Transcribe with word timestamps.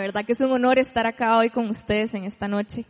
de 0.00 0.06
verdad 0.06 0.24
que 0.24 0.32
es 0.32 0.40
un 0.40 0.50
honor 0.50 0.78
estar 0.78 1.06
acá 1.06 1.36
hoy 1.36 1.50
con 1.50 1.68
ustedes 1.68 2.14
en 2.14 2.24
esta 2.24 2.48
noche. 2.48 2.86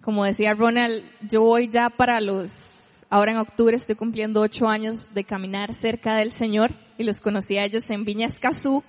Como 0.00 0.24
decía 0.24 0.54
Ronald, 0.54 1.04
yo 1.28 1.42
voy 1.42 1.68
ya 1.68 1.88
para 1.88 2.20
los, 2.20 3.06
ahora 3.08 3.30
en 3.30 3.38
octubre 3.38 3.76
estoy 3.76 3.94
cumpliendo 3.94 4.40
ocho 4.40 4.66
años 4.66 5.14
de 5.14 5.22
caminar 5.22 5.72
cerca 5.72 6.16
del 6.16 6.32
Señor 6.32 6.72
y 6.98 7.04
los 7.04 7.20
conocí 7.20 7.56
a 7.56 7.64
ellos 7.64 7.88
en 7.90 8.04
Viña 8.04 8.26
Escazú 8.26 8.82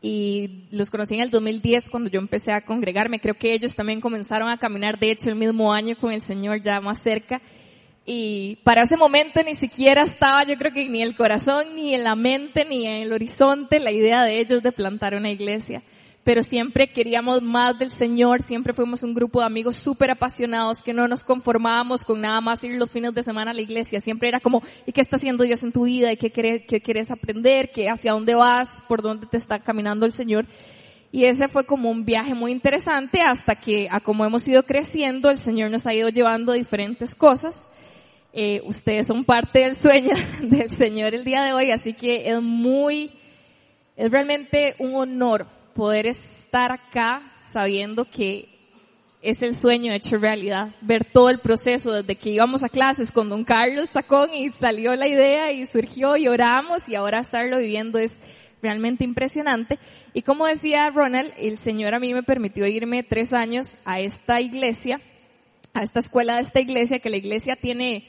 y 0.00 0.68
los 0.70 0.90
conocí 0.90 1.14
en 1.14 1.20
el 1.20 1.30
2010 1.30 1.90
cuando 1.90 2.08
yo 2.08 2.18
empecé 2.18 2.52
a 2.52 2.62
congregarme. 2.62 3.20
Creo 3.20 3.34
que 3.34 3.52
ellos 3.52 3.74
también 3.74 4.00
comenzaron 4.00 4.48
a 4.48 4.56
caminar, 4.56 4.98
de 4.98 5.10
hecho, 5.10 5.28
el 5.28 5.36
mismo 5.36 5.74
año 5.74 5.96
con 6.00 6.12
el 6.12 6.22
Señor 6.22 6.62
ya 6.62 6.80
más 6.80 7.02
cerca. 7.02 7.42
Y 8.06 8.56
para 8.64 8.84
ese 8.84 8.96
momento 8.96 9.42
ni 9.42 9.56
siquiera 9.56 10.04
estaba, 10.04 10.44
yo 10.44 10.56
creo 10.56 10.72
que 10.72 10.88
ni 10.88 11.02
el 11.02 11.14
corazón, 11.14 11.74
ni 11.74 11.92
en 11.92 12.04
la 12.04 12.14
mente, 12.14 12.64
ni 12.64 12.86
en 12.86 13.02
el 13.02 13.12
horizonte 13.12 13.80
la 13.80 13.90
idea 13.90 14.22
de 14.22 14.40
ellos 14.40 14.62
de 14.62 14.72
plantar 14.72 15.14
una 15.14 15.30
iglesia. 15.30 15.82
Pero 16.26 16.42
siempre 16.42 16.88
queríamos 16.88 17.40
más 17.40 17.78
del 17.78 17.92
Señor, 17.92 18.42
siempre 18.42 18.74
fuimos 18.74 19.04
un 19.04 19.14
grupo 19.14 19.38
de 19.38 19.46
amigos 19.46 19.76
súper 19.76 20.10
apasionados 20.10 20.82
que 20.82 20.92
no 20.92 21.06
nos 21.06 21.22
conformábamos 21.22 22.04
con 22.04 22.20
nada 22.20 22.40
más 22.40 22.64
ir 22.64 22.74
los 22.76 22.90
fines 22.90 23.14
de 23.14 23.22
semana 23.22 23.52
a 23.52 23.54
la 23.54 23.60
iglesia. 23.60 24.00
Siempre 24.00 24.28
era 24.28 24.40
como, 24.40 24.60
¿y 24.86 24.90
qué 24.90 25.00
está 25.00 25.18
haciendo 25.18 25.44
Dios 25.44 25.62
en 25.62 25.70
tu 25.70 25.84
vida? 25.84 26.10
¿Y 26.10 26.16
qué 26.16 26.32
quieres, 26.32 26.66
qué 26.66 26.80
quieres 26.80 27.12
aprender? 27.12 27.70
¿Qué, 27.70 27.88
¿Hacia 27.88 28.10
dónde 28.10 28.34
vas? 28.34 28.68
¿Por 28.88 29.02
dónde 29.02 29.28
te 29.28 29.36
está 29.36 29.60
caminando 29.60 30.04
el 30.04 30.12
Señor? 30.12 30.46
Y 31.12 31.26
ese 31.26 31.46
fue 31.46 31.64
como 31.64 31.92
un 31.92 32.04
viaje 32.04 32.34
muy 32.34 32.50
interesante 32.50 33.20
hasta 33.20 33.54
que, 33.54 33.86
a 33.88 34.00
como 34.00 34.24
hemos 34.24 34.48
ido 34.48 34.64
creciendo, 34.64 35.30
el 35.30 35.38
Señor 35.38 35.70
nos 35.70 35.86
ha 35.86 35.94
ido 35.94 36.08
llevando 36.08 36.54
diferentes 36.54 37.14
cosas 37.14 37.68
eh, 38.38 38.60
ustedes 38.66 39.06
son 39.06 39.24
parte 39.24 39.60
del 39.60 39.76
sueño 39.80 40.14
del 40.42 40.68
Señor 40.70 41.14
el 41.14 41.24
día 41.24 41.42
de 41.42 41.54
hoy, 41.54 41.70
así 41.70 41.94
que 41.94 42.28
es 42.28 42.42
muy, 42.42 43.12
es 43.96 44.10
realmente 44.10 44.74
un 44.78 44.94
honor 44.94 45.46
poder 45.76 46.06
estar 46.06 46.72
acá 46.72 47.22
sabiendo 47.52 48.06
que 48.06 48.48
es 49.20 49.42
el 49.42 49.54
sueño 49.54 49.92
hecho 49.92 50.16
realidad, 50.16 50.74
ver 50.80 51.04
todo 51.12 51.28
el 51.30 51.38
proceso 51.38 51.92
desde 51.92 52.16
que 52.16 52.30
íbamos 52.30 52.64
a 52.64 52.68
clases 52.68 53.12
con 53.12 53.28
don 53.28 53.44
Carlos 53.44 53.90
Sacón 53.92 54.32
y 54.32 54.50
salió 54.52 54.94
la 54.94 55.06
idea 55.06 55.52
y 55.52 55.66
surgió 55.66 56.16
y 56.16 56.28
oramos 56.28 56.88
y 56.88 56.94
ahora 56.94 57.20
estarlo 57.20 57.58
viviendo 57.58 57.98
es 57.98 58.16
realmente 58.62 59.04
impresionante. 59.04 59.78
Y 60.14 60.22
como 60.22 60.46
decía 60.46 60.88
Ronald, 60.90 61.32
el 61.36 61.58
Señor 61.58 61.94
a 61.94 62.00
mí 62.00 62.14
me 62.14 62.22
permitió 62.22 62.66
irme 62.66 63.02
tres 63.02 63.32
años 63.32 63.76
a 63.84 64.00
esta 64.00 64.40
iglesia, 64.40 65.00
a 65.74 65.82
esta 65.82 66.00
escuela 66.00 66.36
de 66.36 66.42
esta 66.42 66.60
iglesia, 66.60 67.00
que 67.00 67.10
la 67.10 67.18
iglesia 67.18 67.56
tiene 67.56 68.08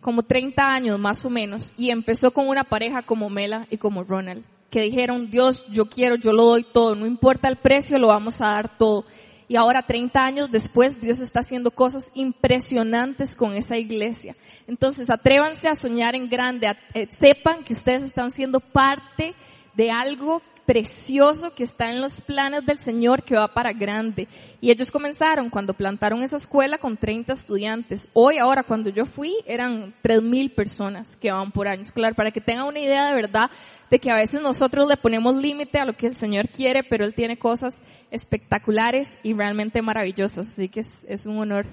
como 0.00 0.22
30 0.22 0.66
años 0.66 0.98
más 0.98 1.24
o 1.24 1.30
menos, 1.30 1.74
y 1.76 1.90
empezó 1.90 2.30
con 2.30 2.48
una 2.48 2.64
pareja 2.64 3.02
como 3.02 3.28
Mela 3.28 3.66
y 3.70 3.78
como 3.78 4.04
Ronald, 4.04 4.44
que 4.74 4.80
dijeron, 4.80 5.30
Dios, 5.30 5.64
yo 5.70 5.86
quiero, 5.86 6.16
yo 6.16 6.32
lo 6.32 6.46
doy 6.46 6.64
todo, 6.64 6.96
no 6.96 7.06
importa 7.06 7.46
el 7.46 7.54
precio, 7.54 7.96
lo 7.96 8.08
vamos 8.08 8.40
a 8.40 8.46
dar 8.46 8.76
todo. 8.76 9.04
Y 9.46 9.54
ahora 9.54 9.86
30 9.86 10.20
años 10.20 10.50
después, 10.50 11.00
Dios 11.00 11.20
está 11.20 11.40
haciendo 11.40 11.70
cosas 11.70 12.02
impresionantes 12.12 13.36
con 13.36 13.54
esa 13.54 13.76
iglesia. 13.76 14.34
Entonces, 14.66 15.08
atrévanse 15.10 15.68
a 15.68 15.76
soñar 15.76 16.16
en 16.16 16.28
grande, 16.28 16.76
eh, 16.92 17.06
sepan 17.20 17.62
que 17.62 17.72
ustedes 17.72 18.02
están 18.02 18.32
siendo 18.32 18.58
parte 18.58 19.36
de 19.76 19.92
algo 19.92 20.42
precioso 20.66 21.54
que 21.54 21.62
está 21.62 21.90
en 21.90 22.00
los 22.00 22.20
planes 22.20 22.66
del 22.66 22.78
Señor 22.78 23.22
que 23.22 23.36
va 23.36 23.48
para 23.54 23.72
grande. 23.72 24.26
Y 24.60 24.72
ellos 24.72 24.90
comenzaron 24.90 25.50
cuando 25.50 25.74
plantaron 25.74 26.24
esa 26.24 26.36
escuela 26.36 26.78
con 26.78 26.96
30 26.96 27.32
estudiantes. 27.32 28.08
Hoy, 28.12 28.38
ahora, 28.38 28.64
cuando 28.64 28.90
yo 28.90 29.04
fui, 29.04 29.34
eran 29.46 29.94
3.000 30.02 30.52
personas 30.52 31.14
que 31.14 31.30
van 31.30 31.52
por 31.52 31.68
años. 31.68 31.92
Claro, 31.92 32.16
para 32.16 32.30
que 32.30 32.40
tengan 32.40 32.66
una 32.66 32.80
idea 32.80 33.06
de 33.06 33.14
verdad 33.14 33.50
de 33.90 33.98
que 33.98 34.10
a 34.10 34.16
veces 34.16 34.40
nosotros 34.40 34.88
le 34.88 34.96
ponemos 34.96 35.34
límite 35.36 35.78
a 35.78 35.84
lo 35.84 35.94
que 35.94 36.06
el 36.06 36.16
Señor 36.16 36.48
quiere, 36.48 36.82
pero 36.84 37.04
Él 37.04 37.14
tiene 37.14 37.38
cosas 37.38 37.74
espectaculares 38.10 39.08
y 39.22 39.34
realmente 39.34 39.82
maravillosas. 39.82 40.48
Así 40.48 40.68
que 40.68 40.80
es, 40.80 41.26
un 41.26 41.38
honor 41.38 41.66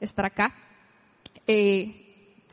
estar 0.00 0.26
acá. 0.26 0.54
Eh, 1.46 2.00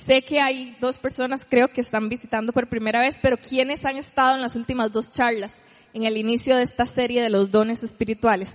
Sé 0.05 0.23
que 0.23 0.41
hay 0.41 0.75
dos 0.81 0.97
personas, 0.97 1.45
creo 1.47 1.67
que 1.67 1.79
están 1.79 2.09
visitando 2.09 2.53
por 2.53 2.67
primera 2.67 3.01
vez, 3.01 3.19
pero 3.21 3.37
¿quiénes 3.37 3.85
han 3.85 3.97
estado 3.97 4.33
en 4.33 4.41
las 4.41 4.55
últimas 4.55 4.91
dos 4.91 5.11
charlas? 5.11 5.53
en 5.93 6.03
el 6.03 6.17
inicio 6.17 6.55
de 6.55 6.63
esta 6.63 6.85
serie 6.85 7.21
de 7.21 7.29
los 7.29 7.51
dones 7.51 7.83
espirituales. 7.83 8.53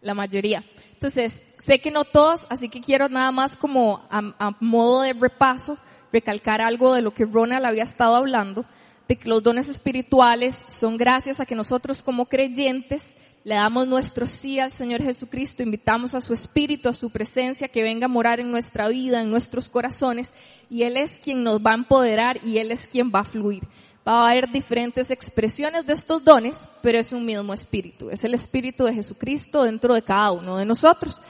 La 0.00 0.14
mayoría. 0.14 0.64
Entonces, 0.92 1.40
sé 1.64 1.80
que 1.80 1.90
no 1.90 2.04
todos, 2.04 2.46
así 2.50 2.68
que 2.68 2.80
quiero 2.80 3.08
nada 3.08 3.32
más 3.32 3.56
como 3.56 4.06
a, 4.10 4.56
modo 4.60 5.02
de 5.02 5.12
repaso 5.12 5.78
recalcar 6.12 6.60
algo 6.60 6.94
de 6.94 7.02
lo 7.02 7.12
que 7.12 7.24
Ronald 7.24 7.64
había 7.64 7.84
estado 7.84 8.16
hablando, 8.16 8.64
de 9.08 9.16
que 9.16 9.28
los 9.28 9.42
dones 9.42 9.68
espirituales 9.68 10.58
son 10.68 10.96
gracias 10.96 11.40
a 11.40 11.46
que 11.46 11.54
nosotros 11.54 12.02
como 12.02 12.26
creyentes 12.26 13.14
le 13.44 13.54
damos 13.54 13.88
nuestro 13.88 14.26
sí 14.26 14.60
al 14.60 14.70
Señor 14.70 15.02
Jesucristo, 15.02 15.62
invitamos 15.62 16.14
a 16.14 16.20
su 16.20 16.34
Espíritu, 16.34 16.88
a 16.88 16.92
su 16.92 17.08
presencia, 17.08 17.68
que 17.68 17.82
venga 17.82 18.04
a 18.04 18.08
morar 18.08 18.40
en 18.40 18.50
nuestra 18.50 18.88
vida, 18.88 19.22
en 19.22 19.30
nuestros 19.30 19.70
corazones, 19.70 20.32
y 20.68 20.82
Él 20.82 20.96
es 20.96 21.12
quien 21.22 21.42
nos 21.42 21.58
va 21.58 21.70
a 21.70 21.76
empoderar 21.76 22.44
y 22.44 22.58
Él 22.58 22.70
es 22.70 22.86
quien 22.88 23.10
va 23.14 23.20
a 23.20 23.24
fluir 23.24 23.62
va 24.08 24.26
a 24.26 24.30
haber 24.30 24.50
diferentes 24.50 25.10
expresiones 25.10 25.84
de 25.86 25.92
estos 25.92 26.24
dones, 26.24 26.56
pero 26.82 26.98
es 26.98 27.12
un 27.12 27.26
mismo 27.26 27.52
espíritu. 27.52 28.08
Es 28.08 28.24
el 28.24 28.32
espíritu 28.32 28.84
de 28.84 28.94
Jesucristo 28.94 29.64
dentro 29.64 29.94
de 29.94 30.02
cada 30.02 30.30
uno 30.30 30.56
de 30.56 30.64
nosotros. 30.64 31.20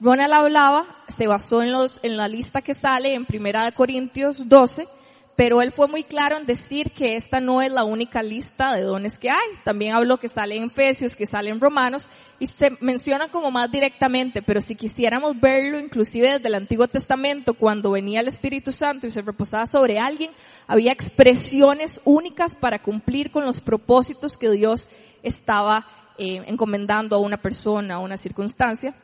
Ronald 0.00 0.32
hablaba, 0.32 0.86
se 1.16 1.26
basó 1.26 1.62
en, 1.62 1.72
los, 1.72 1.98
en 2.04 2.16
la 2.16 2.28
lista 2.28 2.62
que 2.62 2.72
sale 2.72 3.14
en 3.14 3.26
Primera 3.26 3.64
de 3.64 3.72
Corintios 3.72 4.48
12, 4.48 4.86
pero 5.34 5.60
él 5.60 5.72
fue 5.72 5.88
muy 5.88 6.04
claro 6.04 6.36
en 6.36 6.46
decir 6.46 6.92
que 6.92 7.16
esta 7.16 7.40
no 7.40 7.62
es 7.62 7.72
la 7.72 7.82
única 7.82 8.22
lista 8.22 8.74
de 8.74 8.82
dones 8.82 9.18
que 9.18 9.30
hay. 9.30 9.48
También 9.64 9.94
habló 9.94 10.18
que 10.18 10.28
sale 10.28 10.56
en 10.56 10.64
Efesios, 10.64 11.16
que 11.16 11.26
sale 11.26 11.50
en 11.50 11.60
Romanos, 11.60 12.08
y 12.38 12.46
se 12.46 12.70
menciona 12.80 13.28
como 13.28 13.50
más 13.50 13.72
directamente, 13.72 14.40
pero 14.40 14.60
si 14.60 14.76
quisiéramos 14.76 15.40
verlo 15.40 15.80
inclusive 15.80 16.34
desde 16.34 16.46
el 16.48 16.54
Antiguo 16.54 16.86
Testamento, 16.86 17.54
cuando 17.54 17.90
venía 17.90 18.20
el 18.20 18.28
Espíritu 18.28 18.70
Santo 18.70 19.08
y 19.08 19.10
se 19.10 19.22
reposaba 19.22 19.66
sobre 19.66 19.98
alguien, 19.98 20.30
había 20.68 20.92
expresiones 20.92 22.00
únicas 22.04 22.54
para 22.54 22.80
cumplir 22.80 23.32
con 23.32 23.44
los 23.44 23.60
propósitos 23.60 24.36
que 24.36 24.50
Dios 24.50 24.86
estaba 25.24 25.84
eh, 26.18 26.44
encomendando 26.46 27.16
a 27.16 27.20
una 27.20 27.36
persona, 27.36 27.96
a 27.96 27.98
una 27.98 28.16
circunstancia. 28.16 28.94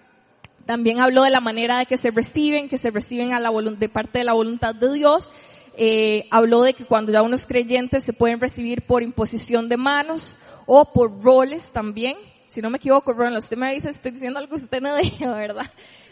También 0.67 1.01
habló 1.01 1.25
de 1.25 1.31
la 1.31 1.41
manera 1.41 1.79
de 1.79 1.87
que 1.87 1.99
se 1.99 2.11
reciben, 2.11 2.69
que 2.69 2.79
se 2.79 2.91
reciben 2.91 3.33
a 3.33 3.41
la 3.41 3.51
de 3.51 3.89
parte 3.89 4.19
de 4.19 4.25
la 4.25 4.33
voluntad 4.33 4.75
de 4.75 4.93
Dios, 4.93 5.31
eh, 5.77 6.27
habló 6.31 6.63
de 6.63 6.73
que 6.73 6.85
cuando 6.85 7.13
ya 7.13 7.23
unos 7.23 7.45
creyentes 7.45 8.05
se 8.05 8.13
pueden 8.13 8.41
recibir 8.41 8.83
por 8.83 9.03
imposición 9.03 9.69
de 9.69 9.77
manos 9.77 10.39
o 10.67 10.91
por 10.93 11.23
roles 11.23 11.71
también. 11.71 12.17
Si 12.49 12.63
no 12.63 12.71
me 12.71 12.79
equivoco, 12.79 13.13
Ronald, 13.13 13.39
usted 13.39 13.59
me 13.59 13.75
dice, 13.75 13.91
estoy 13.91 14.13
diciendo 14.13 14.39
algo 14.39 14.57
que 14.57 14.63
usted 14.63 14.81
no 14.81 14.97
dijo, 14.97 15.27
¿verdad? 15.35 15.71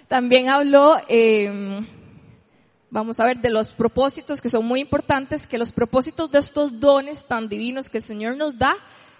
También 0.09 0.51
habló, 0.51 0.97
eh, 1.09 1.81
vamos 2.91 3.21
a 3.21 3.25
ver, 3.25 3.39
de 3.39 3.49
los 3.49 3.69
propósitos 3.71 4.43
que 4.43 4.51
son 4.51 4.67
muy 4.67 4.81
importantes, 4.81 5.47
que 5.47 5.57
los 5.57 5.73
propósitos 5.73 6.31
de 6.31 6.41
estos 6.41 6.79
dones 6.79 7.25
tan 7.27 7.49
divinos 7.49 7.89
que 7.89 7.99
el 7.99 8.05
Señor 8.05 8.37
nos 8.37 8.59
da 8.59 8.75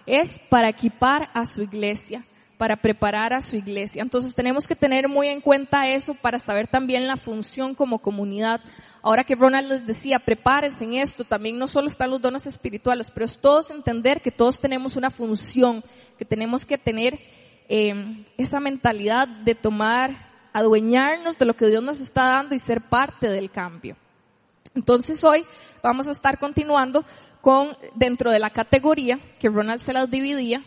es 0.05 0.39
para 0.49 0.69
equipar 0.69 1.29
a 1.33 1.45
su 1.47 1.63
iglesia 1.63 2.23
para 2.63 2.77
preparar 2.77 3.33
a 3.33 3.41
su 3.41 3.57
iglesia. 3.57 4.01
Entonces 4.01 4.33
tenemos 4.33 4.65
que 4.69 4.73
tener 4.73 5.09
muy 5.09 5.27
en 5.27 5.41
cuenta 5.41 5.89
eso 5.89 6.13
para 6.13 6.39
saber 6.39 6.69
también 6.69 7.07
la 7.07 7.17
función 7.17 7.75
como 7.75 7.99
comunidad. 7.99 8.61
Ahora 9.01 9.25
que 9.25 9.35
Ronald 9.35 9.69
les 9.69 9.85
decía, 9.85 10.17
prepárense 10.17 10.85
en 10.85 10.93
esto, 10.93 11.25
también 11.25 11.57
no 11.57 11.67
solo 11.67 11.87
están 11.87 12.11
los 12.11 12.21
dones 12.21 12.47
espirituales, 12.47 13.11
pero 13.11 13.25
es 13.25 13.37
todos 13.37 13.69
entender 13.69 14.21
que 14.21 14.31
todos 14.31 14.61
tenemos 14.61 14.95
una 14.95 15.09
función, 15.09 15.83
que 16.17 16.23
tenemos 16.23 16.63
que 16.63 16.77
tener 16.77 17.19
eh, 17.67 18.23
esa 18.37 18.61
mentalidad 18.61 19.27
de 19.27 19.55
tomar, 19.55 20.11
adueñarnos 20.53 21.37
de 21.37 21.43
lo 21.43 21.57
que 21.57 21.67
Dios 21.67 21.83
nos 21.83 21.99
está 21.99 22.27
dando 22.27 22.55
y 22.55 22.59
ser 22.59 22.79
parte 22.79 23.27
del 23.27 23.51
cambio. 23.51 23.97
Entonces 24.73 25.21
hoy 25.25 25.43
vamos 25.83 26.07
a 26.07 26.13
estar 26.13 26.39
continuando 26.39 27.03
con, 27.41 27.75
dentro 27.95 28.31
de 28.31 28.39
la 28.39 28.51
categoría 28.51 29.19
que 29.37 29.49
Ronald 29.49 29.81
se 29.81 29.91
las 29.91 30.09
dividía, 30.09 30.63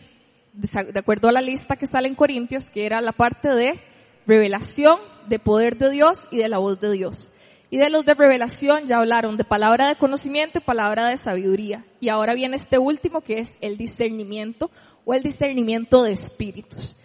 de 0.57 0.99
acuerdo 0.99 1.29
a 1.29 1.31
la 1.31 1.41
lista 1.41 1.75
que 1.75 1.85
sale 1.85 2.07
en 2.07 2.15
Corintios, 2.15 2.69
que 2.69 2.85
era 2.85 2.99
la 3.01 3.11
parte 3.11 3.49
de 3.49 3.79
revelación, 4.25 4.99
de 5.27 5.39
poder 5.39 5.77
de 5.77 5.91
Dios 5.91 6.27
y 6.31 6.37
de 6.37 6.49
la 6.49 6.57
voz 6.57 6.79
de 6.79 6.91
Dios. 6.91 7.31
Y 7.69 7.77
de 7.77 7.89
los 7.89 8.05
de 8.05 8.13
revelación 8.13 8.85
ya 8.85 8.97
hablaron 8.97 9.37
de 9.37 9.43
palabra 9.43 9.87
de 9.87 9.95
conocimiento 9.95 10.59
y 10.59 10.61
palabra 10.61 11.09
de 11.09 11.17
sabiduría. 11.17 11.85
Y 11.99 12.09
ahora 12.09 12.33
viene 12.33 12.55
este 12.55 12.77
último 12.77 13.21
que 13.21 13.39
es 13.39 13.49
el 13.61 13.77
discernimiento 13.77 14.71
o 15.05 15.13
el 15.13 15.21
discernimiento 15.21 16.03
de 16.03 16.13
espíritus. 16.13 16.95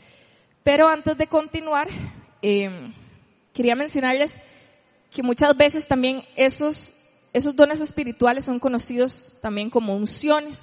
Pero 0.62 0.88
antes 0.88 1.18
de 1.18 1.26
continuar, 1.26 1.88
eh, 2.40 2.92
quería 3.52 3.74
mencionarles 3.74 4.34
que 5.10 5.22
muchas 5.22 5.56
veces 5.56 5.86
también 5.86 6.22
esos, 6.36 6.94
esos 7.32 7.54
dones 7.54 7.80
espirituales 7.80 8.44
son 8.44 8.60
conocidos 8.60 9.34
también 9.40 9.68
como 9.68 9.94
unciones. 9.94 10.60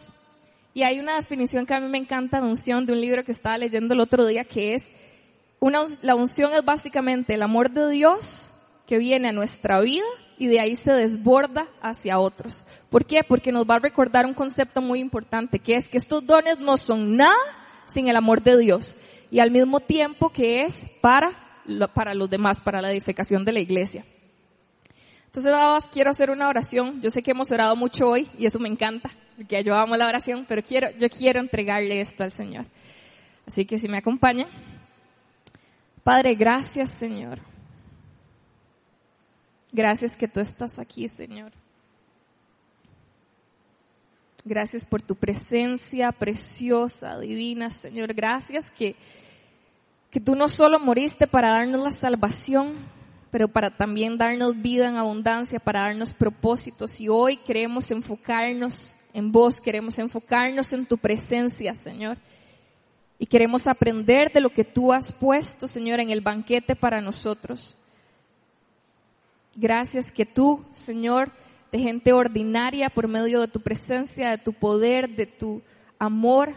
Y 0.74 0.84
hay 0.84 1.00
una 1.00 1.16
definición 1.16 1.66
que 1.66 1.74
a 1.74 1.80
mí 1.80 1.90
me 1.90 1.98
encanta 1.98 2.40
de 2.40 2.48
unción 2.48 2.86
de 2.86 2.94
un 2.94 3.02
libro 3.02 3.24
que 3.24 3.32
estaba 3.32 3.58
leyendo 3.58 3.94
el 3.94 4.00
otro 4.00 4.26
día 4.26 4.44
que 4.44 4.76
es, 4.76 4.84
una, 5.60 5.80
la 6.02 6.16
unción 6.16 6.54
es 6.54 6.64
básicamente 6.64 7.34
el 7.34 7.42
amor 7.42 7.72
de 7.72 7.90
Dios 7.90 8.54
que 8.88 8.98
viene 8.98 9.30
a 9.30 9.34
nuestra 9.34 9.80
vida 9.82 10.06
y 10.38 10.48
de 10.48 10.60
ahí 10.60 10.76
se 10.76 10.92
desborda 10.92 11.68
hacia 11.82 12.20
otros. 12.20 12.64
¿Por 12.90 13.06
qué? 13.06 13.24
Porque 13.28 13.52
nos 13.52 13.66
va 13.66 13.76
a 13.76 13.80
recordar 13.80 14.26
un 14.26 14.34
concepto 14.34 14.82
muy 14.82 15.00
importante 15.00 15.60
que 15.60 15.76
es 15.76 15.88
que 15.88 15.98
estos 15.98 16.26
dones 16.26 16.60
no 16.60 16.78
son 16.78 17.18
nada 17.18 17.36
sin 17.86 18.08
el 18.08 18.16
amor 18.16 18.42
de 18.42 18.58
Dios. 18.58 18.96
Y 19.30 19.40
al 19.40 19.52
mismo 19.52 19.80
tiempo 19.80 20.30
que 20.30 20.64
es 20.64 20.74
para, 21.02 21.34
para 21.94 22.14
los 22.14 22.30
demás, 22.30 22.62
para 22.62 22.82
la 22.82 22.92
edificación 22.92 23.46
de 23.46 23.52
la 23.52 23.60
iglesia. 23.60 24.06
Entonces 25.26 25.54
quiero 25.92 26.10
hacer 26.10 26.32
una 26.32 26.50
oración. 26.50 27.02
Yo 27.02 27.12
sé 27.12 27.22
que 27.22 27.32
hemos 27.32 27.52
orado 27.52 27.76
mucho 27.76 28.08
hoy 28.08 28.28
y 28.40 28.48
eso 28.48 28.58
me 28.58 28.70
encanta, 28.70 29.12
porque 29.40 29.64
yo 29.64 29.74
amo 29.74 29.96
la 29.96 30.06
oración, 30.06 30.46
pero 30.50 30.62
quiero, 30.62 30.92
yo 31.00 31.10
quiero 31.10 31.40
entregarle 31.40 32.02
esto 32.02 32.26
al 32.26 32.34
Señor. 32.34 32.66
Así 33.48 33.64
que 33.64 33.80
si 33.80 33.88
me 33.88 34.00
acompaña. 34.00 34.48
Padre, 36.04 36.36
gracias 36.36 36.90
Señor. 37.00 37.40
Gracias 39.72 40.18
que 40.18 40.28
tú 40.28 40.42
estás 40.42 40.78
aquí, 40.78 41.08
Señor. 41.08 41.54
Gracias 44.44 44.86
por 44.86 45.02
tu 45.02 45.16
presencia 45.16 46.12
preciosa, 46.12 47.18
divina, 47.18 47.70
Señor. 47.70 48.14
Gracias 48.14 48.70
que, 48.70 48.98
que 50.12 50.20
tú 50.20 50.36
no 50.36 50.50
solo 50.50 50.82
moriste 50.82 51.28
para 51.28 51.52
darnos 51.52 51.82
la 51.82 51.94
salvación, 51.94 52.74
pero 53.32 53.48
para 53.48 53.70
también 53.78 54.18
darnos 54.18 54.62
vida 54.62 54.90
en 54.90 54.98
abundancia, 54.98 55.62
para 55.62 55.84
darnos 55.84 56.14
propósitos. 56.14 57.00
Y 57.00 57.08
hoy 57.08 57.38
queremos 57.38 57.90
enfocarnos 57.90 58.98
en 59.14 59.32
vos, 59.32 59.60
queremos 59.60 59.98
enfocarnos 59.98 60.72
en 60.74 60.86
tu 60.86 60.98
presencia, 60.98 61.76
Señor. 61.76 62.18
Y 63.18 63.26
queremos 63.26 63.68
aprender 63.68 64.32
de 64.32 64.42
lo 64.42 64.50
que 64.50 64.64
tú 64.64 64.94
has 64.94 65.12
puesto, 65.12 65.68
Señor, 65.68 66.00
en 66.00 66.10
el 66.10 66.22
banquete 66.22 66.76
para 66.76 67.02
nosotros. 67.02 67.78
Gracias 69.56 70.12
que 70.12 70.26
tú, 70.26 70.64
Señor, 70.72 71.32
de 71.72 71.80
gente 71.80 72.14
ordinaria 72.14 72.90
por 72.90 73.08
medio 73.08 73.42
de 73.42 73.48
tu 73.48 73.60
presencia, 73.60 74.32
de 74.32 74.38
tu 74.38 74.54
poder, 74.54 75.10
de 75.16 75.26
tu 75.26 75.62
amor, 75.98 76.54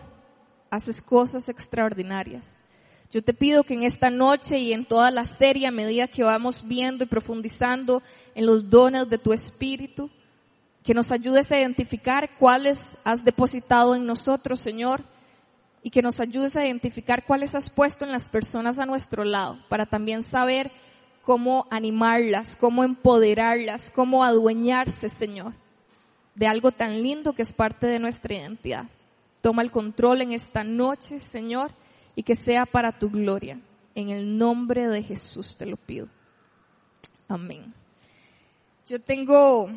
haces 0.71 1.03
cosas 1.03 1.49
extraordinarias. 1.49 2.63
Yo 3.11 3.23
te 3.23 3.35
pido 3.35 3.63
que 3.65 3.75
en 3.75 3.83
esta 3.83 4.09
noche 4.09 4.59
y 4.59 4.73
en 4.73 4.87
toda 4.87 5.11
la 5.11 5.25
serie, 5.25 5.67
a 5.67 5.71
medida 5.71 6.07
que 6.07 6.23
vamos 6.23 6.67
viendo 6.67 7.05
y 7.05 7.09
profundizando 7.09 8.03
en 8.35 8.47
los 8.47 8.71
dones 8.71 9.11
de 9.11 9.19
tu 9.19 9.33
Espíritu, 9.35 10.11
que 10.83 10.95
nos 10.95 11.11
ayudes 11.13 11.51
a 11.51 11.59
identificar 11.59 12.31
cuáles 12.39 12.97
has 13.05 13.25
depositado 13.25 13.95
en 13.95 14.05
nosotros, 14.05 14.61
Señor, 14.61 15.03
y 15.83 15.91
que 15.91 16.03
nos 16.03 16.21
ayudes 16.21 16.57
a 16.57 16.65
identificar 16.65 17.25
cuáles 17.25 17.55
has 17.55 17.71
puesto 17.71 18.05
en 18.05 18.13
las 18.13 18.29
personas 18.29 18.79
a 18.79 18.87
nuestro 18.87 19.25
lado, 19.25 19.59
para 19.69 19.87
también 19.87 20.23
saber 20.23 20.71
cómo 21.23 21.67
animarlas, 21.71 22.57
cómo 22.57 22.85
empoderarlas, 22.85 23.91
cómo 23.91 24.25
adueñarse, 24.25 25.09
Señor, 25.09 25.55
de 26.35 26.47
algo 26.47 26.73
tan 26.73 27.03
lindo 27.03 27.33
que 27.33 27.43
es 27.43 27.53
parte 27.53 27.87
de 27.87 27.99
nuestra 27.99 28.35
identidad. 28.35 28.87
Toma 29.41 29.63
el 29.63 29.71
control 29.71 30.23
en 30.23 30.33
esta 30.33 30.63
noche, 30.63 31.19
Señor, 31.19 31.73
y 32.15 32.23
que 32.23 32.35
sea 32.35 32.67
para 32.67 32.93
tu 32.99 33.11
gloria. 33.11 33.61
En 33.95 34.11
el 34.11 34.39
nombre 34.39 34.89
de 34.89 35.03
Jesús 35.03 35.57
te 35.57 35.67
lo 35.67 35.77
pido. 35.77 36.09
Amén. 37.29 37.75
Yo 38.87 39.01
tengo, 39.01 39.69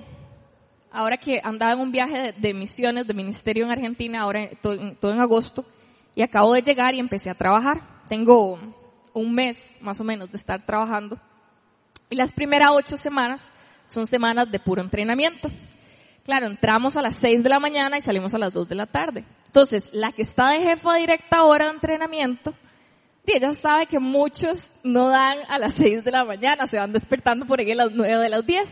ahora 0.96 1.18
que 1.18 1.42
andaba 1.44 1.74
en 1.74 1.80
un 1.80 1.92
viaje 1.92 2.34
de, 2.38 2.54
misiones, 2.54 3.06
de 3.06 3.14
ministerio 3.14 3.66
en 3.66 3.72
Argentina, 3.72 4.22
ahora 4.22 4.50
todo 4.62 5.12
en 5.12 5.20
agosto, 5.20 5.66
y 6.16 6.22
acabo 6.22 6.54
de 6.54 6.62
llegar 6.62 6.96
y 6.96 7.00
empecé 7.00 7.30
a 7.30 7.36
trabajar. 7.36 7.82
Tengo 8.08 8.58
un 9.14 9.34
mes 9.34 9.58
más 9.82 10.00
o 10.00 10.04
menos 10.04 10.32
de 10.32 10.38
estar 10.38 10.62
trabajando 10.66 11.20
y 12.10 12.16
las 12.16 12.34
primeras 12.34 12.70
ocho 12.72 12.98
semanas 12.98 13.48
son 13.88 14.08
semanas 14.08 14.52
de 14.52 14.60
puro 14.60 14.82
entrenamiento. 14.82 15.50
Claro, 16.24 16.48
entramos 16.48 16.96
a 16.98 17.02
las 17.02 17.16
seis 17.16 17.44
de 17.44 17.50
la 17.50 17.60
mañana 17.60 17.98
y 17.98 18.02
salimos 18.02 18.34
a 18.34 18.38
las 18.38 18.54
dos 18.54 18.68
de 18.68 18.76
la 18.76 18.86
tarde. 18.86 19.24
Entonces, 19.48 19.90
la 19.92 20.12
que 20.12 20.22
está 20.22 20.52
de 20.52 20.62
jefa 20.62 20.96
directa 20.96 21.38
ahora 21.38 21.66
de 21.66 21.72
entrenamiento, 21.72 22.54
ella 23.26 23.54
sabe 23.54 23.86
que 23.88 24.00
muchos 24.00 24.72
no 24.84 25.10
dan 25.10 25.38
a 25.50 25.58
las 25.58 25.74
seis 25.74 26.04
de 26.04 26.12
la 26.12 26.26
mañana, 26.26 26.68
se 26.68 26.78
van 26.78 26.94
despertando 26.94 27.46
por 27.46 27.60
ahí 27.60 27.72
a 27.72 27.76
las 27.76 27.92
nueve 27.92 28.24
de 28.24 28.30
las 28.30 28.46
diez. 28.46 28.70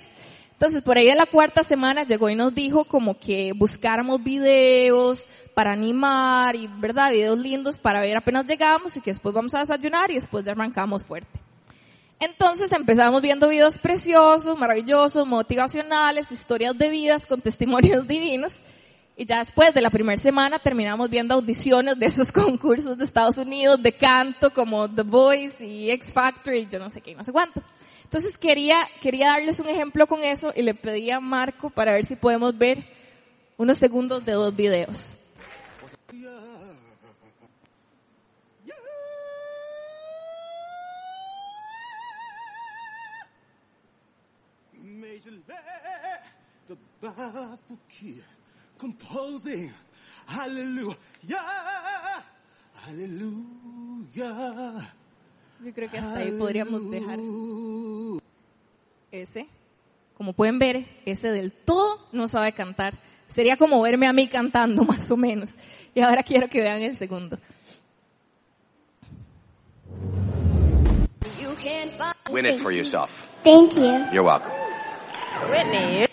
Entonces, 0.53 0.81
por 0.81 0.97
ahí 0.97 1.09
en 1.09 1.17
la 1.17 1.25
cuarta 1.25 1.63
semana 1.63 2.03
llegó 2.03 2.29
y 2.29 2.35
nos 2.35 2.55
dijo 2.55 2.85
como 2.85 3.17
que 3.17 3.51
buscáramos 3.53 4.23
videos 4.23 5.27
para 5.53 5.73
animar 5.73 6.55
y, 6.55 6.67
¿verdad? 6.77 7.11
Videos 7.11 7.37
lindos 7.37 7.77
para 7.77 7.99
ver 8.01 8.15
apenas 8.15 8.45
llegamos 8.45 8.95
y 8.95 9.01
que 9.01 9.11
después 9.11 9.35
vamos 9.35 9.53
a 9.55 9.59
desayunar 9.59 10.09
y 10.11 10.15
después 10.15 10.45
ya 10.45 10.53
arrancamos 10.53 11.03
fuerte. 11.03 11.39
Entonces 12.19 12.71
empezamos 12.71 13.21
viendo 13.21 13.49
videos 13.49 13.77
preciosos, 13.77 14.57
maravillosos, 14.57 15.27
motivacionales, 15.27 16.31
historias 16.31 16.77
de 16.77 16.89
vidas 16.89 17.25
con 17.25 17.41
testimonios 17.41 18.07
divinos. 18.07 18.53
Y 19.15 19.25
ya 19.25 19.39
después 19.39 19.73
de 19.73 19.81
la 19.81 19.91
primera 19.91 20.19
semana 20.19 20.57
terminamos 20.57 21.09
viendo 21.09 21.35
audiciones 21.35 21.99
de 21.99 22.05
esos 22.05 22.31
concursos 22.31 22.97
de 22.97 23.03
Estados 23.03 23.37
Unidos 23.37 23.83
de 23.83 23.91
canto 23.91 24.51
como 24.51 24.89
The 24.89 25.03
Voice 25.03 25.65
y 25.65 25.91
X 25.91 26.13
Factor 26.13 26.55
y 26.55 26.67
yo 26.67 26.79
no 26.79 26.89
sé 26.89 27.01
qué, 27.01 27.13
no 27.13 27.23
sé 27.23 27.31
cuánto. 27.31 27.61
Entonces 28.13 28.37
quería, 28.37 28.87
quería 29.01 29.29
darles 29.29 29.59
un 29.59 29.67
ejemplo 29.67 30.05
con 30.05 30.23
eso 30.23 30.53
y 30.55 30.61
le 30.61 30.75
pedí 30.75 31.09
a 31.09 31.19
Marco 31.19 31.71
para 31.71 31.93
ver 31.93 32.05
si 32.05 32.15
podemos 32.15 32.55
ver 32.55 32.77
unos 33.57 33.79
segundos 33.79 34.23
de 34.23 34.33
dos 34.33 34.55
videos. 34.55 35.15
Yo 55.63 55.73
creo 55.73 55.89
que 55.89 55.97
hasta 55.97 56.19
ahí 56.19 56.31
podríamos 56.33 56.91
dejar 56.91 57.17
ese. 59.23 59.47
Como 60.15 60.33
pueden 60.33 60.59
ver, 60.59 60.85
ese 61.05 61.29
del 61.29 61.51
todo 61.51 61.97
no 62.11 62.27
sabe 62.27 62.53
cantar. 62.53 62.93
Sería 63.27 63.57
como 63.57 63.81
verme 63.81 64.07
a 64.07 64.13
mí 64.13 64.27
cantando, 64.27 64.83
más 64.85 65.09
o 65.11 65.17
menos. 65.17 65.49
Y 65.95 66.01
ahora 66.01 66.23
quiero 66.23 66.47
que 66.47 66.61
vean 66.61 66.81
el 66.81 66.95
segundo. 66.95 67.37
Win 72.29 72.45
it 72.45 72.59
for 72.59 72.71
yourself. 72.71 73.09
Thank 73.43 73.75
you. 73.75 74.05
You're 74.11 74.23
welcome. 74.23 74.51
Whitney. 75.49 76.12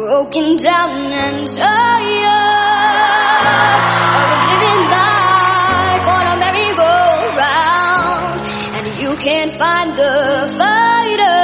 Broken 0.00 0.56
down 0.56 1.12
and 1.12 1.44
tired 1.46 1.60
of 4.16 4.28
living 4.48 4.80
life 4.96 6.06
on 6.16 6.24
a 6.32 6.34
merry-go-round, 6.40 8.40
and 8.76 8.86
you 9.02 9.12
can't 9.16 9.52
find 9.60 9.90
the 9.98 10.14
fighter. 10.56 11.40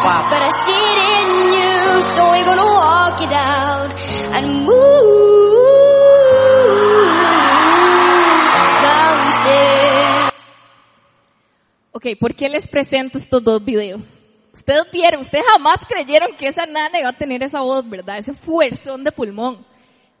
Wow. 0.00 0.32
But 0.32 0.40
I 0.48 0.50
see 0.64 0.82
it 0.92 0.98
in 1.18 1.28
you, 1.56 1.76
so 2.16 2.22
we're 2.32 2.48
gonna 2.48 2.64
walk 2.64 3.20
it 3.20 3.32
out 3.32 3.90
and 4.36 4.46
move. 4.64 5.28
Ok, 11.92 12.06
¿por 12.18 12.34
qué 12.34 12.48
les 12.48 12.66
presento 12.66 13.18
estos 13.18 13.44
dos 13.44 13.62
videos? 13.62 14.19
Ustedes 14.60 14.92
vieron, 14.92 15.22
ustedes 15.22 15.46
jamás 15.50 15.80
creyeron 15.88 16.36
que 16.36 16.48
esa 16.48 16.66
nana 16.66 17.00
iba 17.00 17.08
a 17.08 17.14
tener 17.14 17.42
esa 17.42 17.62
voz, 17.62 17.88
¿verdad? 17.88 18.18
Ese 18.18 18.34
fuerzón 18.34 19.02
de 19.02 19.10
pulmón. 19.10 19.64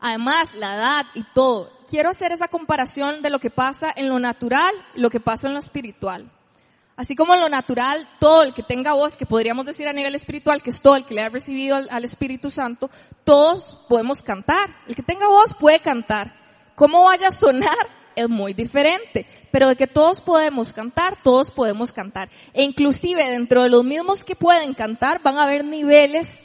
Además, 0.00 0.48
la 0.54 0.76
edad 0.76 1.02
y 1.14 1.22
todo. 1.34 1.70
Quiero 1.86 2.08
hacer 2.08 2.32
esa 2.32 2.48
comparación 2.48 3.20
de 3.20 3.28
lo 3.28 3.38
que 3.38 3.50
pasa 3.50 3.92
en 3.94 4.08
lo 4.08 4.18
natural 4.18 4.72
y 4.94 5.00
lo 5.00 5.10
que 5.10 5.20
pasa 5.20 5.46
en 5.46 5.52
lo 5.52 5.58
espiritual. 5.58 6.32
Así 6.96 7.14
como 7.14 7.34
en 7.34 7.42
lo 7.42 7.50
natural, 7.50 8.08
todo 8.18 8.42
el 8.42 8.54
que 8.54 8.62
tenga 8.62 8.94
voz, 8.94 9.14
que 9.14 9.26
podríamos 9.26 9.66
decir 9.66 9.86
a 9.86 9.92
nivel 9.92 10.14
espiritual, 10.14 10.62
que 10.62 10.70
es 10.70 10.80
todo 10.80 10.96
el 10.96 11.04
que 11.04 11.14
le 11.14 11.22
ha 11.22 11.28
recibido 11.28 11.76
al, 11.76 11.88
al 11.90 12.04
Espíritu 12.04 12.50
Santo, 12.50 12.90
todos 13.24 13.84
podemos 13.90 14.22
cantar. 14.22 14.70
El 14.88 14.96
que 14.96 15.02
tenga 15.02 15.28
voz 15.28 15.52
puede 15.52 15.80
cantar. 15.80 16.32
¿Cómo 16.76 17.04
vaya 17.04 17.28
a 17.28 17.32
sonar? 17.32 17.99
Es 18.20 18.28
muy 18.28 18.54
diferente, 18.54 19.26
pero 19.50 19.68
de 19.68 19.76
que 19.76 19.86
todos 19.86 20.20
podemos 20.20 20.72
cantar, 20.72 21.16
todos 21.22 21.50
podemos 21.50 21.92
cantar. 21.92 22.28
E 22.52 22.62
inclusive 22.62 23.28
dentro 23.28 23.62
de 23.62 23.68
los 23.68 23.84
mismos 23.84 24.24
que 24.24 24.36
pueden 24.36 24.74
cantar 24.74 25.20
van 25.22 25.38
a 25.38 25.44
haber 25.44 25.64
niveles 25.64 26.40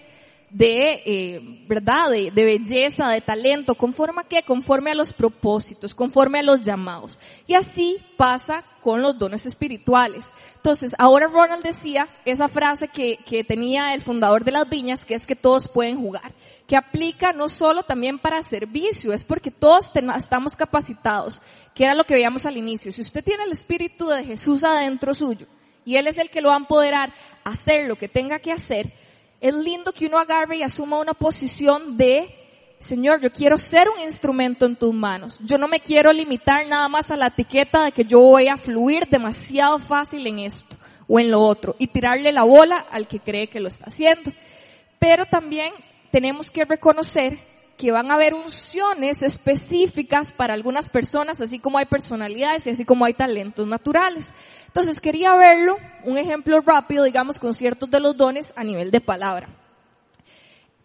de, 0.49 1.01
eh, 1.05 1.65
¿verdad? 1.67 2.09
De, 2.11 2.31
de, 2.31 2.45
belleza, 2.45 3.09
de 3.09 3.19
talento, 3.19 3.75
conforme 3.75 4.21
a 4.21 4.23
qué? 4.23 4.41
Conforme 4.43 4.91
a 4.91 4.95
los 4.95 5.11
propósitos, 5.11 5.93
conforme 5.93 6.39
a 6.39 6.43
los 6.43 6.63
llamados. 6.63 7.19
Y 7.45 7.55
así 7.55 7.97
pasa 8.15 8.63
con 8.81 9.01
los 9.01 9.17
dones 9.17 9.45
espirituales. 9.45 10.25
Entonces, 10.55 10.95
ahora 10.97 11.27
Ronald 11.27 11.61
decía 11.61 12.07
esa 12.23 12.47
frase 12.47 12.87
que, 12.87 13.17
que 13.25 13.43
tenía 13.43 13.93
el 13.93 14.01
fundador 14.01 14.45
de 14.45 14.51
las 14.51 14.69
viñas, 14.69 15.03
que 15.03 15.15
es 15.15 15.27
que 15.27 15.35
todos 15.35 15.67
pueden 15.67 15.99
jugar, 15.99 16.31
que 16.67 16.77
aplica 16.77 17.33
no 17.33 17.49
solo 17.49 17.83
también 17.83 18.17
para 18.17 18.41
servicio, 18.41 19.11
es 19.11 19.23
porque 19.23 19.51
todos 19.51 19.85
estamos 20.17 20.55
capacitados, 20.55 21.41
que 21.75 21.83
era 21.83 21.93
lo 21.93 22.05
que 22.05 22.15
veíamos 22.15 22.45
al 22.45 22.57
inicio. 22.57 22.91
Si 22.91 23.01
usted 23.01 23.23
tiene 23.23 23.43
el 23.43 23.51
Espíritu 23.51 24.07
de 24.07 24.23
Jesús 24.23 24.63
adentro 24.63 25.13
suyo, 25.13 25.45
y 25.83 25.97
Él 25.97 26.07
es 26.07 26.17
el 26.17 26.29
que 26.29 26.41
lo 26.41 26.49
va 26.49 26.55
a 26.55 26.59
empoderar 26.59 27.13
a 27.43 27.49
hacer 27.51 27.85
lo 27.87 27.97
que 27.97 28.07
tenga 28.07 28.39
que 28.39 28.53
hacer, 28.53 28.91
es 29.41 29.53
lindo 29.53 29.91
que 29.91 30.07
uno 30.07 30.17
agarre 30.17 30.55
y 30.55 30.63
asuma 30.63 30.99
una 30.99 31.13
posición 31.13 31.97
de, 31.97 32.33
Señor, 32.79 33.19
yo 33.19 33.29
quiero 33.29 33.57
ser 33.57 33.89
un 33.89 34.01
instrumento 34.01 34.65
en 34.65 34.77
tus 34.77 34.93
manos. 34.93 35.37
Yo 35.43 35.57
no 35.57 35.67
me 35.67 35.81
quiero 35.81 36.13
limitar 36.13 36.65
nada 36.65 36.87
más 36.87 37.11
a 37.11 37.17
la 37.17 37.27
etiqueta 37.27 37.83
de 37.83 37.91
que 37.91 38.05
yo 38.05 38.19
voy 38.19 38.47
a 38.47 38.57
fluir 38.57 39.07
demasiado 39.07 39.77
fácil 39.77 40.25
en 40.25 40.39
esto 40.39 40.77
o 41.07 41.19
en 41.19 41.29
lo 41.29 41.41
otro 41.41 41.75
y 41.77 41.87
tirarle 41.87 42.31
la 42.31 42.43
bola 42.43 42.85
al 42.89 43.07
que 43.07 43.19
cree 43.19 43.47
que 43.47 43.59
lo 43.59 43.67
está 43.67 43.85
haciendo. 43.87 44.31
Pero 44.97 45.25
también 45.25 45.73
tenemos 46.09 46.49
que 46.49 46.63
reconocer 46.63 47.37
que 47.77 47.91
van 47.91 48.09
a 48.09 48.15
haber 48.15 48.33
unciones 48.33 49.21
específicas 49.21 50.31
para 50.31 50.53
algunas 50.53 50.89
personas, 50.89 51.41
así 51.41 51.59
como 51.59 51.77
hay 51.77 51.85
personalidades 51.85 52.65
y 52.65 52.69
así 52.69 52.85
como 52.85 53.05
hay 53.05 53.13
talentos 53.13 53.67
naturales. 53.67 54.27
Entonces 54.67 54.99
quería 54.99 55.35
verlo, 55.35 55.77
un 56.03 56.17
ejemplo 56.17 56.59
rápido, 56.61 57.03
digamos, 57.03 57.39
con 57.39 57.53
ciertos 57.53 57.89
de 57.89 57.99
los 57.99 58.15
dones 58.15 58.47
a 58.55 58.63
nivel 58.63 58.91
de 58.91 59.01
palabra. 59.01 59.49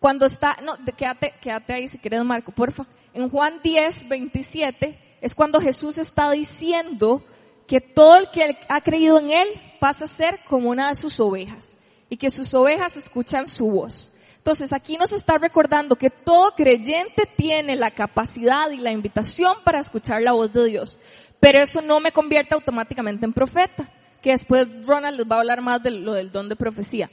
Cuando 0.00 0.26
está, 0.26 0.56
no, 0.64 0.74
quédate, 0.96 1.34
quédate 1.40 1.72
ahí 1.72 1.88
si 1.88 1.98
quieres 1.98 2.24
Marco, 2.24 2.52
porfa. 2.52 2.86
En 3.12 3.28
Juan 3.28 3.60
10, 3.62 4.08
27 4.08 4.98
es 5.20 5.34
cuando 5.34 5.60
Jesús 5.60 5.98
está 5.98 6.30
diciendo 6.30 7.22
que 7.66 7.80
todo 7.80 8.16
el 8.16 8.28
que 8.30 8.56
ha 8.68 8.80
creído 8.80 9.18
en 9.18 9.30
Él 9.30 9.48
pasa 9.78 10.06
a 10.06 10.08
ser 10.08 10.40
como 10.48 10.70
una 10.70 10.88
de 10.88 10.94
sus 10.94 11.20
ovejas 11.20 11.76
y 12.08 12.16
que 12.16 12.30
sus 12.30 12.52
ovejas 12.54 12.96
escuchan 12.96 13.46
su 13.46 13.70
voz. 13.70 14.12
Entonces 14.40 14.72
aquí 14.72 14.96
nos 14.96 15.12
está 15.12 15.36
recordando 15.36 15.96
que 15.96 16.08
todo 16.08 16.52
creyente 16.52 17.28
tiene 17.36 17.76
la 17.76 17.90
capacidad 17.90 18.70
y 18.70 18.78
la 18.78 18.90
invitación 18.90 19.54
para 19.64 19.80
escuchar 19.80 20.22
la 20.22 20.32
voz 20.32 20.50
de 20.50 20.64
Dios. 20.64 20.98
Pero 21.40 21.60
eso 21.60 21.82
no 21.82 22.00
me 22.00 22.10
convierte 22.10 22.54
automáticamente 22.54 23.26
en 23.26 23.34
profeta, 23.34 23.92
que 24.22 24.30
después 24.30 24.66
Ronald 24.86 25.18
les 25.18 25.30
va 25.30 25.36
a 25.36 25.40
hablar 25.40 25.60
más 25.60 25.82
de 25.82 25.90
lo 25.90 26.14
del 26.14 26.32
don 26.32 26.48
de 26.48 26.56
profecía. 26.56 27.10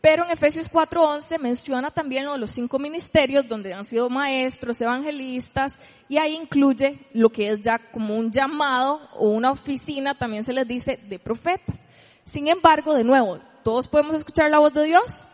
Pero 0.00 0.24
en 0.24 0.30
Efesios 0.30 0.70
4:11 0.70 1.40
menciona 1.40 1.90
también 1.90 2.26
lo 2.26 2.34
de 2.34 2.38
los 2.38 2.50
cinco 2.50 2.78
ministerios 2.78 3.48
donde 3.48 3.74
han 3.74 3.84
sido 3.84 4.08
maestros, 4.08 4.80
evangelistas, 4.80 5.76
y 6.08 6.18
ahí 6.18 6.36
incluye 6.36 7.08
lo 7.12 7.30
que 7.30 7.50
es 7.50 7.60
ya 7.60 7.80
como 7.90 8.14
un 8.14 8.30
llamado 8.30 9.00
o 9.16 9.30
una 9.30 9.50
oficina, 9.50 10.14
también 10.14 10.44
se 10.44 10.52
les 10.52 10.68
dice, 10.68 10.96
de 11.08 11.18
profetas. 11.18 11.76
Sin 12.24 12.46
embargo, 12.46 12.94
de 12.94 13.02
nuevo, 13.02 13.40
todos 13.64 13.88
podemos 13.88 14.14
escuchar 14.14 14.48
la 14.48 14.60
voz 14.60 14.72
de 14.72 14.84
Dios, 14.84 15.24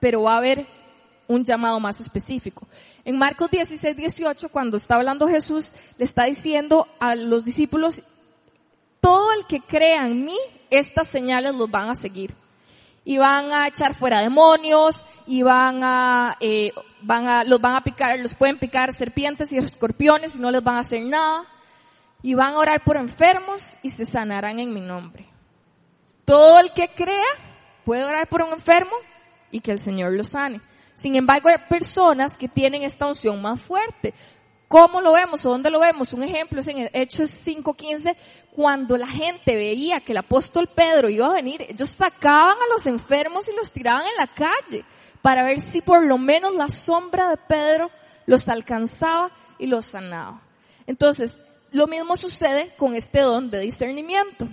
pero 0.00 0.22
va 0.22 0.34
a 0.34 0.38
haber 0.38 0.66
un 1.28 1.44
llamado 1.44 1.78
más 1.78 2.00
específico. 2.00 2.66
En 3.04 3.16
Marcos 3.16 3.50
16, 3.50 3.96
18, 3.96 4.48
cuando 4.48 4.76
está 4.76 4.96
hablando 4.96 5.28
Jesús, 5.28 5.70
le 5.96 6.04
está 6.04 6.24
diciendo 6.24 6.88
a 6.98 7.14
los 7.14 7.44
discípulos, 7.44 8.02
todo 9.00 9.32
el 9.38 9.46
que 9.46 9.60
crea 9.60 10.06
en 10.06 10.24
mí, 10.24 10.36
estas 10.70 11.08
señales 11.08 11.54
los 11.54 11.70
van 11.70 11.90
a 11.90 11.94
seguir. 11.94 12.34
Y 13.04 13.16
van 13.18 13.52
a 13.52 13.68
echar 13.68 13.94
fuera 13.94 14.20
demonios, 14.20 15.06
y 15.26 15.42
van 15.42 15.84
a, 15.84 16.36
eh, 16.40 16.72
van 17.02 17.28
a, 17.28 17.44
los 17.44 17.60
van 17.60 17.74
a 17.74 17.82
picar, 17.82 18.18
los 18.18 18.34
pueden 18.34 18.58
picar 18.58 18.92
serpientes 18.94 19.52
y 19.52 19.58
escorpiones 19.58 20.34
y 20.34 20.38
no 20.38 20.50
les 20.50 20.64
van 20.64 20.76
a 20.76 20.80
hacer 20.80 21.04
nada. 21.04 21.44
Y 22.22 22.34
van 22.34 22.54
a 22.54 22.58
orar 22.58 22.80
por 22.80 22.96
enfermos 22.96 23.76
y 23.82 23.90
se 23.90 24.04
sanarán 24.04 24.58
en 24.58 24.72
mi 24.72 24.80
nombre. 24.80 25.28
Todo 26.24 26.58
el 26.58 26.72
que 26.72 26.88
crea 26.88 27.28
puede 27.84 28.04
orar 28.04 28.26
por 28.28 28.42
un 28.42 28.52
enfermo 28.52 28.92
y 29.50 29.60
que 29.60 29.72
el 29.72 29.80
Señor 29.80 30.12
lo 30.14 30.24
sane. 30.24 30.60
Sin 31.00 31.14
embargo, 31.14 31.48
hay 31.48 31.58
personas 31.68 32.36
que 32.36 32.48
tienen 32.48 32.82
esta 32.82 33.06
unción 33.06 33.40
más 33.40 33.60
fuerte. 33.60 34.14
¿Cómo 34.66 35.00
lo 35.00 35.12
vemos 35.12 35.44
o 35.46 35.50
dónde 35.50 35.70
lo 35.70 35.80
vemos? 35.80 36.12
Un 36.12 36.24
ejemplo 36.24 36.60
es 36.60 36.68
en 36.68 36.90
Hechos 36.92 37.40
5.15, 37.44 38.16
cuando 38.54 38.98
la 38.98 39.06
gente 39.06 39.54
veía 39.54 40.00
que 40.00 40.12
el 40.12 40.18
apóstol 40.18 40.66
Pedro 40.66 41.08
iba 41.08 41.26
a 41.26 41.34
venir, 41.34 41.64
ellos 41.66 41.90
sacaban 41.90 42.56
a 42.56 42.72
los 42.72 42.86
enfermos 42.86 43.48
y 43.48 43.56
los 43.56 43.72
tiraban 43.72 44.02
en 44.02 44.16
la 44.18 44.26
calle 44.26 44.84
para 45.22 45.44
ver 45.44 45.60
si 45.60 45.80
por 45.80 46.06
lo 46.06 46.18
menos 46.18 46.54
la 46.54 46.68
sombra 46.68 47.30
de 47.30 47.36
Pedro 47.36 47.90
los 48.26 48.46
alcanzaba 48.48 49.30
y 49.58 49.66
los 49.66 49.86
sanaba. 49.86 50.42
Entonces, 50.86 51.38
lo 51.70 51.86
mismo 51.86 52.16
sucede 52.16 52.72
con 52.76 52.94
este 52.94 53.20
don 53.20 53.50
de 53.50 53.60
discernimiento. 53.60 54.48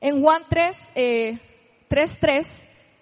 En 0.00 0.20
Juan 0.20 0.42
3, 0.48 0.76
eh, 0.94 1.38
3.3 1.88 2.46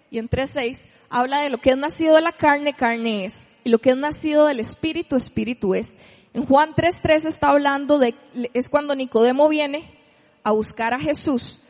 y 0.09 0.17
en 0.17 0.29
3.6 0.29 0.90
habla 1.11 1.41
de 1.41 1.49
lo 1.49 1.59
que 1.59 1.71
es 1.71 1.77
nacido 1.77 2.15
de 2.15 2.21
la 2.21 2.31
carne, 2.31 2.73
carne 2.73 3.25
es. 3.25 3.33
Y 3.63 3.69
lo 3.69 3.77
que 3.77 3.91
es 3.91 3.97
nacido 3.97 4.45
del 4.45 4.59
espíritu, 4.59 5.15
espíritu 5.15 5.75
es. 5.75 5.93
En 6.33 6.45
Juan 6.45 6.73
3.3 6.73 7.27
está 7.27 7.49
hablando 7.49 7.99
de, 7.99 8.15
es 8.53 8.69
cuando 8.69 8.95
Nicodemo 8.95 9.47
viene 9.49 9.99
a 10.43 10.51
buscar 10.51 10.93
a 10.93 10.99
Jesús 10.99 11.61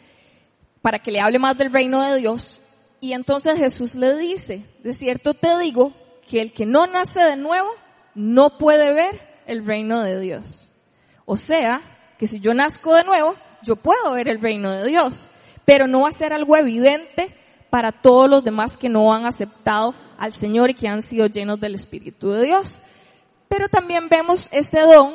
para 0.81 0.99
que 0.99 1.11
le 1.11 1.19
hable 1.19 1.39
más 1.39 1.57
del 1.57 1.73
reino 1.73 2.01
de 2.01 2.17
Dios. 2.17 2.61
Y 3.01 3.13
entonces 3.13 3.55
Jesús 3.55 3.95
le 3.95 4.15
dice, 4.17 4.63
de 4.83 4.93
cierto 4.93 5.33
te 5.33 5.57
digo, 5.59 5.91
que 6.29 6.41
el 6.41 6.53
que 6.53 6.65
no 6.65 6.85
nace 6.87 7.19
de 7.19 7.35
nuevo 7.35 7.69
no 8.13 8.57
puede 8.57 8.93
ver 8.93 9.19
el 9.47 9.65
reino 9.65 10.01
de 10.01 10.19
Dios. 10.19 10.69
O 11.25 11.35
sea, 11.35 11.81
que 12.19 12.27
si 12.27 12.39
yo 12.39 12.53
nazco 12.53 12.93
de 12.93 13.03
nuevo, 13.03 13.35
yo 13.63 13.75
puedo 13.75 14.13
ver 14.13 14.29
el 14.29 14.39
reino 14.39 14.71
de 14.71 14.87
Dios, 14.87 15.29
pero 15.65 15.87
no 15.87 16.01
va 16.01 16.09
a 16.09 16.13
ser 16.13 16.31
algo 16.31 16.55
evidente 16.55 17.35
para 17.71 17.93
todos 17.93 18.29
los 18.29 18.43
demás 18.43 18.77
que 18.77 18.89
no 18.89 19.11
han 19.11 19.25
aceptado 19.25 19.95
al 20.19 20.33
Señor 20.33 20.69
y 20.69 20.75
que 20.75 20.89
han 20.89 21.01
sido 21.01 21.25
llenos 21.25 21.59
del 21.59 21.73
Espíritu 21.73 22.29
de 22.29 22.43
Dios. 22.45 22.79
Pero 23.47 23.69
también 23.69 24.07
vemos 24.09 24.47
este 24.51 24.81
don 24.81 25.13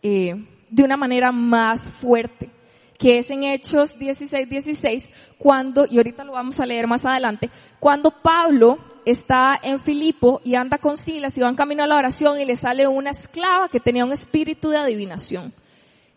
eh, 0.00 0.34
de 0.70 0.82
una 0.82 0.96
manera 0.96 1.32
más 1.32 1.92
fuerte, 2.00 2.50
que 2.98 3.18
es 3.18 3.28
en 3.30 3.44
Hechos 3.44 3.98
16, 3.98 4.48
16, 4.48 5.08
cuando, 5.38 5.86
y 5.90 5.98
ahorita 5.98 6.24
lo 6.24 6.32
vamos 6.32 6.60
a 6.60 6.66
leer 6.66 6.86
más 6.86 7.04
adelante, 7.04 7.50
cuando 7.80 8.10
Pablo 8.22 8.78
está 9.04 9.58
en 9.60 9.80
Filipo 9.80 10.40
y 10.44 10.54
anda 10.54 10.78
con 10.78 10.96
Silas 10.96 11.36
y 11.36 11.40
van 11.40 11.56
camino 11.56 11.82
a 11.82 11.88
la 11.88 11.96
oración 11.96 12.40
y 12.40 12.44
le 12.44 12.54
sale 12.54 12.86
una 12.86 13.10
esclava 13.10 13.68
que 13.68 13.80
tenía 13.80 14.04
un 14.04 14.12
espíritu 14.12 14.70
de 14.70 14.78
adivinación 14.78 15.52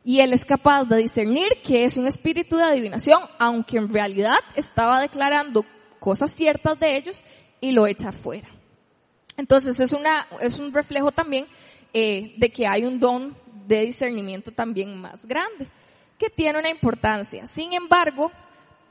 y 0.06 0.20
él 0.20 0.34
es 0.34 0.46
capaz 0.46 0.84
de 0.86 0.98
discernir 0.98 1.48
que 1.64 1.84
es 1.84 1.98
un 1.98 2.06
espíritu 2.06 2.58
de 2.58 2.64
adivinación, 2.64 3.20
aunque 3.40 3.78
en 3.78 3.92
realidad 3.92 4.38
estaba 4.56 5.02
declarando 5.02 5.66
cosas 6.00 6.32
ciertas 6.36 6.80
de 6.80 6.96
ellos 6.96 7.24
y 7.60 7.72
lo 7.72 7.88
echa 7.88 8.12
fuera. 8.12 8.48
Entonces 9.36 9.80
es 9.80 9.94
una 9.94 10.28
es 10.40 10.60
un 10.60 10.72
reflejo 10.72 11.12
también 11.12 11.48
eh, 11.92 12.36
de 12.38 12.52
que 12.52 12.68
hay 12.68 12.86
un 12.86 13.00
don 13.00 13.36
de 13.66 13.82
discernimiento 13.82 14.52
también 14.52 14.96
más 14.96 15.26
grande, 15.26 15.68
que 16.20 16.30
tiene 16.30 16.60
una 16.60 16.70
importancia. 16.70 17.48
Sin 17.48 17.74
embargo, 17.74 18.32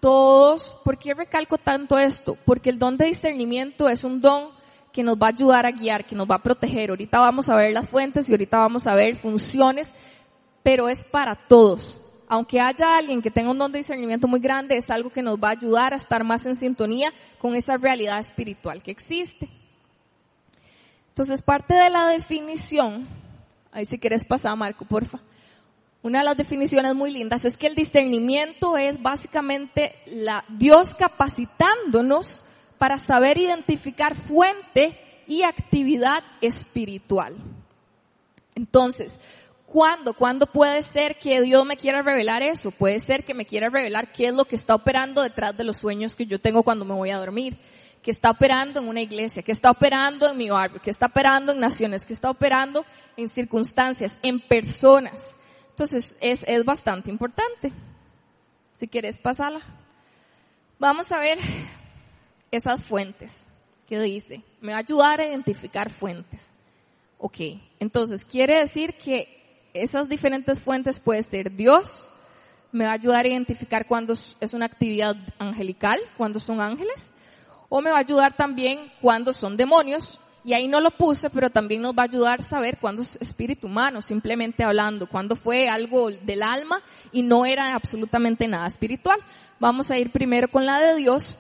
todos, 0.01 0.77
¿por 0.85 0.99
qué 0.99 1.15
recalco 1.15 1.59
tanto 1.59 1.97
esto? 1.97 2.37
Porque 2.45 2.71
el 2.71 2.79
don 2.79 2.97
de 2.97 3.07
discernimiento 3.07 3.89
es 3.89 4.03
un 4.03 4.21
don 4.21 4.49
que 4.93 5.05
nos 5.05 5.17
va 5.17 5.27
a 5.27 5.31
ayudar 5.31 5.65
a 5.65 5.71
guiar, 5.71 6.05
que 6.05 6.17
nos 6.17 6.29
va 6.29 6.37
a 6.37 6.43
proteger. 6.43 6.91
Ahorita 6.91 7.21
vamos 7.21 7.49
a 7.49 7.55
ver 7.55 7.73
las 7.73 7.89
fuentes 7.89 8.29
y 8.29 8.33
ahorita 8.33 8.59
vamos 8.59 8.87
a 8.89 8.97
ver 8.97 9.15
funciones 9.15 9.93
pero 10.65 10.89
es 10.89 11.05
para 11.05 11.37
todos. 11.37 12.01
Aunque 12.27 12.59
haya 12.59 12.97
alguien 12.97 13.23
que 13.23 13.31
tenga 13.31 13.51
un 13.51 13.59
don 13.59 13.71
de 13.71 13.79
discernimiento 13.79 14.27
muy 14.27 14.41
grande, 14.41 14.77
es 14.77 14.91
algo 14.91 15.11
que 15.11 15.23
nos 15.23 15.37
va 15.39 15.49
a 15.49 15.53
ayudar 15.53 15.93
a 15.93 15.97
estar 15.97 16.25
más 16.25 16.45
en 16.47 16.57
sintonía 16.57 17.13
con 17.39 17.55
esa 17.55 17.77
realidad 17.77 18.19
espiritual 18.19 18.83
que 18.83 18.91
existe. 18.91 19.49
Entonces, 21.11 21.43
parte 21.43 21.75
de 21.75 21.91
la 21.91 22.09
definición, 22.09 23.07
ahí 23.71 23.85
si 23.85 23.99
quieres 23.99 24.25
pasar, 24.25 24.57
Marco, 24.57 24.85
porfa. 24.87 25.21
Una 26.03 26.21
de 26.21 26.25
las 26.25 26.37
definiciones 26.37 26.95
muy 26.95 27.13
lindas 27.13 27.45
es 27.45 27.57
que 27.57 27.67
el 27.67 27.75
discernimiento 27.75 28.77
es 28.77 29.01
básicamente 29.01 29.95
la, 30.07 30.45
Dios 30.49 30.95
capacitándonos 30.95 32.45
para 32.79 32.99
saber 32.99 33.39
identificar 33.39 34.17
fuente 34.17 34.99
y 35.27 35.43
actividad 35.43 36.25
espiritual. 36.41 37.37
Entonces, 38.55 39.13
¿Cuándo? 39.75 40.15
¿Cuándo 40.15 40.47
puede 40.47 40.83
ser 40.83 41.19
que 41.19 41.43
Dios 41.43 41.67
me 41.67 41.77
quiera 41.77 42.01
revelar 42.01 42.45
eso? 42.45 42.71
Puede 42.71 43.01
ser 43.01 43.25
que 43.25 43.35
me 43.35 43.45
quiera 43.45 43.71
revelar 43.71 44.13
qué 44.13 44.29
es 44.29 44.33
lo 44.33 44.45
que 44.45 44.55
está 44.55 44.73
operando 44.77 45.21
detrás 45.21 45.57
de 45.57 45.65
los 45.65 45.79
sueños 45.79 46.15
que 46.15 46.27
yo 46.27 46.41
tengo 46.41 46.63
cuando 46.63 46.85
me 46.85 46.95
voy 46.95 47.11
a 47.11 47.17
dormir. 47.17 47.59
Que 48.01 48.13
está 48.13 48.31
operando 48.31 48.79
en 48.79 48.87
una 48.87 49.03
iglesia, 49.03 49.43
que 49.43 49.51
está 49.51 49.73
operando 49.73 50.31
en 50.31 50.37
mi 50.39 50.49
barrio, 50.49 50.81
que 50.81 50.91
está 50.91 51.07
operando 51.07 51.51
en 51.51 51.59
naciones, 51.59 52.07
que 52.07 52.13
está 52.13 52.31
operando 52.31 52.87
en 53.17 53.29
circunstancias, 53.29 54.13
en 54.23 54.39
personas. 54.39 55.35
Entonces 55.71 56.17
es, 56.21 56.45
es 56.47 56.65
bastante 56.65 57.11
importante. 57.11 57.73
Si 58.77 58.87
quieres, 58.87 59.19
pasarla. 59.19 59.61
Vamos 60.79 61.11
a 61.11 61.19
ver 61.19 61.41
esas 62.53 62.81
fuentes. 62.85 63.49
que 63.89 64.01
dice, 64.01 64.45
me 64.61 64.71
va 64.71 64.79
a 64.79 64.83
ayudar 64.83 65.21
a 65.21 65.27
identificar 65.27 65.91
fuentes. 65.91 66.49
Ok, 67.19 67.39
entonces 67.81 68.25
quiere 68.25 68.61
decir 68.61 68.95
que 68.95 69.43
esas 69.75 70.09
diferentes 70.09 70.61
fuentes 70.61 71.01
puede 71.01 71.23
ser 71.23 71.55
Dios, 71.55 72.09
me 72.73 72.85
va 72.85 72.91
a 72.91 72.95
ayudar 72.95 73.25
a 73.25 73.29
identificar 73.29 73.87
cuando 73.87 74.13
es 74.13 74.55
una 74.55 74.67
actividad 74.67 75.17
angelical, 75.39 75.99
cuando 76.17 76.41
son 76.41 76.61
ángeles, 76.61 77.13
o 77.69 77.83
me 77.83 77.91
va 77.91 77.97
a 77.97 78.01
ayudar 78.01 78.35
también 78.35 78.91
cuando 79.01 79.33
son 79.33 79.57
demonios, 79.57 80.19
y 80.45 80.53
ahí 80.53 80.69
no 80.69 80.81
lo 80.81 80.91
puse, 80.91 81.31
pero 81.31 81.51
también 81.51 81.81
nos 81.81 81.97
va 81.97 82.03
a 82.03 82.07
ayudar 82.07 82.41
a 82.41 82.43
saber 82.43 82.79
cuándo 82.79 83.03
es 83.03 83.17
espíritu 83.17 83.67
humano, 83.67 84.03
simplemente 84.03 84.63
hablando, 84.63 85.09
cuándo 85.09 85.37
fue 85.37 85.69
algo 85.69 86.11
del 86.11 86.43
alma 86.43 86.83
y 87.13 87.23
no 87.23 87.47
era 87.47 87.75
absolutamente 87.75 88.47
nada 88.47 88.67
espiritual. 88.67 89.19
Vamos 89.59 89.91
a 89.91 89.99
ir 89.99 90.11
primero 90.11 90.49
con 90.49 90.67
la 90.67 90.81
de 90.81 90.97
Dios 90.97 91.37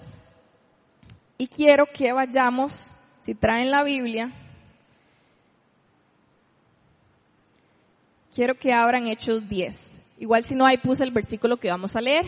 y 1.36 1.48
quiero 1.48 1.84
que 1.84 2.12
vayamos, 2.12 2.92
si 3.20 3.34
traen 3.34 3.70
la 3.70 3.82
Biblia, 3.82 4.32
quiero 8.34 8.56
que 8.56 8.72
abran 8.72 9.06
Hechos 9.06 9.48
10. 9.48 9.74
Igual 10.18 10.44
si 10.44 10.54
no, 10.54 10.66
ahí 10.66 10.78
puse 10.78 11.04
el 11.04 11.10
versículo 11.10 11.56
que 11.56 11.70
vamos 11.70 11.96
a 11.96 12.00
leer, 12.00 12.24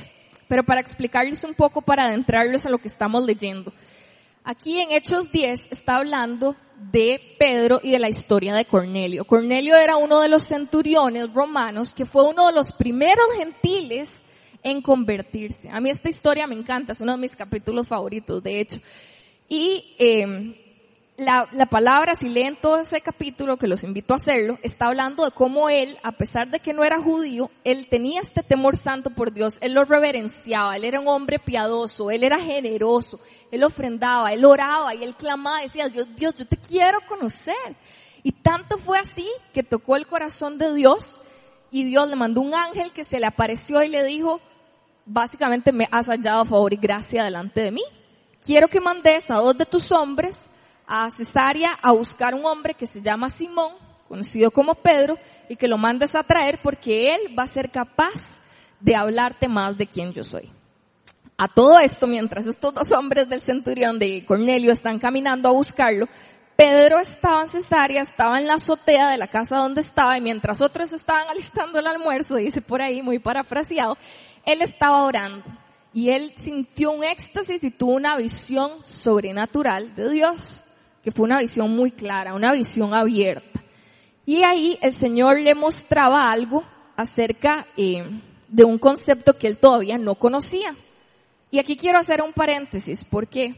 pero 0.48 0.64
para 0.64 0.80
explicarles 0.80 1.42
un 1.44 1.54
poco, 1.54 1.82
para 1.82 2.04
adentrarlos 2.04 2.64
a 2.64 2.70
lo 2.70 2.78
que 2.78 2.88
estamos 2.88 3.24
leyendo. 3.24 3.72
Aquí 4.44 4.78
en 4.78 4.92
Hechos 4.92 5.32
10 5.32 5.72
está 5.72 5.96
hablando 5.96 6.54
de 6.92 7.20
Pedro 7.38 7.80
y 7.82 7.90
de 7.90 7.98
la 7.98 8.08
historia 8.08 8.54
de 8.54 8.64
Cornelio. 8.64 9.24
Cornelio 9.24 9.76
era 9.76 9.96
uno 9.96 10.20
de 10.20 10.28
los 10.28 10.44
centuriones 10.44 11.32
romanos 11.32 11.92
que 11.92 12.06
fue 12.06 12.24
uno 12.24 12.46
de 12.46 12.52
los 12.52 12.70
primeros 12.70 13.26
gentiles 13.36 14.22
en 14.62 14.82
convertirse. 14.82 15.68
A 15.70 15.80
mí 15.80 15.90
esta 15.90 16.08
historia 16.08 16.46
me 16.46 16.54
encanta, 16.54 16.92
es 16.92 17.00
uno 17.00 17.12
de 17.12 17.18
mis 17.18 17.34
capítulos 17.34 17.88
favoritos, 17.88 18.42
de 18.42 18.60
hecho. 18.60 18.80
Y 19.48 19.96
eh, 19.98 20.65
la, 21.18 21.48
la, 21.52 21.66
palabra, 21.66 22.14
si 22.14 22.28
leen 22.28 22.56
todo 22.56 22.78
ese 22.78 23.00
capítulo, 23.00 23.56
que 23.56 23.66
los 23.66 23.84
invito 23.84 24.12
a 24.12 24.16
hacerlo, 24.16 24.58
está 24.62 24.86
hablando 24.86 25.24
de 25.24 25.30
cómo 25.30 25.70
él, 25.70 25.96
a 26.02 26.12
pesar 26.12 26.48
de 26.48 26.60
que 26.60 26.74
no 26.74 26.84
era 26.84 27.00
judío, 27.00 27.50
él 27.64 27.88
tenía 27.88 28.20
este 28.20 28.42
temor 28.42 28.76
santo 28.76 29.10
por 29.10 29.32
Dios, 29.32 29.56
él 29.62 29.72
lo 29.72 29.84
reverenciaba, 29.84 30.76
él 30.76 30.84
era 30.84 31.00
un 31.00 31.08
hombre 31.08 31.38
piadoso, 31.38 32.10
él 32.10 32.22
era 32.22 32.38
generoso, 32.38 33.18
él 33.50 33.64
ofrendaba, 33.64 34.32
él 34.32 34.44
oraba 34.44 34.94
y 34.94 35.02
él 35.02 35.16
clamaba, 35.16 35.62
decía, 35.62 35.88
Dios, 35.88 36.06
Dios, 36.14 36.34
yo 36.34 36.46
te 36.46 36.58
quiero 36.58 36.98
conocer. 37.08 37.54
Y 38.22 38.32
tanto 38.32 38.76
fue 38.76 38.98
así 38.98 39.26
que 39.54 39.62
tocó 39.62 39.96
el 39.96 40.06
corazón 40.06 40.58
de 40.58 40.74
Dios 40.74 41.18
y 41.70 41.84
Dios 41.84 42.08
le 42.10 42.16
mandó 42.16 42.40
un 42.40 42.54
ángel 42.54 42.90
que 42.92 43.04
se 43.04 43.20
le 43.20 43.26
apareció 43.26 43.82
y 43.82 43.88
le 43.88 44.04
dijo, 44.04 44.40
básicamente 45.06 45.72
me 45.72 45.88
has 45.90 46.06
hallado 46.06 46.44
favor 46.44 46.72
y 46.72 46.76
gracia 46.76 47.24
delante 47.24 47.60
de 47.60 47.70
mí. 47.70 47.82
Quiero 48.44 48.68
que 48.68 48.80
mandes 48.80 49.30
a 49.30 49.36
dos 49.36 49.56
de 49.56 49.64
tus 49.64 49.90
hombres 49.92 50.36
a 50.86 51.10
Cesarea 51.10 51.72
a 51.82 51.92
buscar 51.92 52.34
un 52.34 52.46
hombre 52.46 52.74
que 52.74 52.86
se 52.86 53.02
llama 53.02 53.30
Simón, 53.30 53.72
conocido 54.08 54.50
como 54.50 54.74
Pedro, 54.74 55.18
y 55.48 55.56
que 55.56 55.68
lo 55.68 55.78
mandes 55.78 56.14
a 56.14 56.22
traer 56.22 56.60
porque 56.62 57.14
él 57.14 57.36
va 57.38 57.44
a 57.44 57.48
ser 57.48 57.70
capaz 57.70 58.14
de 58.80 58.94
hablarte 58.94 59.48
más 59.48 59.76
de 59.76 59.86
quién 59.86 60.12
yo 60.12 60.22
soy. 60.22 60.50
A 61.38 61.48
todo 61.48 61.78
esto, 61.80 62.06
mientras 62.06 62.46
estos 62.46 62.72
dos 62.72 62.92
hombres 62.92 63.28
del 63.28 63.42
centurión 63.42 63.98
de 63.98 64.24
Cornelio 64.24 64.72
están 64.72 64.98
caminando 64.98 65.48
a 65.48 65.52
buscarlo, 65.52 66.08
Pedro 66.56 66.98
estaba 66.98 67.42
en 67.42 67.50
Cesarea, 67.50 68.02
estaba 68.02 68.38
en 68.38 68.46
la 68.46 68.54
azotea 68.54 69.10
de 69.10 69.18
la 69.18 69.26
casa 69.26 69.58
donde 69.58 69.82
estaba, 69.82 70.16
y 70.16 70.22
mientras 70.22 70.62
otros 70.62 70.92
estaban 70.92 71.28
alistando 71.28 71.78
el 71.78 71.86
almuerzo, 71.86 72.36
dice 72.36 72.62
por 72.62 72.80
ahí, 72.80 73.02
muy 73.02 73.18
parafraseado, 73.18 73.98
él 74.44 74.62
estaba 74.62 75.04
orando. 75.04 75.44
Y 75.92 76.10
él 76.10 76.32
sintió 76.42 76.92
un 76.92 77.04
éxtasis 77.04 77.62
y 77.64 77.70
tuvo 77.70 77.94
una 77.94 78.16
visión 78.16 78.84
sobrenatural 78.84 79.94
de 79.94 80.10
Dios 80.10 80.62
que 81.06 81.12
fue 81.12 81.24
una 81.24 81.38
visión 81.38 81.70
muy 81.70 81.92
clara, 81.92 82.34
una 82.34 82.52
visión 82.52 82.92
abierta. 82.92 83.62
Y 84.24 84.42
ahí 84.42 84.76
el 84.82 84.98
Señor 84.98 85.38
le 85.38 85.54
mostraba 85.54 86.32
algo 86.32 86.64
acerca 86.96 87.64
eh, 87.76 88.02
de 88.48 88.64
un 88.64 88.76
concepto 88.76 89.38
que 89.38 89.46
él 89.46 89.56
todavía 89.56 89.98
no 89.98 90.16
conocía. 90.16 90.74
Y 91.52 91.60
aquí 91.60 91.76
quiero 91.76 92.00
hacer 92.00 92.22
un 92.22 92.32
paréntesis, 92.32 93.04
¿por 93.04 93.28
qué? 93.28 93.54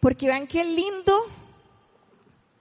Porque 0.00 0.26
vean 0.26 0.46
qué 0.46 0.64
lindo, 0.64 1.12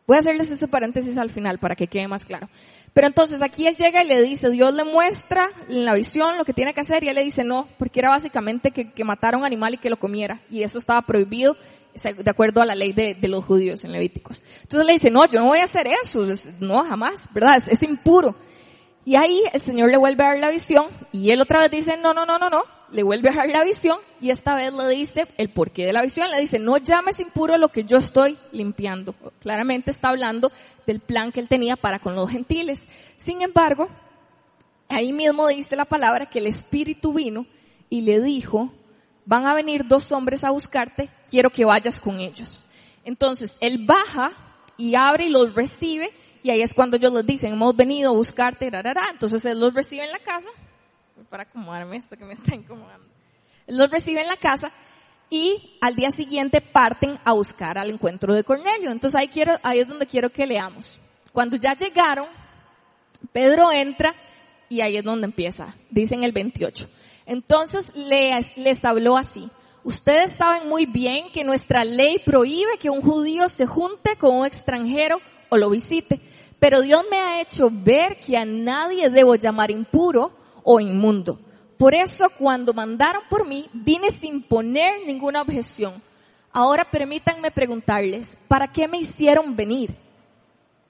voy 0.05 0.17
a 0.17 0.19
hacerles 0.19 0.51
ese 0.51 0.67
paréntesis 0.67 1.17
al 1.17 1.29
final 1.29 1.57
para 1.57 1.77
que 1.77 1.87
quede 1.87 2.09
más 2.09 2.25
claro. 2.25 2.49
Pero 2.91 3.07
entonces 3.07 3.41
aquí 3.41 3.67
él 3.67 3.77
llega 3.77 4.03
y 4.03 4.07
le 4.09 4.21
dice, 4.21 4.49
Dios 4.49 4.73
le 4.73 4.83
muestra 4.83 5.47
en 5.69 5.85
la 5.85 5.93
visión 5.93 6.37
lo 6.37 6.43
que 6.43 6.51
tiene 6.51 6.73
que 6.73 6.81
hacer 6.81 7.05
y 7.05 7.07
él 7.07 7.15
le 7.15 7.23
dice 7.23 7.45
no, 7.45 7.69
porque 7.77 8.01
era 8.01 8.09
básicamente 8.09 8.71
que, 8.71 8.91
que 8.91 9.05
matara 9.05 9.37
un 9.37 9.45
animal 9.45 9.75
y 9.75 9.77
que 9.77 9.89
lo 9.89 9.97
comiera. 9.97 10.41
Y 10.49 10.63
eso 10.63 10.77
estaba 10.77 11.01
prohibido 11.03 11.55
de 12.03 12.29
acuerdo 12.29 12.61
a 12.61 12.65
la 12.65 12.75
ley 12.75 12.91
de, 12.93 13.17
los 13.27 13.43
judíos 13.45 13.83
en 13.83 13.91
Levíticos. 13.91 14.41
Entonces 14.61 14.85
le 14.85 14.93
dice, 14.93 15.09
no, 15.09 15.25
yo 15.25 15.39
no 15.39 15.47
voy 15.47 15.59
a 15.59 15.63
hacer 15.63 15.87
eso, 15.87 16.25
no, 16.59 16.83
jamás, 16.83 17.29
¿verdad? 17.33 17.61
Es, 17.67 17.81
impuro. 17.83 18.35
Y 19.05 19.15
ahí 19.15 19.43
el 19.53 19.61
Señor 19.61 19.91
le 19.91 19.97
vuelve 19.97 20.23
a 20.23 20.29
dar 20.29 20.39
la 20.39 20.49
visión 20.49 20.87
y 21.11 21.31
él 21.31 21.39
otra 21.41 21.59
vez 21.61 21.71
dice, 21.71 21.97
no, 21.97 22.13
no, 22.13 22.25
no, 22.25 22.39
no, 22.39 22.49
no, 22.49 22.63
le 22.91 23.03
vuelve 23.03 23.29
a 23.29 23.33
dar 23.33 23.49
la 23.49 23.63
visión 23.63 23.97
y 24.19 24.31
esta 24.31 24.55
vez 24.55 24.73
le 24.73 24.87
dice 24.89 25.27
el 25.37 25.49
porqué 25.49 25.85
de 25.85 25.93
la 25.93 26.01
visión, 26.01 26.29
le 26.31 26.41
dice, 26.41 26.59
no 26.59 26.77
llames 26.77 27.19
impuro 27.19 27.57
lo 27.57 27.69
que 27.69 27.83
yo 27.83 27.97
estoy 27.97 28.37
limpiando. 28.51 29.13
Claramente 29.39 29.91
está 29.91 30.09
hablando 30.09 30.51
del 30.87 30.99
plan 30.99 31.31
que 31.31 31.39
él 31.39 31.47
tenía 31.47 31.75
para 31.75 31.99
con 31.99 32.15
los 32.15 32.29
gentiles. 32.29 32.79
Sin 33.17 33.41
embargo, 33.43 33.87
ahí 34.89 35.13
mismo 35.13 35.47
dice 35.47 35.75
la 35.75 35.85
palabra 35.85 36.25
que 36.25 36.39
el 36.39 36.47
Espíritu 36.47 37.13
vino 37.13 37.45
y 37.89 38.01
le 38.01 38.19
dijo, 38.21 38.73
van 39.25 39.45
a 39.45 39.53
venir 39.53 39.85
dos 39.85 40.11
hombres 40.11 40.43
a 40.43 40.51
buscarte, 40.51 41.09
quiero 41.27 41.49
que 41.49 41.65
vayas 41.65 41.99
con 41.99 42.19
ellos. 42.19 42.67
Entonces, 43.03 43.51
él 43.59 43.85
baja 43.85 44.31
y 44.77 44.95
abre 44.95 45.25
y 45.25 45.29
los 45.29 45.53
recibe, 45.53 46.09
y 46.43 46.49
ahí 46.49 46.61
es 46.61 46.73
cuando 46.73 46.97
ellos 46.97 47.13
les 47.13 47.25
dicen, 47.25 47.53
hemos 47.53 47.75
venido 47.75 48.11
a 48.11 48.13
buscarte, 48.13 48.69
rarara. 48.69 49.05
entonces 49.11 49.43
él 49.45 49.59
los 49.59 49.73
recibe 49.73 50.03
en 50.03 50.11
la 50.11 50.19
casa, 50.19 50.47
para 51.29 51.43
acomodarme 51.43 51.97
esto 51.97 52.15
que 52.17 52.25
me 52.25 52.33
está 52.33 52.55
incomodando. 52.55 53.07
Él 53.67 53.77
los 53.77 53.89
recibe 53.89 54.21
en 54.21 54.27
la 54.27 54.35
casa, 54.35 54.71
y 55.29 55.77
al 55.81 55.95
día 55.95 56.11
siguiente 56.11 56.61
parten 56.61 57.17
a 57.23 57.33
buscar 57.33 57.77
al 57.77 57.89
encuentro 57.89 58.33
de 58.33 58.43
Cornelio. 58.43 58.91
Entonces 58.91 59.19
ahí 59.19 59.27
quiero, 59.27 59.53
ahí 59.63 59.79
es 59.79 59.87
donde 59.87 60.05
quiero 60.05 60.29
que 60.29 60.45
leamos. 60.45 60.99
Cuando 61.31 61.57
ya 61.57 61.73
llegaron, 61.75 62.27
Pedro 63.31 63.71
entra 63.71 64.13
y 64.69 64.81
ahí 64.81 64.97
es 64.97 65.03
donde 65.03 65.25
empieza. 65.25 65.75
Dicen 65.89 66.23
el 66.23 66.31
28. 66.31 66.89
Entonces 67.25 67.85
les, 67.95 68.85
habló 68.85 69.17
así. 69.17 69.49
Ustedes 69.83 70.35
saben 70.37 70.67
muy 70.69 70.85
bien 70.85 71.31
que 71.31 71.43
nuestra 71.43 71.83
ley 71.83 72.19
prohíbe 72.25 72.77
que 72.79 72.89
un 72.89 73.01
judío 73.01 73.49
se 73.49 73.65
junte 73.65 74.15
con 74.17 74.35
un 74.35 74.45
extranjero 74.45 75.17
o 75.49 75.57
lo 75.57 75.69
visite. 75.69 76.19
Pero 76.59 76.81
Dios 76.81 77.03
me 77.09 77.17
ha 77.17 77.41
hecho 77.41 77.67
ver 77.71 78.19
que 78.19 78.37
a 78.37 78.45
nadie 78.45 79.09
debo 79.09 79.35
llamar 79.35 79.71
impuro 79.71 80.31
o 80.63 80.79
inmundo. 80.79 81.39
Por 81.77 81.93
eso 81.93 82.29
cuando 82.37 82.73
mandaron 82.73 83.23
por 83.29 83.47
mí, 83.47 83.69
vine 83.73 84.09
sin 84.19 84.41
poner 84.41 85.05
ninguna 85.05 85.41
objeción. 85.41 86.01
Ahora 86.51 86.85
permítanme 86.85 87.51
preguntarles, 87.51 88.37
¿para 88.47 88.67
qué 88.67 88.87
me 88.87 88.99
hicieron 88.99 89.55
venir? 89.55 89.93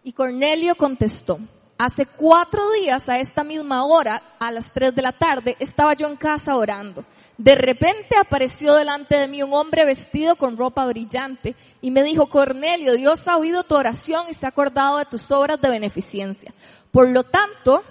Y 0.03 0.13
Cornelio 0.13 0.75
contestó, 0.75 1.39
Hace 1.77 2.05
cuatro 2.05 2.61
días 2.79 3.09
a 3.09 3.19
esta 3.19 3.43
misma 3.43 3.83
hora, 3.83 4.21
a 4.39 4.49
las 4.49 4.71
tres 4.71 4.95
de 4.95 5.01
la 5.01 5.11
tarde, 5.11 5.57
estaba 5.59 5.93
yo 5.93 6.07
en 6.07 6.15
casa 6.15 6.55
orando. 6.55 7.03
De 7.37 7.53
repente 7.55 8.15
apareció 8.17 8.75
delante 8.75 9.15
de 9.15 9.27
mí 9.27 9.43
un 9.43 9.53
hombre 9.53 9.83
vestido 9.83 10.37
con 10.37 10.55
ropa 10.55 10.85
brillante 10.87 11.53
y 11.81 11.91
me 11.91 12.01
dijo, 12.01 12.27
Cornelio, 12.27 12.93
Dios 12.93 13.27
ha 13.27 13.35
oído 13.35 13.63
tu 13.63 13.75
oración 13.75 14.27
y 14.29 14.33
se 14.33 14.45
ha 14.45 14.49
acordado 14.49 14.99
de 14.99 15.05
tus 15.05 15.29
obras 15.31 15.59
de 15.59 15.69
beneficencia. 15.69 16.53
Por 16.91 17.09
lo 17.11 17.23
tanto, 17.23 17.83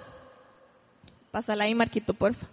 pásala 1.29 1.65
ahí, 1.65 1.75
Marquito, 1.75 2.15
porfa. 2.15 2.47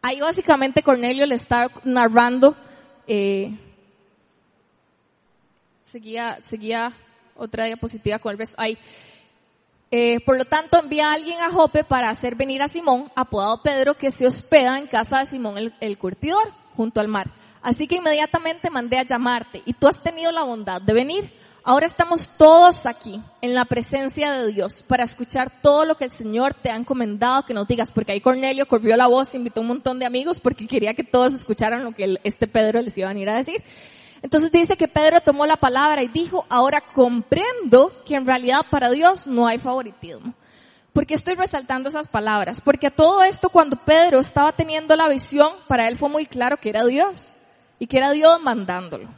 Ahí 0.00 0.20
básicamente 0.20 0.82
Cornelio 0.82 1.26
le 1.26 1.34
está 1.34 1.68
narrando 1.84 2.56
eh, 3.06 3.58
seguía, 6.42 6.92
otra 7.34 7.64
diapositiva 7.66 8.18
con 8.18 8.32
el 8.32 8.36
beso. 8.36 8.54
Ahí. 8.58 8.78
Eh, 9.90 10.18
por 10.26 10.36
lo 10.36 10.44
tanto, 10.44 10.80
envía 10.80 11.10
a 11.10 11.14
alguien 11.14 11.40
a 11.40 11.50
Jope 11.50 11.84
para 11.84 12.10
hacer 12.10 12.34
venir 12.34 12.60
a 12.62 12.68
Simón, 12.68 13.10
apodado 13.14 13.62
Pedro, 13.62 13.94
que 13.94 14.10
se 14.10 14.26
hospeda 14.26 14.78
en 14.78 14.88
casa 14.88 15.20
de 15.20 15.26
Simón 15.26 15.58
el, 15.58 15.74
el 15.80 15.96
curtidor, 15.96 16.52
junto 16.74 17.00
al 17.00 17.08
mar. 17.08 17.30
Así 17.62 17.86
que 17.86 17.96
inmediatamente 17.96 18.70
mandé 18.70 18.98
a 18.98 19.04
llamarte 19.04 19.62
y 19.64 19.72
tú 19.72 19.88
has 19.88 20.00
tenido 20.00 20.32
la 20.32 20.42
bondad 20.42 20.80
de 20.80 20.92
venir. 20.92 21.32
Ahora 21.68 21.86
estamos 21.86 22.30
todos 22.38 22.86
aquí 22.86 23.20
en 23.40 23.52
la 23.52 23.64
presencia 23.64 24.30
de 24.30 24.52
Dios 24.52 24.84
para 24.86 25.02
escuchar 25.02 25.50
todo 25.62 25.84
lo 25.84 25.96
que 25.96 26.04
el 26.04 26.12
Señor 26.12 26.54
te 26.54 26.70
ha 26.70 26.76
encomendado 26.76 27.42
que 27.42 27.54
nos 27.54 27.66
digas, 27.66 27.90
porque 27.90 28.12
ahí 28.12 28.20
Cornelio 28.20 28.66
corrió 28.66 28.96
la 28.96 29.08
voz, 29.08 29.34
invitó 29.34 29.62
un 29.62 29.66
montón 29.66 29.98
de 29.98 30.06
amigos 30.06 30.38
porque 30.38 30.68
quería 30.68 30.94
que 30.94 31.02
todos 31.02 31.34
escucharan 31.34 31.82
lo 31.82 31.90
que 31.90 32.20
este 32.22 32.46
Pedro 32.46 32.80
les 32.82 32.96
iba 32.96 33.08
a 33.08 33.12
venir 33.12 33.28
a 33.30 33.38
decir. 33.38 33.64
Entonces 34.22 34.50
dice 34.50 34.76
que 34.76 34.88
Pedro 34.88 35.20
tomó 35.20 35.46
la 35.46 35.56
palabra 35.56 36.02
y 36.02 36.08
dijo, 36.08 36.46
ahora 36.48 36.80
comprendo 36.80 37.92
que 38.04 38.14
en 38.14 38.26
realidad 38.26 38.60
para 38.70 38.90
Dios 38.90 39.26
no 39.26 39.46
hay 39.46 39.58
favoritismo. 39.58 40.34
¿Por 40.92 41.06
qué 41.06 41.14
estoy 41.14 41.34
resaltando 41.34 41.90
esas 41.90 42.08
palabras? 42.08 42.60
Porque 42.60 42.90
todo 42.90 43.22
esto 43.22 43.50
cuando 43.50 43.76
Pedro 43.76 44.18
estaba 44.18 44.52
teniendo 44.52 44.96
la 44.96 45.08
visión, 45.08 45.52
para 45.68 45.88
él 45.88 45.96
fue 45.96 46.08
muy 46.08 46.26
claro 46.26 46.56
que 46.56 46.70
era 46.70 46.86
Dios 46.86 47.28
y 47.78 47.86
que 47.86 47.98
era 47.98 48.12
Dios 48.12 48.40
mandándolo. 48.42 49.08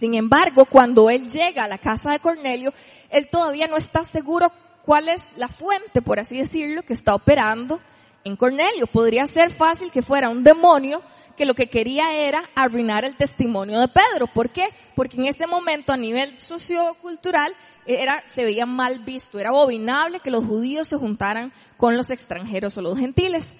Sin 0.00 0.14
embargo, 0.14 0.64
cuando 0.64 1.08
él 1.08 1.30
llega 1.30 1.64
a 1.64 1.68
la 1.68 1.78
casa 1.78 2.10
de 2.10 2.18
Cornelio, 2.18 2.74
él 3.10 3.28
todavía 3.30 3.68
no 3.68 3.76
está 3.76 4.04
seguro 4.04 4.52
cuál 4.84 5.08
es 5.08 5.22
la 5.36 5.48
fuente, 5.48 6.02
por 6.02 6.18
así 6.18 6.38
decirlo, 6.38 6.82
que 6.82 6.92
está 6.92 7.14
operando 7.14 7.80
en 8.24 8.36
Cornelio. 8.36 8.86
Podría 8.86 9.26
ser 9.26 9.52
fácil 9.52 9.90
que 9.90 10.02
fuera 10.02 10.28
un 10.28 10.42
demonio 10.42 11.02
que 11.38 11.46
lo 11.46 11.54
que 11.54 11.70
quería 11.70 12.12
era 12.12 12.42
arruinar 12.56 13.04
el 13.04 13.16
testimonio 13.16 13.78
de 13.78 13.86
Pedro. 13.88 14.26
¿Por 14.26 14.50
qué? 14.50 14.68
Porque 14.96 15.16
en 15.16 15.26
ese 15.26 15.46
momento 15.46 15.92
a 15.92 15.96
nivel 15.96 16.38
sociocultural 16.40 17.54
era, 17.86 18.22
se 18.34 18.44
veía 18.44 18.66
mal 18.66 18.98
visto, 18.98 19.38
era 19.38 19.50
abominable 19.50 20.18
que 20.18 20.32
los 20.32 20.44
judíos 20.44 20.88
se 20.88 20.96
juntaran 20.96 21.52
con 21.76 21.96
los 21.96 22.10
extranjeros 22.10 22.76
o 22.76 22.82
los 22.82 22.98
gentiles. 22.98 23.54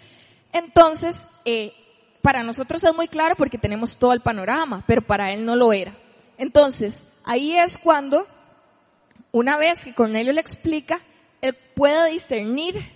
Entonces, 0.52 1.16
eh, 1.44 1.72
para 2.20 2.42
nosotros 2.42 2.82
es 2.82 2.94
muy 2.94 3.06
claro 3.06 3.36
porque 3.36 3.58
tenemos 3.58 3.96
todo 3.96 4.12
el 4.12 4.20
panorama, 4.20 4.82
pero 4.86 5.00
para 5.00 5.32
él 5.32 5.44
no 5.44 5.54
lo 5.54 5.72
era. 5.72 5.96
Entonces, 6.36 6.94
ahí 7.24 7.56
es 7.56 7.78
cuando, 7.78 8.26
una 9.30 9.56
vez 9.56 9.76
que 9.84 9.94
Cornelio 9.94 10.32
le 10.32 10.40
explica, 10.40 11.00
él 11.40 11.56
puede 11.76 12.10
discernir 12.10 12.92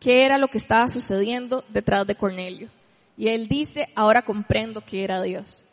qué 0.00 0.24
era 0.24 0.38
lo 0.38 0.48
que 0.48 0.56
estaba 0.56 0.88
sucediendo 0.88 1.62
detrás 1.68 2.06
de 2.06 2.16
Cornelio. 2.16 2.70
Y 3.16 3.28
él 3.28 3.46
dice, 3.48 3.88
ahora 3.94 4.22
comprendo 4.22 4.80
que 4.80 5.04
era 5.04 5.22
Dios. 5.22 5.64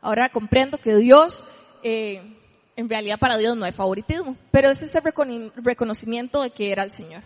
Ahora 0.00 0.28
comprendo 0.28 0.78
que 0.78 0.96
Dios 0.96 1.44
eh, 1.82 2.36
en 2.76 2.88
realidad 2.88 3.18
para 3.18 3.38
Dios 3.38 3.56
no 3.56 3.64
hay 3.64 3.72
favoritismo, 3.72 4.36
pero 4.50 4.70
es 4.70 4.80
ese 4.82 5.00
reconocimiento 5.56 6.42
de 6.42 6.50
que 6.50 6.70
era 6.70 6.82
el 6.82 6.92
Señor. 6.92 7.22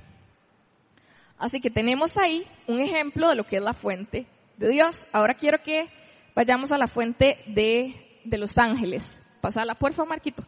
Así 1.38 1.61
que 1.61 1.70
tenemos 1.70 2.16
ahí 2.16 2.46
un 2.66 2.80
ejemplo 2.80 3.28
de 3.28 3.35
lo 3.35 3.44
que 3.44 3.56
es 3.56 3.62
la 3.62 3.74
fuente 3.74 4.26
de 4.59 4.68
Dios. 4.68 5.06
Ahora 5.12 5.35
quiero 5.35 5.62
que 5.62 5.88
vayamos 6.35 6.70
a 6.70 6.78
la 6.78 6.87
fuente 6.87 7.38
de, 7.46 8.20
de 8.24 8.38
los 8.38 8.59
ángeles. 8.59 9.18
Pasala, 9.40 9.74
favor, 9.74 10.06
Marquito. 10.06 10.44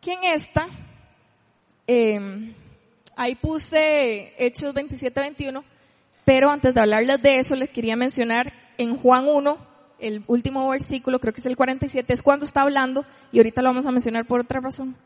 ¿Quién 0.00 0.24
está? 0.24 0.68
Eh, 1.86 2.54
ahí 3.16 3.34
puse 3.34 4.34
Hechos 4.38 4.74
27-21, 4.74 5.64
pero 6.24 6.50
antes 6.50 6.74
de 6.74 6.80
hablarles 6.80 7.22
de 7.22 7.38
eso 7.38 7.56
les 7.56 7.70
quería 7.70 7.96
mencionar 7.96 8.52
en 8.78 8.96
Juan 8.98 9.26
1, 9.26 9.58
el 9.98 10.22
último 10.26 10.68
versículo, 10.68 11.18
creo 11.18 11.32
que 11.32 11.40
es 11.40 11.46
el 11.46 11.56
47, 11.56 12.12
es 12.12 12.22
cuando 12.22 12.44
está 12.44 12.62
hablando, 12.62 13.04
y 13.32 13.38
ahorita 13.38 13.62
lo 13.62 13.70
vamos 13.70 13.86
a 13.86 13.90
mencionar 13.90 14.26
por 14.26 14.40
otra 14.40 14.60
razón. 14.60 14.96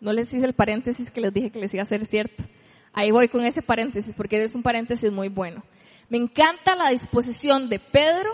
No 0.00 0.12
les 0.12 0.32
hice 0.32 0.46
el 0.46 0.54
paréntesis 0.54 1.10
que 1.10 1.20
les 1.20 1.34
dije 1.34 1.50
que 1.50 1.58
les 1.58 1.74
iba 1.74 1.82
a 1.82 1.86
ser 1.86 2.06
cierto. 2.06 2.44
Ahí 2.92 3.10
voy 3.10 3.28
con 3.28 3.44
ese 3.44 3.62
paréntesis, 3.62 4.14
porque 4.14 4.42
es 4.42 4.54
un 4.54 4.62
paréntesis 4.62 5.10
muy 5.10 5.28
bueno. 5.28 5.62
Me 6.08 6.18
encanta 6.18 6.76
la 6.76 6.90
disposición 6.90 7.68
de 7.68 7.80
Pedro 7.80 8.30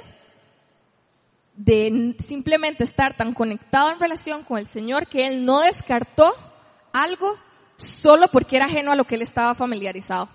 de 1.56 2.14
simplemente 2.24 2.84
estar 2.84 3.16
tan 3.16 3.32
conectado 3.32 3.92
en 3.92 4.00
relación 4.00 4.42
con 4.42 4.58
el 4.58 4.66
Señor 4.66 5.06
que 5.06 5.26
él 5.26 5.44
no 5.44 5.60
descartó 5.60 6.34
algo 6.92 7.36
solo 7.82 8.28
porque 8.28 8.56
era 8.56 8.66
ajeno 8.66 8.92
a 8.92 8.96
lo 8.96 9.04
que 9.04 9.16
él 9.16 9.22
estaba 9.22 9.54
familiarizado 9.54 10.28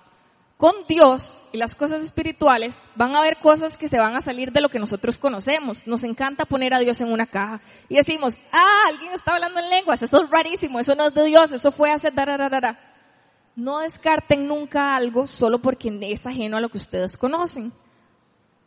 con 0.57 0.73
Dios 0.87 1.43
y 1.51 1.57
las 1.57 1.75
cosas 1.75 2.03
espirituales, 2.03 2.75
van 2.95 3.15
a 3.15 3.19
haber 3.19 3.37
cosas 3.37 3.77
que 3.77 3.87
se 3.87 3.99
van 3.99 4.15
a 4.15 4.21
salir 4.21 4.51
de 4.51 4.59
lo 4.59 4.69
que 4.69 4.79
nosotros 4.79 5.17
conocemos. 5.17 5.85
Nos 5.85 6.03
encanta 6.03 6.45
poner 6.45 6.73
a 6.73 6.79
Dios 6.79 6.99
en 6.99 7.11
una 7.11 7.27
caja 7.27 7.61
y 7.87 7.95
decimos, 7.95 8.37
ah, 8.51 8.87
alguien 8.87 9.13
está 9.13 9.35
hablando 9.35 9.59
en 9.59 9.69
lenguas, 9.69 10.01
eso 10.01 10.23
es 10.23 10.29
rarísimo, 10.29 10.79
eso 10.79 10.95
no 10.95 11.07
es 11.07 11.13
de 11.13 11.25
Dios, 11.25 11.51
eso 11.51 11.71
fue 11.71 11.91
hace 11.91 12.09
dararara. 12.09 12.79
No 13.55 13.79
descarten 13.79 14.47
nunca 14.47 14.95
algo 14.95 15.27
solo 15.27 15.61
porque 15.61 15.95
es 16.01 16.25
ajeno 16.25 16.57
a 16.57 16.61
lo 16.61 16.69
que 16.69 16.79
ustedes 16.79 17.17
conocen. 17.17 17.71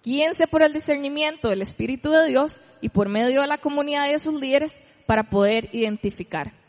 Guíense 0.03 0.47
por 0.47 0.63
el 0.63 0.73
discernimiento 0.73 1.49
del 1.49 1.63
Espíritu 1.63 2.11
de 2.11 2.29
Dios 2.29 2.61
y 2.81 2.89
por 2.89 3.09
medio 3.09 3.43
de 3.43 3.49
la 3.49 3.59
comunidad 3.59 4.09
de 4.09 4.19
sus 4.19 4.41
líderes 4.41 4.75
para 5.07 5.25
poder 5.25 5.69
identificar. 5.73 6.60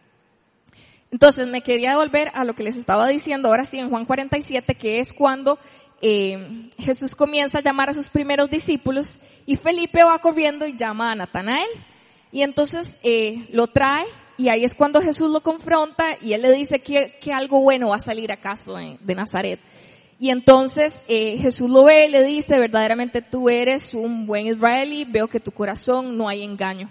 Entonces 1.12 1.47
me 1.47 1.62
quería 1.62 1.97
volver 1.97 2.32
a 2.34 2.45
lo 2.45 2.54
que 2.54 2.63
les 2.63 2.78
estaba 2.78 3.08
diciendo 3.08 3.50
ahora 3.50 3.65
sí 3.65 3.78
en 3.78 3.89
Juan 3.89 4.06
47, 4.06 4.76
que 4.76 5.00
es 5.00 5.12
cuando 5.12 5.60
eh, 6.02 6.69
Jesús 6.78 7.15
comienza 7.15 7.60
a 7.60 7.62
llamar 7.62 7.89
a 7.89 7.93
sus 7.93 8.08
primeros 8.10 8.50
discípulos 8.50 9.19
y 9.45 9.58
Felipe 9.58 10.04
va 10.04 10.17
corriendo 10.19 10.65
y 10.65 10.76
llama 10.76 11.12
a 11.12 11.15
Natanael. 11.15 11.67
Y 12.32 12.43
entonces 12.43 12.95
eh, 13.04 13.45
lo 13.52 13.67
trae 13.67 14.06
y 14.38 14.47
ahí 14.47 14.63
es 14.63 14.74
cuando 14.74 15.02
Jesús 15.02 15.30
lo 15.30 15.41
confronta 15.41 16.17
y 16.21 16.34
él 16.34 16.43
le 16.43 16.54
dice 16.54 16.80
que, 16.80 17.19
que 17.21 17.34
algo 17.34 17.60
bueno 17.60 17.89
va 17.89 17.97
a 17.97 18.00
salir 18.00 18.32
acaso 18.32 18.76
de 18.76 19.15
Nazaret. 19.15 19.60
Y 20.17 20.30
entonces 20.30 20.93
eh, 21.08 21.38
Jesús 21.39 21.69
lo 21.69 21.84
ve 21.84 22.06
y 22.06 22.12
le 22.12 22.24
dice, 22.24 22.58
verdaderamente 22.60 23.21
tú 23.21 23.50
eres 23.50 23.93
un 23.93 24.28
buen 24.28 24.47
israelí, 24.47 25.04
veo 25.04 25.28
que 25.28 25.39
tu 25.39 25.52
corazón 25.52 26.15
no 26.15 26.30
hay 26.30 26.43
engaño. 26.43 26.89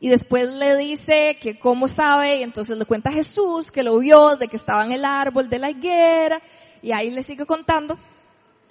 Y 0.00 0.08
después 0.08 0.48
le 0.50 0.76
dice 0.76 1.38
que 1.40 1.58
cómo 1.58 1.88
sabe, 1.88 2.38
y 2.38 2.42
entonces 2.42 2.76
le 2.76 2.84
cuenta 2.84 3.10
a 3.10 3.12
Jesús 3.12 3.70
que 3.70 3.82
lo 3.82 3.98
vio, 3.98 4.36
de 4.36 4.48
que 4.48 4.56
estaba 4.56 4.84
en 4.84 4.92
el 4.92 5.04
árbol 5.04 5.48
de 5.48 5.58
la 5.58 5.70
higuera, 5.70 6.42
y 6.82 6.92
ahí 6.92 7.10
le 7.10 7.22
sigue 7.22 7.46
contando. 7.46 7.98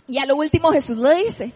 Y 0.08 0.20
a 0.20 0.26
lo 0.26 0.36
último 0.36 0.72
Jesús 0.72 0.98
le 0.98 1.16
dice, 1.16 1.54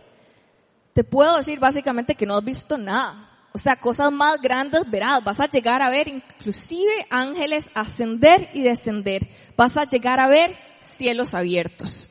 te 0.94 1.04
puedo 1.04 1.38
decir 1.38 1.60
básicamente 1.60 2.16
que 2.16 2.26
no 2.26 2.38
has 2.38 2.44
visto 2.44 2.78
nada. 2.78 3.28
O 3.54 3.60
sea, 3.60 3.76
cosas 3.76 4.12
más 4.12 4.42
grandes 4.42 4.90
verás. 4.90 5.24
Vas 5.24 5.40
a 5.40 5.50
llegar 5.50 5.82
a 5.82 5.90
ver 5.90 6.08
inclusive 6.08 7.08
ángeles 7.10 7.66
ascender 7.74 8.50
y 8.54 8.62
descender. 8.62 9.28
Vas 9.56 9.76
a 9.78 9.86
llegar 9.86 10.20
a 10.20 10.28
ver 10.28 10.56
cielos 10.98 11.34
abiertos. 11.34 12.08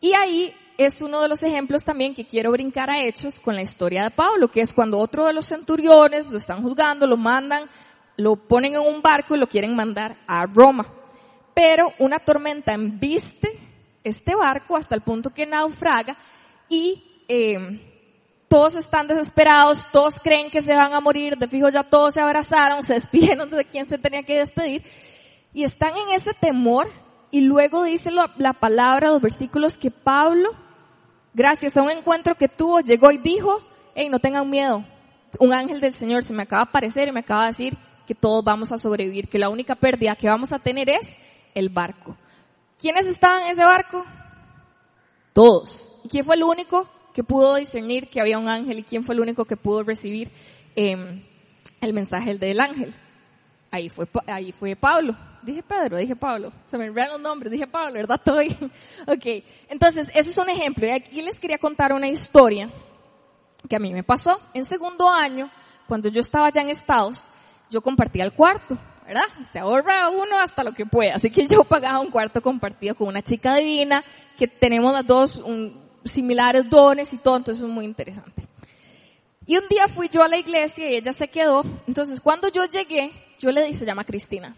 Y 0.00 0.14
ahí 0.14 0.54
es 0.84 1.00
uno 1.00 1.20
de 1.20 1.28
los 1.28 1.42
ejemplos 1.42 1.84
también 1.84 2.14
que 2.14 2.26
quiero 2.26 2.50
brincar 2.52 2.90
a 2.90 3.02
hechos 3.02 3.38
con 3.40 3.54
la 3.54 3.62
historia 3.62 4.04
de 4.04 4.10
Pablo, 4.10 4.48
que 4.48 4.60
es 4.60 4.72
cuando 4.72 4.98
otro 4.98 5.26
de 5.26 5.32
los 5.32 5.46
centuriones 5.46 6.30
lo 6.30 6.38
están 6.38 6.62
juzgando, 6.62 7.06
lo 7.06 7.16
mandan, 7.16 7.68
lo 8.16 8.36
ponen 8.36 8.74
en 8.74 8.80
un 8.80 9.02
barco 9.02 9.34
y 9.34 9.38
lo 9.38 9.46
quieren 9.46 9.74
mandar 9.74 10.16
a 10.26 10.46
Roma. 10.46 10.86
Pero 11.54 11.92
una 11.98 12.18
tormenta 12.18 12.72
embiste 12.72 13.58
este 14.04 14.34
barco 14.34 14.76
hasta 14.76 14.94
el 14.94 15.02
punto 15.02 15.30
que 15.30 15.46
naufraga 15.46 16.16
y 16.68 17.24
eh, 17.28 17.88
todos 18.48 18.74
están 18.74 19.06
desesperados, 19.06 19.84
todos 19.92 20.20
creen 20.20 20.50
que 20.50 20.60
se 20.60 20.74
van 20.74 20.92
a 20.92 21.00
morir, 21.00 21.36
de 21.38 21.48
fijo 21.48 21.68
ya 21.68 21.84
todos 21.84 22.14
se 22.14 22.20
abrazaron, 22.20 22.82
se 22.82 22.94
despidieron 22.94 23.50
de 23.50 23.64
quien 23.64 23.88
se 23.88 23.98
tenía 23.98 24.22
que 24.22 24.38
despedir 24.38 24.82
y 25.54 25.64
están 25.64 25.92
en 25.96 26.20
ese 26.20 26.32
temor 26.34 26.88
y 27.30 27.42
luego 27.42 27.84
dice 27.84 28.10
la, 28.10 28.52
palabra, 28.52 29.10
los 29.10 29.22
versículos 29.22 29.78
que 29.78 29.90
Pablo, 29.90 30.50
gracias 31.34 31.76
a 31.76 31.82
un 31.82 31.90
encuentro 31.90 32.34
que 32.34 32.48
tuvo, 32.48 32.80
llegó 32.80 33.10
y 33.10 33.18
dijo, 33.18 33.60
hey, 33.94 34.08
no 34.08 34.18
tengan 34.18 34.48
miedo. 34.48 34.84
Un 35.38 35.52
ángel 35.52 35.80
del 35.80 35.94
Señor 35.94 36.22
se 36.22 36.34
me 36.34 36.42
acaba 36.42 36.64
de 36.64 36.68
aparecer 36.70 37.08
y 37.08 37.12
me 37.12 37.20
acaba 37.20 37.44
de 37.44 37.52
decir 37.52 37.78
que 38.06 38.14
todos 38.14 38.44
vamos 38.44 38.72
a 38.72 38.78
sobrevivir, 38.78 39.28
que 39.28 39.38
la 39.38 39.48
única 39.48 39.74
pérdida 39.74 40.16
que 40.16 40.28
vamos 40.28 40.52
a 40.52 40.58
tener 40.58 40.90
es 40.90 41.06
el 41.54 41.68
barco. 41.68 42.16
¿Quiénes 42.78 43.06
estaban 43.06 43.42
en 43.42 43.52
ese 43.52 43.64
barco? 43.64 44.04
Todos. 45.32 45.88
¿Y 46.04 46.08
quién 46.08 46.24
fue 46.24 46.36
el 46.36 46.42
único 46.42 46.88
que 47.14 47.22
pudo 47.22 47.56
discernir 47.56 48.08
que 48.08 48.20
había 48.20 48.38
un 48.38 48.48
ángel 48.48 48.80
y 48.80 48.82
quién 48.82 49.02
fue 49.02 49.14
el 49.14 49.20
único 49.20 49.44
que 49.44 49.56
pudo 49.56 49.82
recibir 49.82 50.30
em, 50.74 51.22
el 51.80 51.92
mensaje 51.92 52.34
del 52.34 52.60
ángel? 52.60 52.94
Ahí 53.72 53.88
fue, 53.88 54.06
ahí 54.26 54.52
fue 54.52 54.76
Pablo. 54.76 55.16
Dije 55.40 55.62
Pedro, 55.62 55.96
dije 55.96 56.14
Pablo. 56.14 56.52
Se 56.66 56.76
me 56.76 56.84
enredan 56.84 57.12
los 57.12 57.20
nombres, 57.22 57.50
dije 57.50 57.66
Pablo, 57.66 57.94
¿verdad? 57.94 58.20
Todo 58.22 58.40
Ok. 59.06 59.42
Entonces, 59.70 60.08
eso 60.14 60.28
es 60.28 60.36
un 60.36 60.50
ejemplo. 60.50 60.86
Y 60.86 60.90
aquí 60.90 61.22
les 61.22 61.40
quería 61.40 61.56
contar 61.56 61.94
una 61.94 62.06
historia 62.06 62.70
que 63.66 63.74
a 63.74 63.78
mí 63.78 63.94
me 63.94 64.04
pasó. 64.04 64.38
En 64.52 64.66
segundo 64.66 65.08
año, 65.08 65.50
cuando 65.88 66.10
yo 66.10 66.20
estaba 66.20 66.50
ya 66.50 66.60
en 66.60 66.68
Estados, 66.68 67.26
yo 67.70 67.80
compartía 67.80 68.24
el 68.24 68.34
cuarto, 68.34 68.76
¿verdad? 69.06 69.24
Se 69.50 69.58
ahorra 69.58 70.10
uno 70.10 70.38
hasta 70.38 70.62
lo 70.62 70.72
que 70.72 70.84
pueda. 70.84 71.14
Así 71.14 71.30
que 71.30 71.46
yo 71.46 71.64
pagaba 71.68 72.00
un 72.00 72.10
cuarto 72.10 72.42
compartido 72.42 72.94
con 72.94 73.08
una 73.08 73.22
chica 73.22 73.56
divina, 73.56 74.04
que 74.36 74.48
tenemos 74.48 74.92
las 74.92 75.06
dos 75.06 75.42
similares 76.04 76.68
dones 76.68 77.10
y 77.14 77.16
todo, 77.16 77.38
entonces 77.38 77.64
es 77.64 77.70
muy 77.70 77.86
interesante. 77.86 78.51
Y 79.46 79.56
un 79.56 79.68
día 79.68 79.88
fui 79.88 80.08
yo 80.08 80.22
a 80.22 80.28
la 80.28 80.38
iglesia 80.38 80.90
y 80.90 80.96
ella 80.96 81.12
se 81.12 81.28
quedó. 81.28 81.64
Entonces, 81.86 82.20
cuando 82.20 82.48
yo 82.48 82.64
llegué, 82.64 83.12
yo 83.38 83.50
le 83.50 83.66
dije, 83.66 83.80
se 83.80 83.86
llama 83.86 84.04
Cristina. 84.04 84.56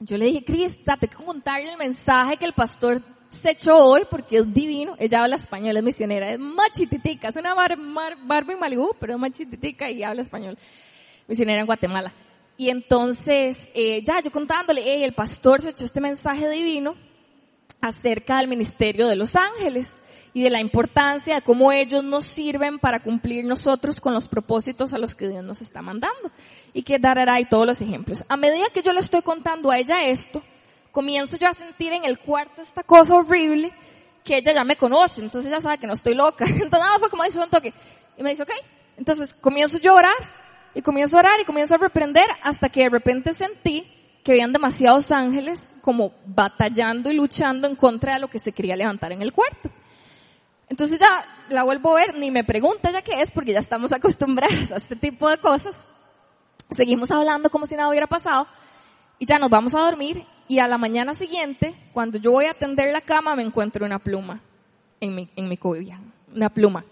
Yo 0.00 0.16
le 0.16 0.26
dije, 0.26 0.44
Crista, 0.44 0.96
te 0.96 1.08
que 1.08 1.16
contarle 1.16 1.70
el 1.70 1.78
mensaje 1.78 2.36
que 2.36 2.46
el 2.46 2.54
pastor 2.54 3.02
se 3.40 3.52
echó 3.52 3.76
hoy 3.76 4.02
porque 4.10 4.38
es 4.38 4.52
divino. 4.52 4.96
Ella 4.98 5.22
habla 5.22 5.36
español, 5.36 5.76
es 5.76 5.82
misionera, 5.82 6.32
es 6.32 6.38
machititica, 6.38 7.28
es 7.28 7.36
una 7.36 7.54
bar, 7.54 7.76
Barbie 8.24 8.56
Malibu, 8.56 8.94
pero 8.98 9.14
es 9.14 9.18
machititica 9.18 9.90
y 9.90 10.02
habla 10.02 10.22
español. 10.22 10.58
Misionera 11.28 11.60
en 11.60 11.66
Guatemala. 11.66 12.12
Y 12.56 12.70
entonces, 12.70 13.58
eh, 13.74 14.02
ya 14.04 14.20
yo 14.20 14.30
contándole, 14.30 15.04
el 15.04 15.12
pastor 15.14 15.60
se 15.60 15.70
echó 15.70 15.84
este 15.84 16.00
mensaje 16.00 16.48
divino 16.48 16.94
acerca 17.80 18.38
del 18.38 18.48
ministerio 18.48 19.08
de 19.08 19.16
los 19.16 19.34
ángeles. 19.36 20.01
Y 20.34 20.42
de 20.42 20.50
la 20.50 20.60
importancia 20.60 21.34
de 21.36 21.42
cómo 21.42 21.72
ellos 21.72 22.02
nos 22.02 22.24
sirven 22.24 22.78
para 22.78 23.00
cumplir 23.00 23.44
nosotros 23.44 24.00
con 24.00 24.14
los 24.14 24.26
propósitos 24.26 24.94
a 24.94 24.98
los 24.98 25.14
que 25.14 25.28
Dios 25.28 25.44
nos 25.44 25.60
está 25.60 25.82
mandando. 25.82 26.30
Y 26.72 26.82
que 26.82 26.98
dará 26.98 27.38
y 27.38 27.44
todos 27.44 27.66
los 27.66 27.80
ejemplos. 27.80 28.24
A 28.28 28.36
medida 28.36 28.64
que 28.72 28.82
yo 28.82 28.92
le 28.92 29.00
estoy 29.00 29.20
contando 29.20 29.70
a 29.70 29.78
ella 29.78 30.04
esto, 30.04 30.42
comienzo 30.90 31.36
yo 31.36 31.48
a 31.48 31.54
sentir 31.54 31.92
en 31.92 32.04
el 32.04 32.18
cuarto 32.18 32.62
esta 32.62 32.82
cosa 32.82 33.14
horrible 33.14 33.72
que 34.24 34.38
ella 34.38 34.54
ya 34.54 34.64
me 34.64 34.76
conoce, 34.76 35.20
entonces 35.20 35.50
ella 35.50 35.60
sabe 35.60 35.78
que 35.78 35.86
no 35.86 35.94
estoy 35.94 36.14
loca. 36.14 36.44
Entonces 36.48 36.78
nada, 36.78 36.98
fue 36.98 37.10
como 37.10 37.24
dice 37.24 37.40
un 37.40 37.50
toque. 37.50 37.74
Y 38.16 38.22
me 38.22 38.30
dice, 38.30 38.44
ok. 38.44 38.50
Entonces 38.96 39.34
comienzo 39.34 39.78
yo 39.78 39.92
a 39.92 39.98
orar, 39.98 40.14
y 40.74 40.82
comienzo 40.82 41.16
a 41.16 41.20
orar, 41.20 41.40
y 41.40 41.44
comienzo 41.44 41.74
a 41.74 41.78
reprender, 41.78 42.26
hasta 42.42 42.68
que 42.68 42.82
de 42.82 42.88
repente 42.88 43.34
sentí 43.34 43.84
que 44.22 44.32
habían 44.32 44.52
demasiados 44.52 45.10
ángeles 45.10 45.66
como 45.80 46.12
batallando 46.24 47.10
y 47.10 47.14
luchando 47.14 47.66
en 47.66 47.74
contra 47.74 48.14
de 48.14 48.20
lo 48.20 48.28
que 48.28 48.38
se 48.38 48.52
quería 48.52 48.76
levantar 48.76 49.10
en 49.10 49.22
el 49.22 49.32
cuarto. 49.32 49.70
Entonces 50.68 50.98
ya 50.98 51.24
la 51.48 51.64
vuelvo 51.64 51.96
a 51.96 52.00
ver, 52.00 52.16
ni 52.16 52.30
me 52.30 52.44
pregunta 52.44 52.90
ya 52.90 53.02
qué 53.02 53.20
es, 53.20 53.30
porque 53.30 53.52
ya 53.52 53.60
estamos 53.60 53.92
acostumbrados 53.92 54.70
a 54.70 54.76
este 54.76 54.96
tipo 54.96 55.28
de 55.28 55.38
cosas. 55.38 55.74
Seguimos 56.70 57.10
hablando 57.10 57.50
como 57.50 57.66
si 57.66 57.76
nada 57.76 57.88
hubiera 57.88 58.06
pasado 58.06 58.46
y 59.18 59.26
ya 59.26 59.38
nos 59.38 59.50
vamos 59.50 59.74
a 59.74 59.80
dormir 59.80 60.24
y 60.48 60.58
a 60.58 60.68
la 60.68 60.78
mañana 60.78 61.14
siguiente, 61.14 61.74
cuando 61.92 62.18
yo 62.18 62.32
voy 62.32 62.46
a 62.46 62.50
atender 62.50 62.92
la 62.92 63.00
cama, 63.00 63.36
me 63.36 63.42
encuentro 63.42 63.86
una 63.86 63.98
pluma 63.98 64.42
en 65.00 65.14
mi, 65.14 65.30
en 65.36 65.48
mi 65.48 65.58
una 66.34 66.50
pluma. 66.50 66.84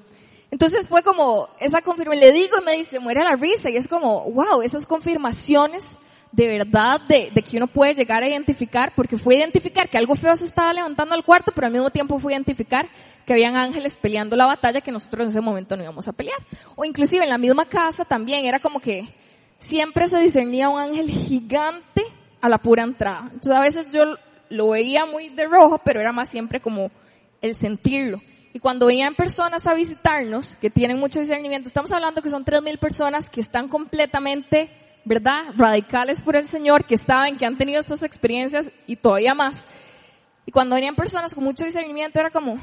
Entonces 0.51 0.89
fue 0.89 1.03
como 1.03 1.49
esa 1.61 1.81
confirmación, 1.81 2.21
le 2.21 2.33
digo 2.33 2.57
y 2.61 2.65
me 2.65 2.73
dice, 2.77 2.99
muere 2.99 3.23
la 3.23 3.37
risa 3.37 3.71
y 3.71 3.77
es 3.77 3.87
como, 3.87 4.25
wow, 4.31 4.63
esas 4.63 4.87
confirmaciones 4.87 5.85
de 6.33 6.47
verdad 6.47 7.01
de, 7.09 7.31
de, 7.33 7.43
que 7.43 7.57
uno 7.57 7.67
puede 7.67 7.95
llegar 7.95 8.23
a 8.23 8.29
identificar, 8.29 8.93
porque 8.95 9.19
fue 9.19 9.37
identificar 9.37 9.89
que 9.89 9.99
algo 9.99 10.15
feo 10.15 10.35
se 10.37 10.45
estaba 10.45 10.73
levantando 10.73 11.15
al 11.15 11.25
cuarto, 11.25 11.53
pero 11.55 11.67
al 11.67 11.73
mismo 11.73 11.91
tiempo 11.91 12.19
fue 12.19 12.33
identificar 12.33 12.89
que 13.31 13.35
habían 13.35 13.57
ángeles 13.57 13.95
peleando 13.95 14.35
la 14.35 14.45
batalla 14.45 14.81
que 14.81 14.91
nosotros 14.91 15.23
en 15.23 15.29
ese 15.29 15.41
momento 15.41 15.77
no 15.77 15.85
íbamos 15.85 16.09
a 16.09 16.13
pelear. 16.13 16.41
O 16.75 16.85
inclusive 16.85 17.23
en 17.23 17.31
la 17.31 17.39
misma 17.39 17.65
casa 17.65 18.05
también 18.05 18.45
era 18.45 18.59
como 18.59 18.81
que 18.81 19.09
siempre 19.61 20.09
se 20.09 20.19
discernía 20.19 20.69
un 20.69 20.81
ángel 20.81 21.09
gigante 21.09 22.03
a 22.41 22.49
la 22.49 22.59
pura 22.59 22.83
entrada. 22.83 23.31
Entonces 23.33 23.53
a 23.53 23.61
veces 23.61 23.93
yo 23.93 24.17
lo 24.49 24.71
veía 24.71 25.07
muy 25.07 25.29
de 25.29 25.47
rojo, 25.47 25.81
pero 25.85 26.01
era 26.01 26.11
más 26.11 26.29
siempre 26.29 26.61
como 26.61 26.91
el 27.41 27.57
sentirlo. 27.57 28.21
Y 28.53 28.59
cuando 28.59 28.87
venían 28.87 29.15
personas 29.15 29.65
a 29.69 29.75
visitarnos, 29.75 30.57
que 30.57 30.69
tienen 30.69 30.99
mucho 30.99 31.21
discernimiento, 31.21 31.69
estamos 31.69 31.93
hablando 31.93 32.23
que 32.23 32.31
son 32.31 32.45
3.000 32.45 32.81
personas 32.81 33.31
que 33.31 33.43
están 33.43 33.69
completamente 33.69 34.71
¿verdad? 35.05 35.55
Radicales 35.57 36.21
por 36.21 36.35
el 36.35 36.49
Señor, 36.49 36.85
que 36.85 36.99
saben 36.99 37.39
que 37.39 37.47
han 37.47 37.57
tenido 37.57 37.81
estas 37.81 38.03
experiencias 38.03 38.67
y 38.89 38.97
todavía 38.97 39.35
más. 39.35 39.57
Y 40.47 40.51
cuando 40.51 40.75
venían 40.75 40.97
personas 40.97 41.33
con 41.33 41.45
mucho 41.45 41.65
discernimiento 41.65 42.19
era 42.19 42.31
como, 42.31 42.61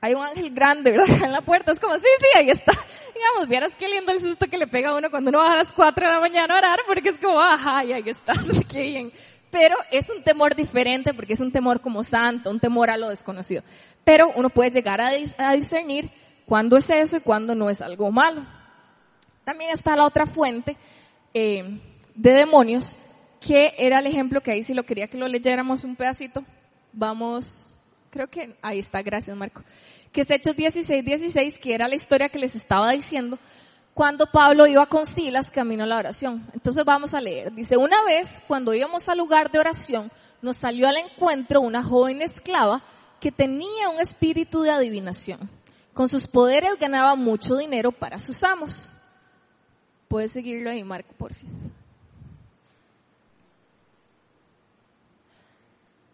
hay 0.00 0.14
un 0.14 0.22
ángel 0.22 0.50
grande, 0.50 0.92
¿verdad? 0.92 1.06
En 1.24 1.32
la 1.32 1.40
puerta, 1.40 1.72
es 1.72 1.80
como, 1.80 1.94
sí, 1.94 2.06
sí, 2.20 2.38
ahí 2.38 2.50
está. 2.50 2.72
Digamos, 3.14 3.48
vieras 3.48 3.72
qué 3.78 3.88
lindo 3.88 4.12
el 4.12 4.20
susto 4.20 4.46
que 4.46 4.58
le 4.58 4.66
pega 4.66 4.90
a 4.90 4.94
uno 4.96 5.10
cuando 5.10 5.30
uno 5.30 5.38
va 5.38 5.52
a 5.52 5.56
las 5.56 5.72
4 5.72 6.06
de 6.06 6.12
la 6.12 6.20
mañana 6.20 6.54
a 6.54 6.58
orar, 6.58 6.78
porque 6.86 7.10
es 7.10 7.18
como, 7.18 7.40
ajá, 7.40 7.84
y 7.84 7.92
ahí 7.92 8.04
está, 8.06 8.34
qué 8.72 8.82
bien. 8.82 9.12
Pero 9.50 9.76
es 9.90 10.08
un 10.10 10.22
temor 10.22 10.54
diferente 10.54 11.14
porque 11.14 11.32
es 11.32 11.40
un 11.40 11.50
temor 11.50 11.80
como 11.80 12.02
santo, 12.02 12.50
un 12.50 12.60
temor 12.60 12.90
a 12.90 12.98
lo 12.98 13.08
desconocido. 13.08 13.62
Pero 14.04 14.30
uno 14.34 14.50
puede 14.50 14.70
llegar 14.70 15.00
a, 15.00 15.10
a 15.38 15.52
discernir 15.54 16.10
cuándo 16.46 16.76
es 16.76 16.88
eso 16.90 17.16
y 17.16 17.20
cuándo 17.20 17.54
no 17.54 17.70
es 17.70 17.80
algo 17.80 18.10
malo. 18.10 18.44
También 19.44 19.70
está 19.72 19.96
la 19.96 20.04
otra 20.04 20.26
fuente, 20.26 20.76
eh, 21.32 21.80
de 22.14 22.32
demonios, 22.32 22.94
que 23.40 23.72
era 23.78 24.00
el 24.00 24.06
ejemplo 24.06 24.42
que 24.42 24.50
ahí 24.50 24.62
si 24.62 24.74
lo 24.74 24.82
quería 24.82 25.08
que 25.08 25.16
lo 25.16 25.28
leyéramos 25.28 25.84
un 25.84 25.96
pedacito. 25.96 26.44
Vamos, 26.92 27.67
creo 28.18 28.28
que 28.28 28.56
ahí 28.62 28.80
está, 28.80 29.00
gracias 29.00 29.36
Marco. 29.36 29.62
Que 30.10 30.22
es 30.22 30.30
Hechos 30.30 30.56
16, 30.56 31.04
16, 31.04 31.58
que 31.58 31.72
era 31.72 31.86
la 31.86 31.94
historia 31.94 32.28
que 32.28 32.40
les 32.40 32.56
estaba 32.56 32.90
diciendo 32.90 33.38
cuando 33.94 34.26
Pablo 34.26 34.66
iba 34.66 34.86
con 34.86 35.06
Silas 35.06 35.50
camino 35.50 35.84
a 35.84 35.86
la 35.86 35.98
oración. 35.98 36.44
Entonces 36.52 36.84
vamos 36.84 37.14
a 37.14 37.20
leer. 37.20 37.52
Dice, 37.52 37.76
una 37.76 38.02
vez 38.02 38.40
cuando 38.48 38.74
íbamos 38.74 39.08
al 39.08 39.18
lugar 39.18 39.52
de 39.52 39.60
oración, 39.60 40.10
nos 40.42 40.56
salió 40.56 40.88
al 40.88 40.96
encuentro 40.96 41.60
una 41.60 41.80
joven 41.80 42.20
esclava 42.20 42.82
que 43.20 43.30
tenía 43.30 43.88
un 43.88 44.00
espíritu 44.00 44.62
de 44.62 44.72
adivinación. 44.72 45.38
Con 45.94 46.08
sus 46.08 46.26
poderes 46.26 46.76
ganaba 46.80 47.14
mucho 47.14 47.56
dinero 47.56 47.92
para 47.92 48.18
sus 48.18 48.42
amos. 48.42 48.90
Puedes 50.08 50.32
seguirlo 50.32 50.70
ahí, 50.70 50.82
Marco, 50.82 51.14
porfis. 51.16 51.52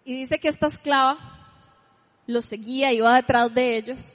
Y 0.04 0.14
dice 0.14 0.38
que 0.38 0.48
esta 0.48 0.66
esclava 0.66 1.33
los 2.26 2.44
seguía, 2.44 2.92
iba 2.92 3.14
detrás 3.16 3.52
de 3.54 3.76
ellos 3.76 4.14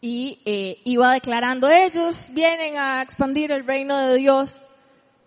y 0.00 0.40
eh, 0.44 0.80
iba 0.84 1.12
declarando, 1.12 1.68
ellos 1.68 2.26
vienen 2.30 2.76
a 2.76 3.02
expandir 3.02 3.52
el 3.52 3.66
reino 3.66 3.98
de 3.98 4.16
Dios. 4.16 4.56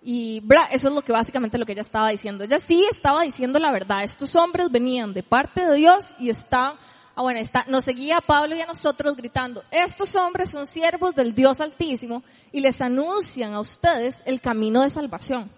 Y 0.04 0.42
eso 0.72 0.88
es 0.88 0.94
lo 0.94 1.04
que 1.04 1.12
básicamente 1.12 1.60
lo 1.60 1.66
que 1.66 1.74
ella 1.74 1.82
estaba 1.82 2.10
diciendo. 2.10 2.44
Ella 2.44 2.58
sí 2.58 2.88
estaba 2.92 3.22
diciendo 3.22 3.60
la 3.60 3.72
verdad. 3.72 4.04
Estos 4.04 4.36
hombres 4.36 4.72
venían 4.72 5.14
de 5.14 5.22
parte 5.22 5.64
de 5.64 5.76
Dios 5.76 6.08
y 6.18 6.32
estaban 6.32 6.76
Ah, 7.14 7.24
bueno, 7.24 7.40
está, 7.40 7.66
nos 7.68 7.84
seguía 7.84 8.18
a 8.18 8.22
Pablo 8.22 8.56
y 8.56 8.62
a 8.62 8.66
nosotros 8.66 9.16
gritando, 9.16 9.64
estos 9.70 10.16
hombres 10.16 10.50
son 10.50 10.66
siervos 10.66 11.14
del 11.14 11.36
Dios 11.36 11.60
Altísimo 11.60 12.24
y 12.54 12.62
les 12.62 12.80
anuncian 12.80 13.54
a 13.54 13.60
ustedes 13.60 14.24
el 14.26 14.40
camino 14.40 14.82
de 14.82 14.90
salvación. 14.90 15.52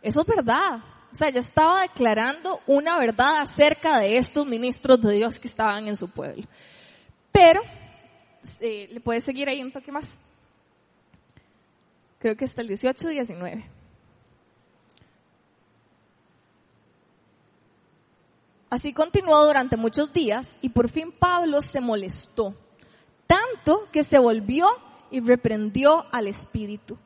Eso 0.00 0.22
es 0.22 0.26
verdad. 0.26 0.80
O 1.14 1.16
sea, 1.16 1.30
ya 1.30 1.38
estaba 1.38 1.82
declarando 1.82 2.60
una 2.66 2.98
verdad 2.98 3.40
acerca 3.40 4.00
de 4.00 4.16
estos 4.16 4.44
ministros 4.44 5.00
de 5.00 5.12
Dios 5.14 5.38
que 5.38 5.46
estaban 5.46 5.86
en 5.86 5.94
su 5.94 6.08
pueblo. 6.08 6.42
Pero, 7.30 7.60
¿le 8.60 9.00
puede 9.00 9.20
seguir 9.20 9.48
ahí 9.48 9.62
un 9.62 9.70
toque 9.70 9.92
más? 9.92 10.18
Creo 12.18 12.36
que 12.36 12.44
hasta 12.44 12.62
el 12.62 12.66
18 12.66 13.08
19. 13.10 13.64
Así 18.68 18.92
continuó 18.92 19.46
durante 19.46 19.76
muchos 19.76 20.12
días 20.12 20.56
y 20.62 20.70
por 20.70 20.88
fin 20.88 21.12
Pablo 21.12 21.62
se 21.62 21.80
molestó, 21.80 22.56
tanto 23.28 23.88
que 23.92 24.02
se 24.02 24.18
volvió 24.18 24.66
y 25.12 25.20
reprendió 25.20 26.06
al 26.10 26.26
espíritu. 26.26 26.98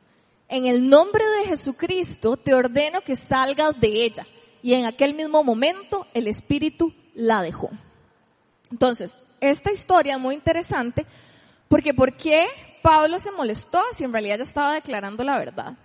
En 0.49 0.65
el 0.65 0.89
nombre 0.89 1.23
de 1.37 1.49
Jesucristo 1.49 2.35
te 2.35 2.55
ordeno 2.55 3.01
que 3.01 3.15
salgas 3.15 3.79
de 3.79 4.05
ella. 4.05 4.25
Y 4.63 4.73
en 4.73 4.85
aquel 4.85 5.13
mismo 5.13 5.43
momento 5.43 6.07
el 6.13 6.27
espíritu 6.27 6.93
la 7.13 7.41
dejó. 7.41 7.69
Entonces, 8.71 9.11
esta 9.39 9.71
historia 9.71 10.15
es 10.15 10.19
muy 10.19 10.35
interesante 10.35 11.05
porque 11.67 11.93
¿por 11.93 12.13
qué 12.17 12.47
Pablo 12.81 13.19
se 13.19 13.31
molestó 13.31 13.79
si 13.95 14.03
en 14.03 14.11
realidad 14.11 14.39
ya 14.39 14.43
estaba 14.43 14.73
declarando 14.73 15.23
la 15.23 15.37
verdad? 15.37 15.77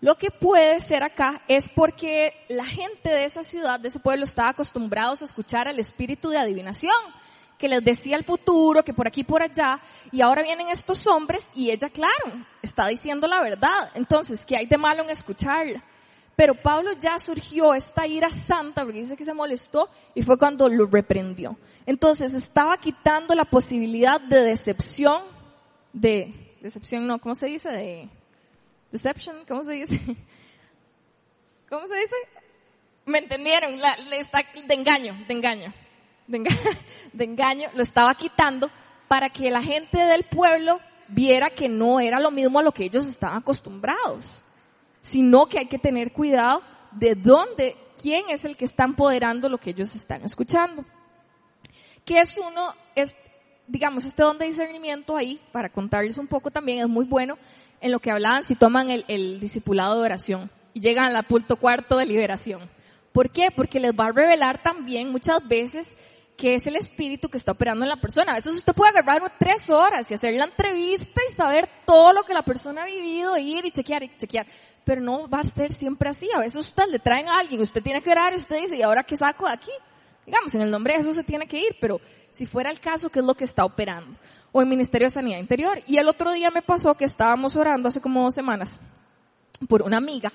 Lo 0.00 0.16
que 0.16 0.30
puede 0.30 0.80
ser 0.80 1.02
acá 1.04 1.40
es 1.48 1.68
porque 1.68 2.34
la 2.48 2.64
gente 2.64 3.08
de 3.08 3.24
esa 3.24 3.44
ciudad, 3.44 3.80
de 3.80 3.88
ese 3.88 4.00
pueblo, 4.00 4.24
estaba 4.24 4.50
acostumbrados 4.50 5.22
a 5.22 5.24
escuchar 5.24 5.68
al 5.68 5.78
espíritu 5.78 6.28
de 6.28 6.38
adivinación, 6.38 6.94
que 7.58 7.68
les 7.68 7.84
decía 7.84 8.16
el 8.16 8.24
futuro, 8.24 8.84
que 8.84 8.94
por 8.94 9.06
aquí, 9.08 9.24
por 9.24 9.42
allá, 9.42 9.80
y 10.12 10.20
ahora 10.20 10.42
vienen 10.42 10.68
estos 10.68 11.06
hombres 11.06 11.40
y 11.54 11.70
ella, 11.70 11.90
claro, 11.90 12.44
está 12.62 12.86
diciendo 12.86 13.26
la 13.26 13.40
verdad. 13.40 13.90
Entonces, 13.94 14.46
¿qué 14.46 14.56
hay 14.56 14.66
de 14.66 14.78
malo 14.78 15.02
en 15.02 15.10
escucharla? 15.10 15.82
Pero 16.36 16.54
Pablo 16.54 16.92
ya 17.02 17.18
surgió 17.18 17.74
esta 17.74 18.06
ira 18.06 18.30
santa, 18.30 18.84
porque 18.84 19.00
dice 19.00 19.16
que 19.16 19.24
se 19.24 19.34
molestó, 19.34 19.90
y 20.14 20.22
fue 20.22 20.38
cuando 20.38 20.68
lo 20.68 20.86
reprendió. 20.86 21.58
Entonces, 21.84 22.32
estaba 22.32 22.76
quitando 22.78 23.34
la 23.34 23.44
posibilidad 23.44 24.20
de 24.20 24.42
decepción, 24.42 25.22
de, 25.92 26.56
decepción 26.60 27.08
no, 27.08 27.18
¿cómo 27.18 27.34
se 27.34 27.46
dice? 27.46 27.70
De, 27.70 28.08
Deception, 28.90 29.44
¿cómo 29.46 29.62
se 29.64 29.72
dice? 29.72 30.00
¿Cómo 31.68 31.86
se 31.86 31.94
dice? 31.96 32.16
¿Me 33.04 33.18
entendieron? 33.18 33.78
La, 33.78 33.96
de 33.96 34.74
engaño, 34.74 35.14
de 35.26 35.34
engaño, 35.34 35.74
de 37.12 37.24
engaño, 37.24 37.68
lo 37.74 37.82
estaba 37.82 38.14
quitando 38.14 38.70
para 39.08 39.30
que 39.30 39.50
la 39.50 39.62
gente 39.62 39.98
del 39.98 40.22
pueblo 40.24 40.80
viera 41.08 41.50
que 41.50 41.68
no 41.68 42.00
era 42.00 42.20
lo 42.20 42.30
mismo 42.30 42.58
a 42.58 42.62
lo 42.62 42.72
que 42.72 42.84
ellos 42.84 43.06
estaban 43.06 43.38
acostumbrados, 43.38 44.42
sino 45.00 45.46
que 45.46 45.58
hay 45.58 45.66
que 45.66 45.78
tener 45.78 46.12
cuidado 46.12 46.62
de 46.92 47.14
dónde, 47.14 47.76
quién 48.00 48.28
es 48.28 48.44
el 48.44 48.56
que 48.56 48.66
está 48.66 48.84
empoderando 48.84 49.48
lo 49.48 49.58
que 49.58 49.70
ellos 49.70 49.94
están 49.96 50.22
escuchando. 50.22 50.84
Que 52.04 52.20
es 52.20 52.36
uno, 52.36 52.74
es, 52.94 53.14
digamos, 53.66 54.04
este 54.04 54.22
don 54.22 54.38
de 54.38 54.46
discernimiento 54.46 55.16
ahí, 55.16 55.40
para 55.50 55.70
contarles 55.70 56.18
un 56.18 56.26
poco 56.26 56.50
también, 56.50 56.80
es 56.80 56.88
muy 56.88 57.06
bueno, 57.06 57.38
en 57.80 57.90
lo 57.90 58.00
que 58.00 58.10
hablaban 58.10 58.46
si 58.46 58.54
toman 58.54 58.90
el, 58.90 59.04
el 59.08 59.40
discipulado 59.40 59.96
de 59.96 60.04
oración 60.04 60.50
y 60.74 60.80
llegan 60.80 61.14
al 61.14 61.24
punto 61.24 61.56
cuarto 61.56 61.96
de 61.96 62.06
liberación. 62.06 62.68
¿Por 63.12 63.30
qué? 63.30 63.50
Porque 63.50 63.80
les 63.80 63.92
va 63.92 64.06
a 64.06 64.12
revelar 64.12 64.62
también 64.62 65.10
muchas 65.10 65.46
veces 65.46 65.94
que 66.38 66.54
es 66.54 66.64
el 66.68 66.76
espíritu 66.76 67.28
que 67.28 67.36
está 67.36 67.50
operando 67.50 67.84
en 67.84 67.88
la 67.88 67.96
persona. 67.96 68.30
A 68.30 68.36
veces 68.36 68.54
usted 68.54 68.72
puede 68.72 68.96
agarrar 68.96 69.34
tres 69.36 69.68
horas 69.68 70.08
y 70.08 70.14
hacer 70.14 70.34
la 70.34 70.44
entrevista 70.44 71.20
y 71.28 71.34
saber 71.34 71.68
todo 71.84 72.12
lo 72.12 72.22
que 72.22 72.32
la 72.32 72.42
persona 72.42 72.84
ha 72.84 72.86
vivido, 72.86 73.36
ir 73.36 73.66
y 73.66 73.72
chequear 73.72 74.04
y 74.04 74.16
chequear. 74.16 74.46
Pero 74.84 75.00
no 75.00 75.28
va 75.28 75.40
a 75.40 75.44
ser 75.44 75.72
siempre 75.72 76.08
así. 76.08 76.28
A 76.32 76.38
veces 76.38 76.54
usted 76.64 76.84
le 76.92 77.00
traen 77.00 77.28
a 77.28 77.40
alguien, 77.40 77.60
usted 77.60 77.82
tiene 77.82 78.00
que 78.00 78.10
orar 78.10 78.34
y 78.34 78.36
usted 78.36 78.60
dice, 78.60 78.76
¿y 78.76 78.82
ahora 78.82 79.02
qué 79.02 79.16
saco 79.16 79.46
de 79.46 79.52
aquí? 79.52 79.72
Digamos, 80.24 80.54
en 80.54 80.62
el 80.62 80.70
nombre 80.70 80.92
de 80.92 81.00
Jesús 81.00 81.16
se 81.16 81.24
tiene 81.24 81.48
que 81.48 81.58
ir, 81.58 81.76
pero 81.80 82.00
si 82.30 82.46
fuera 82.46 82.70
el 82.70 82.78
caso, 82.78 83.10
¿qué 83.10 83.18
es 83.18 83.24
lo 83.24 83.34
que 83.34 83.42
está 83.42 83.64
operando? 83.64 84.16
O 84.52 84.60
el 84.60 84.68
Ministerio 84.68 85.08
de 85.08 85.14
Sanidad 85.14 85.40
Interior. 85.40 85.82
Y 85.88 85.96
el 85.96 86.06
otro 86.06 86.30
día 86.30 86.50
me 86.54 86.62
pasó 86.62 86.94
que 86.94 87.04
estábamos 87.04 87.56
orando 87.56 87.88
hace 87.88 88.00
como 88.00 88.22
dos 88.22 88.34
semanas 88.34 88.78
por 89.68 89.82
una 89.82 89.96
amiga 89.96 90.32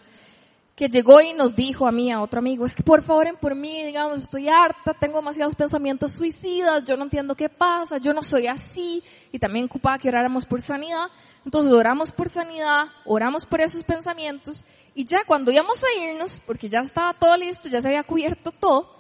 que 0.75 0.88
llegó 0.88 1.21
y 1.21 1.33
nos 1.33 1.55
dijo 1.55 1.88
a 1.88 1.91
mí, 1.91 2.12
a 2.12 2.21
otro 2.21 2.39
amigo, 2.39 2.65
es 2.65 2.73
que 2.73 2.81
por 2.81 3.03
favor 3.03 3.27
en 3.27 3.36
por 3.36 3.53
mí, 3.53 3.83
digamos, 3.83 4.21
estoy 4.21 4.49
harta, 4.49 4.93
tengo 4.93 5.17
demasiados 5.17 5.53
pensamientos 5.55 6.13
suicidas, 6.13 6.83
yo 6.86 6.97
no 6.97 7.03
entiendo 7.03 7.36
qué 7.36 7.47
pasa, 7.47 7.97
yo 7.99 8.13
no 8.13 8.23
soy 8.23 8.47
así, 8.47 9.03
y 9.31 9.38
también 9.38 9.65
ocupaba 9.65 9.99
que 9.99 10.09
oráramos 10.09 10.45
por 10.45 10.62
sanidad. 10.62 11.07
Entonces 11.45 11.71
oramos 11.71 12.12
por 12.12 12.29
sanidad, 12.29 12.88
oramos 13.05 13.45
por 13.45 13.62
esos 13.62 13.83
pensamientos, 13.83 14.63
y 14.95 15.05
ya 15.05 15.23
cuando 15.25 15.51
íbamos 15.51 15.77
a 15.83 16.03
irnos, 16.03 16.41
porque 16.45 16.69
ya 16.69 16.79
estaba 16.79 17.13
todo 17.13 17.38
listo, 17.38 17.69
ya 17.69 17.79
se 17.79 17.89
había 17.89 18.03
cubierto 18.03 18.51
todo, 18.51 18.95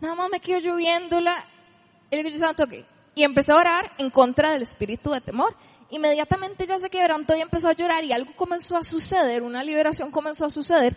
nada 0.00 0.16
más 0.16 0.28
me 0.28 0.40
quedo 0.40 0.58
lloviéndola 0.58 1.44
el 2.10 2.18
Espíritu 2.18 2.44
Santo, 2.44 2.64
ok. 2.64 2.74
Y 3.14 3.24
empecé 3.24 3.52
a 3.52 3.56
orar 3.56 3.92
en 3.98 4.10
contra 4.10 4.52
del 4.52 4.62
espíritu 4.62 5.10
de 5.10 5.20
temor 5.20 5.54
inmediatamente 5.92 6.66
ya 6.66 6.78
se 6.78 6.90
quebrantó 6.90 7.36
y 7.36 7.42
empezó 7.42 7.68
a 7.68 7.74
llorar 7.74 8.02
y 8.02 8.12
algo 8.12 8.32
comenzó 8.34 8.76
a 8.76 8.82
suceder, 8.82 9.42
una 9.42 9.62
liberación 9.62 10.10
comenzó 10.10 10.46
a 10.46 10.50
suceder. 10.50 10.96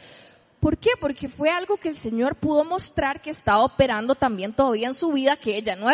¿Por 0.62 0.78
qué? 0.78 0.92
Porque 1.00 1.28
fue 1.28 1.50
algo 1.50 1.78
que 1.78 1.90
el 1.90 1.98
Señor 1.98 2.38
pudo 2.38 2.64
mostrar 2.64 3.22
que 3.22 3.30
estaba 3.30 3.64
operando 3.64 4.16
también 4.16 4.54
todavía 4.54 4.88
en 4.88 4.94
su 4.94 5.12
vida, 5.12 5.36
que 5.36 5.58
ella 5.58 5.76
no, 5.76 5.88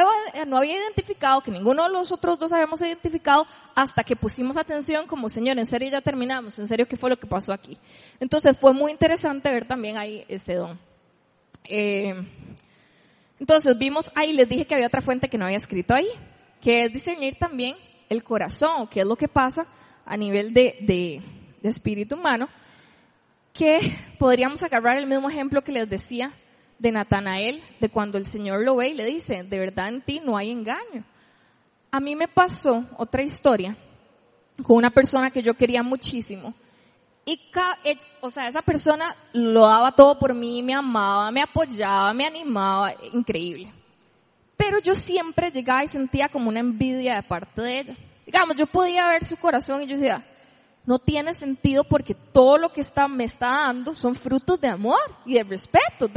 había 0.57 0.77
identificado, 0.77 1.41
que 1.41 1.51
ninguno 1.51 1.83
de 1.83 1.89
los 1.89 2.11
otros 2.11 2.39
dos 2.39 2.53
habíamos 2.53 2.79
identificado, 2.79 3.45
hasta 3.75 4.03
que 4.03 4.15
pusimos 4.15 4.55
atención 4.55 5.07
como 5.07 5.27
Señor, 5.27 5.57
en 5.57 5.65
serio 5.65 5.89
ya 5.89 5.99
terminamos, 5.99 6.57
en 6.59 6.67
serio 6.67 6.87
qué 6.87 6.95
fue 6.95 7.09
lo 7.09 7.17
que 7.19 7.27
pasó 7.27 7.51
aquí. 7.51 7.77
Entonces 8.19 8.55
fue 8.57 8.71
muy 8.71 8.91
interesante 8.91 9.51
ver 9.51 9.67
también 9.67 9.97
ahí 9.97 10.23
ese 10.29 10.53
don. 10.53 10.79
Eh, 11.65 12.13
entonces 13.39 13.77
vimos 13.77 14.09
ahí, 14.15 14.31
les 14.31 14.47
dije 14.47 14.65
que 14.65 14.75
había 14.75 14.87
otra 14.87 15.01
fuente 15.01 15.27
que 15.27 15.37
no 15.37 15.45
había 15.45 15.57
escrito 15.57 15.95
ahí, 15.95 16.07
que 16.61 16.85
es 16.85 16.93
discernir 16.93 17.37
también 17.37 17.75
el 18.11 18.25
corazón, 18.25 18.87
qué 18.87 19.01
es 19.01 19.07
lo 19.07 19.15
que 19.15 19.29
pasa 19.29 19.65
a 20.05 20.17
nivel 20.17 20.53
de, 20.53 20.75
de, 20.81 21.21
espíritu 21.63 22.15
humano, 22.15 22.49
que 23.53 23.97
podríamos 24.19 24.61
agarrar 24.63 24.97
el 24.97 25.07
mismo 25.07 25.29
ejemplo 25.29 25.63
que 25.63 25.71
les 25.71 25.89
decía 25.89 26.33
de 26.77 26.91
Natanael, 26.91 27.63
de 27.79 27.89
cuando 27.89 28.17
el 28.17 28.25
Señor 28.25 28.65
lo 28.65 28.75
ve 28.75 28.89
y 28.89 28.95
le 28.95 29.05
dice, 29.05 29.43
de 29.43 29.59
verdad 29.59 29.87
en 29.87 30.01
ti 30.01 30.21
no 30.23 30.35
hay 30.35 30.51
engaño. 30.51 31.05
A 31.89 32.01
mí 32.01 32.17
me 32.17 32.27
pasó 32.27 32.85
otra 32.97 33.23
historia 33.23 33.77
con 34.61 34.75
una 34.75 34.89
persona 34.89 35.31
que 35.31 35.41
yo 35.41 35.53
quería 35.53 35.81
muchísimo. 35.81 36.53
Y, 37.23 37.39
eh, 37.85 37.97
o 38.19 38.29
sea, 38.29 38.47
esa 38.47 38.61
persona 38.61 39.15
lo 39.31 39.61
daba 39.61 39.93
todo 39.93 40.19
por 40.19 40.33
mí, 40.33 40.61
me 40.61 40.73
amaba, 40.73 41.31
me 41.31 41.41
apoyaba, 41.41 42.13
me 42.13 42.25
animaba, 42.25 42.93
increíble. 43.13 43.71
Pero 44.61 44.77
yo 44.77 44.93
siempre 44.93 45.49
llegaba 45.49 45.83
y 45.83 45.87
sentía 45.87 46.29
como 46.29 46.47
una 46.47 46.59
envidia 46.59 47.15
de 47.15 47.23
parte 47.23 47.63
de 47.63 47.79
ella. 47.79 47.95
Digamos, 48.27 48.55
yo 48.55 48.67
podía 48.67 49.09
ver 49.09 49.25
su 49.25 49.35
corazón 49.35 49.81
y 49.81 49.87
yo 49.87 49.97
decía, 49.97 50.23
no 50.85 50.99
tiene 50.99 51.33
sentido 51.33 51.83
porque 51.83 52.13
todo 52.13 52.59
lo 52.59 52.71
que 52.71 52.81
está, 52.81 53.07
me 53.07 53.23
está 53.23 53.47
dando 53.47 53.95
son 53.95 54.13
frutos 54.13 54.61
de 54.61 54.67
amor 54.67 54.99
y 55.25 55.33
de 55.33 55.43
respeto, 55.43 56.07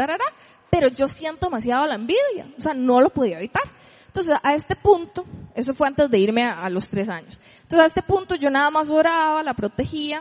pero 0.69 0.89
yo 0.89 1.09
siento 1.09 1.47
demasiado 1.47 1.87
la 1.87 1.95
envidia, 1.95 2.53
o 2.59 2.61
sea, 2.61 2.75
no 2.75 3.01
lo 3.01 3.09
podía 3.09 3.39
evitar. 3.39 3.63
Entonces, 4.09 4.37
a 4.43 4.55
este 4.55 4.77
punto, 4.77 5.25
eso 5.55 5.73
fue 5.73 5.87
antes 5.87 6.11
de 6.11 6.19
irme 6.19 6.45
a, 6.45 6.69
los 6.69 6.91
tres 6.91 7.09
años. 7.09 7.41
Entonces, 7.63 7.81
a 7.81 7.87
este 7.87 8.03
punto 8.03 8.35
yo 8.35 8.51
nada 8.51 8.71
más 8.71 8.91
oraba, 8.91 9.43
la 9.43 9.55
protegía. 9.55 10.21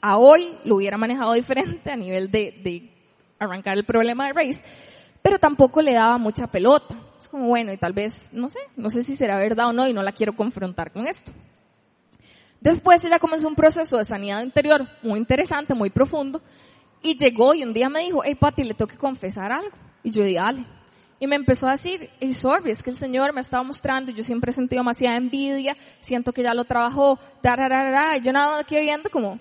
A 0.00 0.16
hoy 0.16 0.46
lo 0.64 0.76
hubiera 0.76 0.96
manejado 0.96 1.32
diferente 1.32 1.90
a 1.90 1.96
nivel 1.96 2.30
de, 2.30 2.54
de 2.62 2.92
arrancar 3.40 3.76
el 3.76 3.84
problema 3.84 4.28
de 4.28 4.32
raíz, 4.32 4.58
pero 5.20 5.40
tampoco 5.40 5.82
le 5.82 5.94
daba 5.94 6.18
mucha 6.18 6.46
pelota 6.46 6.94
como, 7.28 7.46
bueno, 7.46 7.72
y 7.72 7.76
tal 7.76 7.92
vez, 7.92 8.28
no 8.32 8.48
sé, 8.48 8.58
no 8.76 8.90
sé 8.90 9.02
si 9.02 9.16
será 9.16 9.38
verdad 9.38 9.68
o 9.68 9.72
no 9.72 9.88
y 9.88 9.92
no 9.92 10.02
la 10.02 10.12
quiero 10.12 10.34
confrontar 10.34 10.92
con 10.92 11.06
esto. 11.06 11.32
Después 12.60 13.04
ella 13.04 13.18
comenzó 13.18 13.46
un 13.46 13.54
proceso 13.54 13.98
de 13.98 14.04
sanidad 14.04 14.42
interior 14.42 14.86
muy 15.02 15.18
interesante, 15.18 15.74
muy 15.74 15.90
profundo, 15.90 16.40
y 17.02 17.16
llegó 17.18 17.54
y 17.54 17.62
un 17.62 17.74
día 17.74 17.90
me 17.90 18.00
dijo, 18.00 18.22
hey 18.24 18.34
Pati, 18.34 18.64
le 18.64 18.74
tengo 18.74 18.88
que 18.88 18.96
confesar 18.96 19.52
algo. 19.52 19.76
Y 20.02 20.10
yo 20.10 20.22
dije, 20.22 20.36
dale. 20.36 20.64
Y 21.20 21.26
me 21.26 21.36
empezó 21.36 21.68
a 21.68 21.72
decir, 21.72 22.08
hey 22.20 22.32
sorry, 22.32 22.70
es 22.70 22.82
que 22.82 22.90
el 22.90 22.98
Señor 22.98 23.32
me 23.32 23.40
estaba 23.40 23.62
mostrando, 23.62 24.12
yo 24.12 24.22
siempre 24.22 24.50
he 24.50 24.54
sentido 24.54 24.80
demasiada 24.80 25.16
envidia, 25.16 25.76
siento 26.00 26.32
que 26.32 26.42
ya 26.42 26.54
lo 26.54 26.64
trabajó, 26.64 27.18
y 27.42 28.22
yo 28.22 28.32
nada 28.32 28.56
más 28.56 28.66
viendo 28.68 29.10
como, 29.10 29.38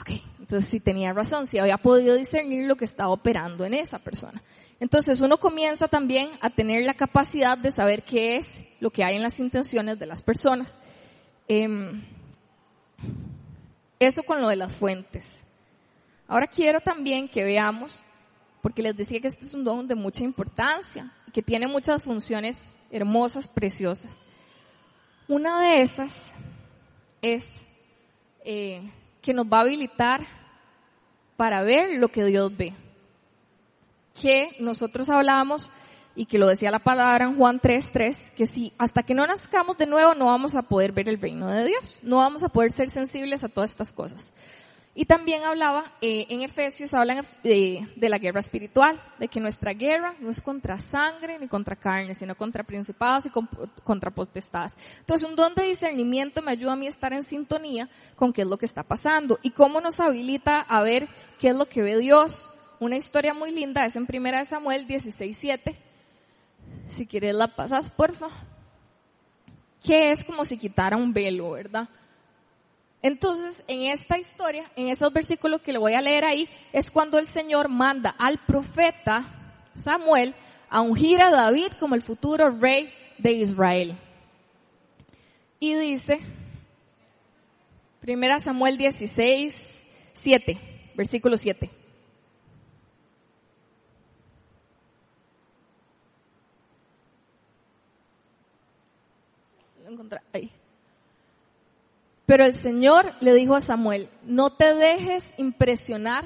ok, 0.00 0.10
entonces 0.38 0.68
sí 0.68 0.80
tenía 0.80 1.12
razón, 1.12 1.46
sí 1.46 1.58
había 1.58 1.76
podido 1.76 2.14
discernir 2.14 2.66
lo 2.66 2.76
que 2.76 2.84
estaba 2.84 3.10
operando 3.10 3.64
en 3.64 3.74
esa 3.74 3.98
persona. 3.98 4.42
Entonces 4.80 5.20
uno 5.20 5.38
comienza 5.38 5.88
también 5.88 6.30
a 6.40 6.48
tener 6.48 6.84
la 6.84 6.94
capacidad 6.94 7.58
de 7.58 7.70
saber 7.70 8.02
qué 8.02 8.36
es 8.36 8.58
lo 8.80 8.90
que 8.90 9.04
hay 9.04 9.16
en 9.16 9.22
las 9.22 9.38
intenciones 9.38 9.98
de 9.98 10.06
las 10.06 10.22
personas. 10.22 10.74
Em, 11.46 12.02
eso 13.98 14.22
con 14.22 14.40
lo 14.40 14.48
de 14.48 14.56
las 14.56 14.72
fuentes. 14.72 15.42
Ahora 16.26 16.46
quiero 16.46 16.80
también 16.80 17.28
que 17.28 17.44
veamos, 17.44 17.94
porque 18.62 18.82
les 18.82 18.96
decía 18.96 19.20
que 19.20 19.28
este 19.28 19.44
es 19.44 19.52
un 19.52 19.64
don 19.64 19.86
de 19.86 19.94
mucha 19.94 20.24
importancia 20.24 21.12
y 21.26 21.30
que 21.30 21.42
tiene 21.42 21.66
muchas 21.66 22.02
funciones 22.02 22.56
hermosas, 22.90 23.48
preciosas. 23.48 24.24
Una 25.28 25.60
de 25.60 25.82
esas 25.82 26.32
es 27.20 27.66
eh, 28.46 28.90
que 29.20 29.34
nos 29.34 29.44
va 29.44 29.58
a 29.58 29.62
habilitar 29.62 30.26
para 31.36 31.62
ver 31.62 31.98
lo 31.98 32.08
que 32.08 32.24
Dios 32.24 32.56
ve 32.56 32.74
que 34.14 34.50
nosotros 34.60 35.08
hablábamos 35.10 35.70
y 36.14 36.26
que 36.26 36.38
lo 36.38 36.48
decía 36.48 36.70
la 36.70 36.80
palabra 36.80 37.24
en 37.24 37.36
Juan 37.36 37.60
3.3, 37.60 38.32
que 38.34 38.46
si 38.46 38.72
hasta 38.78 39.02
que 39.02 39.14
no 39.14 39.26
nazcamos 39.26 39.78
de 39.78 39.86
nuevo 39.86 40.14
no 40.14 40.26
vamos 40.26 40.54
a 40.54 40.62
poder 40.62 40.92
ver 40.92 41.08
el 41.08 41.20
reino 41.20 41.50
de 41.50 41.64
Dios, 41.64 41.98
no 42.02 42.18
vamos 42.18 42.42
a 42.42 42.48
poder 42.48 42.72
ser 42.72 42.88
sensibles 42.88 43.44
a 43.44 43.48
todas 43.48 43.70
estas 43.70 43.92
cosas. 43.92 44.32
Y 44.92 45.04
también 45.04 45.44
hablaba, 45.44 45.92
eh, 46.00 46.26
en 46.30 46.42
Efesios 46.42 46.92
hablan 46.94 47.24
de, 47.44 47.86
de, 47.94 48.08
la 48.08 48.18
guerra 48.18 48.40
espiritual, 48.40 49.00
de 49.20 49.28
que 49.28 49.38
nuestra 49.38 49.72
guerra 49.72 50.14
no 50.18 50.30
es 50.30 50.42
contra 50.42 50.78
sangre 50.78 51.38
ni 51.38 51.46
contra 51.46 51.76
carne, 51.76 52.16
sino 52.16 52.34
contra 52.34 52.64
principados 52.64 53.24
y 53.24 53.30
contra 53.84 54.10
potestades. 54.10 54.74
Entonces 54.98 55.26
un 55.28 55.36
don 55.36 55.54
de 55.54 55.62
discernimiento 55.62 56.42
me 56.42 56.50
ayuda 56.50 56.72
a 56.72 56.76
mí 56.76 56.86
a 56.86 56.90
estar 56.90 57.12
en 57.12 57.22
sintonía 57.22 57.88
con 58.16 58.32
qué 58.32 58.42
es 58.42 58.48
lo 58.48 58.58
que 58.58 58.66
está 58.66 58.82
pasando 58.82 59.38
y 59.42 59.50
cómo 59.50 59.80
nos 59.80 60.00
habilita 60.00 60.60
a 60.60 60.82
ver 60.82 61.08
qué 61.38 61.50
es 61.50 61.54
lo 61.54 61.66
que 61.66 61.82
ve 61.82 61.96
Dios, 61.96 62.49
una 62.80 62.96
historia 62.96 63.34
muy 63.34 63.52
linda, 63.52 63.84
es 63.84 63.94
en 63.94 64.06
Primera 64.06 64.38
de 64.38 64.46
Samuel 64.46 64.88
16.7. 64.88 65.76
Si 66.88 67.06
quieres 67.06 67.34
la 67.34 67.46
pasas, 67.48 67.90
porfa. 67.90 68.28
Que 69.84 70.10
es 70.10 70.24
como 70.24 70.44
si 70.44 70.56
quitara 70.56 70.96
un 70.96 71.12
velo, 71.12 71.50
¿verdad? 71.52 71.88
Entonces, 73.02 73.62
en 73.68 73.82
esta 73.82 74.18
historia, 74.18 74.64
en 74.76 74.88
esos 74.88 75.12
versículos 75.12 75.60
que 75.60 75.72
le 75.72 75.78
voy 75.78 75.94
a 75.94 76.00
leer 76.00 76.24
ahí, 76.24 76.48
es 76.72 76.90
cuando 76.90 77.18
el 77.18 77.28
Señor 77.28 77.68
manda 77.68 78.14
al 78.18 78.38
profeta 78.46 79.26
Samuel 79.74 80.34
a 80.68 80.80
ungir 80.80 81.20
a 81.20 81.30
David 81.30 81.72
como 81.78 81.94
el 81.94 82.02
futuro 82.02 82.50
rey 82.50 82.92
de 83.18 83.32
Israel. 83.32 83.98
Y 85.58 85.74
dice, 85.74 86.20
Primera 88.00 88.40
Samuel 88.40 88.78
16, 88.78 89.54
7, 90.14 90.92
versículo 90.94 91.36
7. 91.36 91.79
Pero 102.26 102.44
el 102.44 102.54
Señor 102.54 103.12
le 103.20 103.34
dijo 103.34 103.56
a 103.56 103.60
Samuel, 103.60 104.08
no 104.22 104.50
te 104.50 104.74
dejes 104.74 105.24
impresionar 105.36 106.24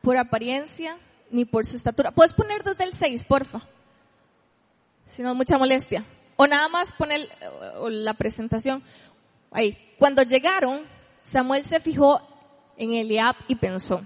por 0.00 0.16
apariencia 0.16 0.98
ni 1.30 1.44
por 1.44 1.66
su 1.66 1.76
estatura. 1.76 2.12
Puedes 2.12 2.32
poner 2.32 2.62
desde 2.62 2.84
el 2.84 2.92
6, 2.92 3.24
porfa. 3.24 3.62
Si 5.06 5.22
no, 5.22 5.34
mucha 5.34 5.58
molestia. 5.58 6.04
O 6.36 6.46
nada 6.46 6.68
más 6.68 6.92
poner 6.92 7.28
la 7.88 8.14
presentación. 8.14 8.82
Ahí. 9.50 9.76
Cuando 9.98 10.22
llegaron, 10.22 10.82
Samuel 11.22 11.64
se 11.64 11.80
fijó 11.80 12.20
en 12.76 12.92
Eliab 12.92 13.36
y 13.48 13.56
pensó, 13.56 14.02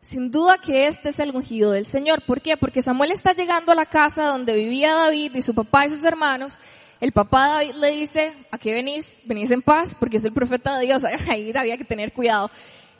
sin 0.00 0.30
duda 0.30 0.58
que 0.58 0.86
este 0.86 1.10
es 1.10 1.18
el 1.18 1.34
ungido 1.34 1.72
del 1.72 1.86
Señor. 1.86 2.22
¿Por 2.22 2.40
qué? 2.40 2.56
Porque 2.56 2.82
Samuel 2.82 3.10
está 3.10 3.32
llegando 3.32 3.72
a 3.72 3.74
la 3.74 3.86
casa 3.86 4.26
donde 4.26 4.54
vivía 4.54 4.94
David 4.94 5.34
y 5.34 5.42
su 5.42 5.54
papá 5.54 5.86
y 5.86 5.90
sus 5.90 6.04
hermanos 6.04 6.56
el 7.00 7.12
papá 7.12 7.48
David 7.48 7.74
le 7.74 7.90
dice, 7.90 8.32
¿a 8.50 8.58
qué 8.58 8.72
venís? 8.72 9.20
Venís 9.24 9.50
en 9.50 9.62
paz, 9.62 9.94
porque 9.98 10.16
es 10.16 10.24
el 10.24 10.32
profeta 10.32 10.78
de 10.78 10.86
Dios, 10.86 11.04
ahí 11.28 11.52
había 11.54 11.76
que 11.76 11.84
tener 11.84 12.12
cuidado. 12.12 12.50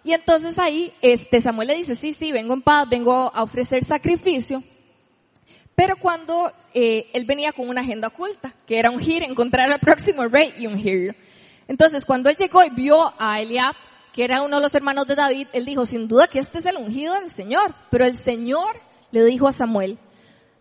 Y 0.05 0.13
entonces 0.13 0.59
ahí, 0.59 0.93
este, 1.03 1.41
Samuel 1.41 1.69
le 1.69 1.75
dice, 1.75 1.95
sí, 1.95 2.13
sí, 2.13 2.31
vengo 2.31 2.55
en 2.55 2.63
paz, 2.63 2.89
vengo 2.89 3.31
a 3.35 3.43
ofrecer 3.43 3.85
sacrificio. 3.85 4.63
Pero 5.75 5.97
cuando 5.97 6.53
eh, 6.73 7.11
él 7.13 7.25
venía 7.27 7.53
con 7.53 7.69
una 7.69 7.81
agenda 7.81 8.09
oculta, 8.09 8.55
que 8.67 8.79
era 8.79 8.91
ungir, 8.91 9.23
encontrar 9.23 9.71
al 9.71 9.81
próximo 9.81 10.27
rey 10.27 10.55
y 10.59 10.67
ungirlo. 10.67 11.13
Entonces 11.69 12.05
cuando 12.05 12.31
él 12.31 12.37
llegó 12.37 12.65
y 12.65 12.71
vio 12.71 13.13
a 13.19 13.41
Eliab, 13.41 13.75
que 14.13 14.25
era 14.25 14.43
uno 14.43 14.57
de 14.57 14.63
los 14.63 14.75
hermanos 14.75 15.07
de 15.07 15.15
David, 15.15 15.49
él 15.53 15.67
dijo, 15.67 15.85
sin 15.85 16.09
duda 16.09 16.29
que 16.29 16.39
este 16.39 16.59
es 16.59 16.67
el 16.67 16.77
ungido 16.77 17.15
del 17.15 17.31
Señor. 17.31 17.75
Pero 17.91 18.07
el 18.07 18.17
Señor 18.17 18.77
le 19.11 19.25
dijo 19.25 19.49
a 19.49 19.53
Samuel, 19.53 19.99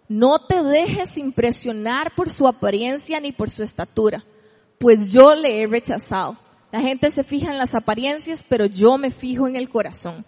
no 0.07 0.39
te 0.39 0.61
dejes 0.63 1.17
impresionar 1.17 2.11
por 2.15 2.29
su 2.29 2.47
apariencia 2.47 3.19
ni 3.19 3.31
por 3.31 3.49
su 3.49 3.63
estatura, 3.63 4.23
pues 4.77 5.11
yo 5.11 5.35
le 5.35 5.61
he 5.61 5.67
rechazado. 5.67 6.37
La 6.71 6.81
gente 6.81 7.09
se 7.11 7.23
fija 7.23 7.51
en 7.51 7.57
las 7.57 7.73
apariencias, 7.73 8.45
pero 8.47 8.65
yo 8.65 8.97
me 8.97 9.09
fijo 9.09 9.47
en 9.47 9.55
el 9.55 9.69
corazón. 9.69 10.25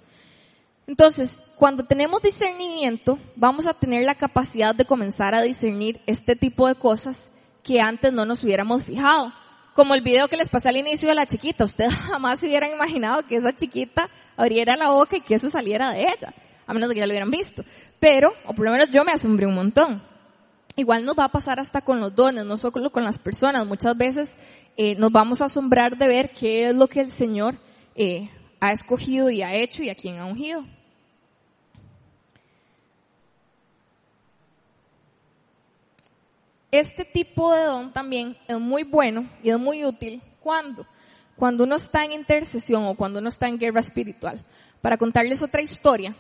Entonces, 0.88 1.30
cuando 1.58 1.84
tenemos 1.84 2.22
discernimiento, 2.22 3.20
vamos 3.36 3.68
a 3.68 3.74
tener 3.74 4.06
la 4.06 4.16
capacidad 4.16 4.74
de 4.74 4.86
comenzar 4.86 5.36
a 5.36 5.42
discernir 5.42 6.00
este 6.06 6.36
tipo 6.36 6.68
de 6.68 6.76
cosas 6.76 7.30
que 7.64 7.82
antes 7.82 8.14
no 8.14 8.26
nos 8.26 8.44
hubiéramos 8.44 8.86
fijado. 8.86 9.34
Como 9.74 9.94
el 9.94 10.02
video 10.02 10.30
que 10.30 10.38
les 10.38 10.50
pasé 10.50 10.70
al 10.70 10.78
inicio 10.78 11.10
de 11.10 11.16
la 11.16 11.26
chiquita. 11.26 11.66
Ustedes 11.66 11.94
jamás 12.10 12.40
se 12.40 12.48
hubieran 12.48 12.72
imaginado 12.72 13.28
que 13.28 13.36
esa 13.36 13.54
chiquita 13.54 14.10
abriera 14.38 14.78
la 14.78 14.92
boca 14.92 15.18
y 15.18 15.22
que 15.22 15.36
eso 15.36 15.50
saliera 15.50 15.92
de 15.92 16.04
ella. 16.04 16.34
A 16.66 16.74
menos 16.74 16.90
de 16.90 16.96
que 16.96 17.02
ya 17.02 17.06
lo 17.06 17.12
hubieran 17.12 17.32
visto. 17.32 17.64
Pero, 18.00 18.32
o 18.46 18.54
por 18.54 18.66
lo 18.66 18.72
menos 18.72 18.90
yo 18.90 19.04
me 19.04 19.12
asombré 19.12 19.46
un 19.46 19.56
montón. 19.56 20.02
Igual 20.76 21.06
nos 21.06 21.18
va 21.18 21.26
a 21.26 21.32
pasar 21.32 21.60
hasta 21.60 21.82
con 21.82 22.00
los 22.00 22.14
dones, 22.16 22.46
no 22.46 22.58
solo 22.58 22.92
con 22.92 23.04
las 23.04 23.18
personas. 23.18 23.66
Muchas 23.66 23.98
veces 23.98 24.36
eh, 24.76 24.96
nos 24.96 25.12
vamos 25.12 25.42
a 25.42 25.46
asombrar 25.46 25.98
de 25.98 26.08
ver 26.08 26.32
qué 26.32 26.70
es 26.70 26.76
lo 26.76 26.88
que 26.88 27.02
el 27.02 27.10
Señor 27.10 27.56
eh, 27.96 28.30
ha 28.60 28.72
escogido 28.72 29.30
y 29.30 29.42
ha 29.42 29.56
hecho 29.56 29.82
y 29.82 29.90
a 29.90 29.96
quién 29.96 30.18
ha 30.20 30.26
ungido. 30.26 30.64
Este 36.70 37.06
tipo 37.06 37.54
de 37.56 37.64
don 37.64 37.92
también 37.92 38.38
es 38.48 38.60
muy 38.60 38.84
bueno 38.84 39.28
y 39.42 39.50
es 39.50 39.58
muy 39.58 39.86
útil 39.86 40.22
cuando 40.42 40.86
cuando 41.38 41.64
uno 41.64 41.76
está 41.76 42.04
en 42.04 42.12
intercesión 42.12 42.84
o 42.86 42.96
cuando 42.96 43.20
uno 43.20 43.30
está 43.30 43.48
en 43.48 43.60
guerra 43.60 43.80
espiritual. 43.80 44.44
Para 44.82 44.98
contarles 44.98 45.42
otra 45.42 45.62
historia, 45.62 46.16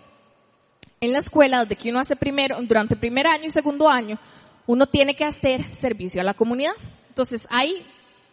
en 1.00 1.14
la 1.14 1.20
escuela, 1.20 1.64
desde 1.64 1.76
que 1.76 1.89
uno 1.89 2.00
hace 2.00 2.16
primero, 2.16 2.58
durante 2.62 2.95
primer 2.95 3.28
año 3.28 3.45
y 3.45 3.52
segundo 3.52 3.89
año, 3.89 4.20
uno 4.66 4.88
tiene 4.88 5.16
que 5.16 5.24
hacer 5.24 5.74
servicio 5.74 6.22
a 6.22 6.24
la 6.24 6.34
comunidad. 6.34 6.74
Entonces 7.10 7.41
hay 7.50 7.86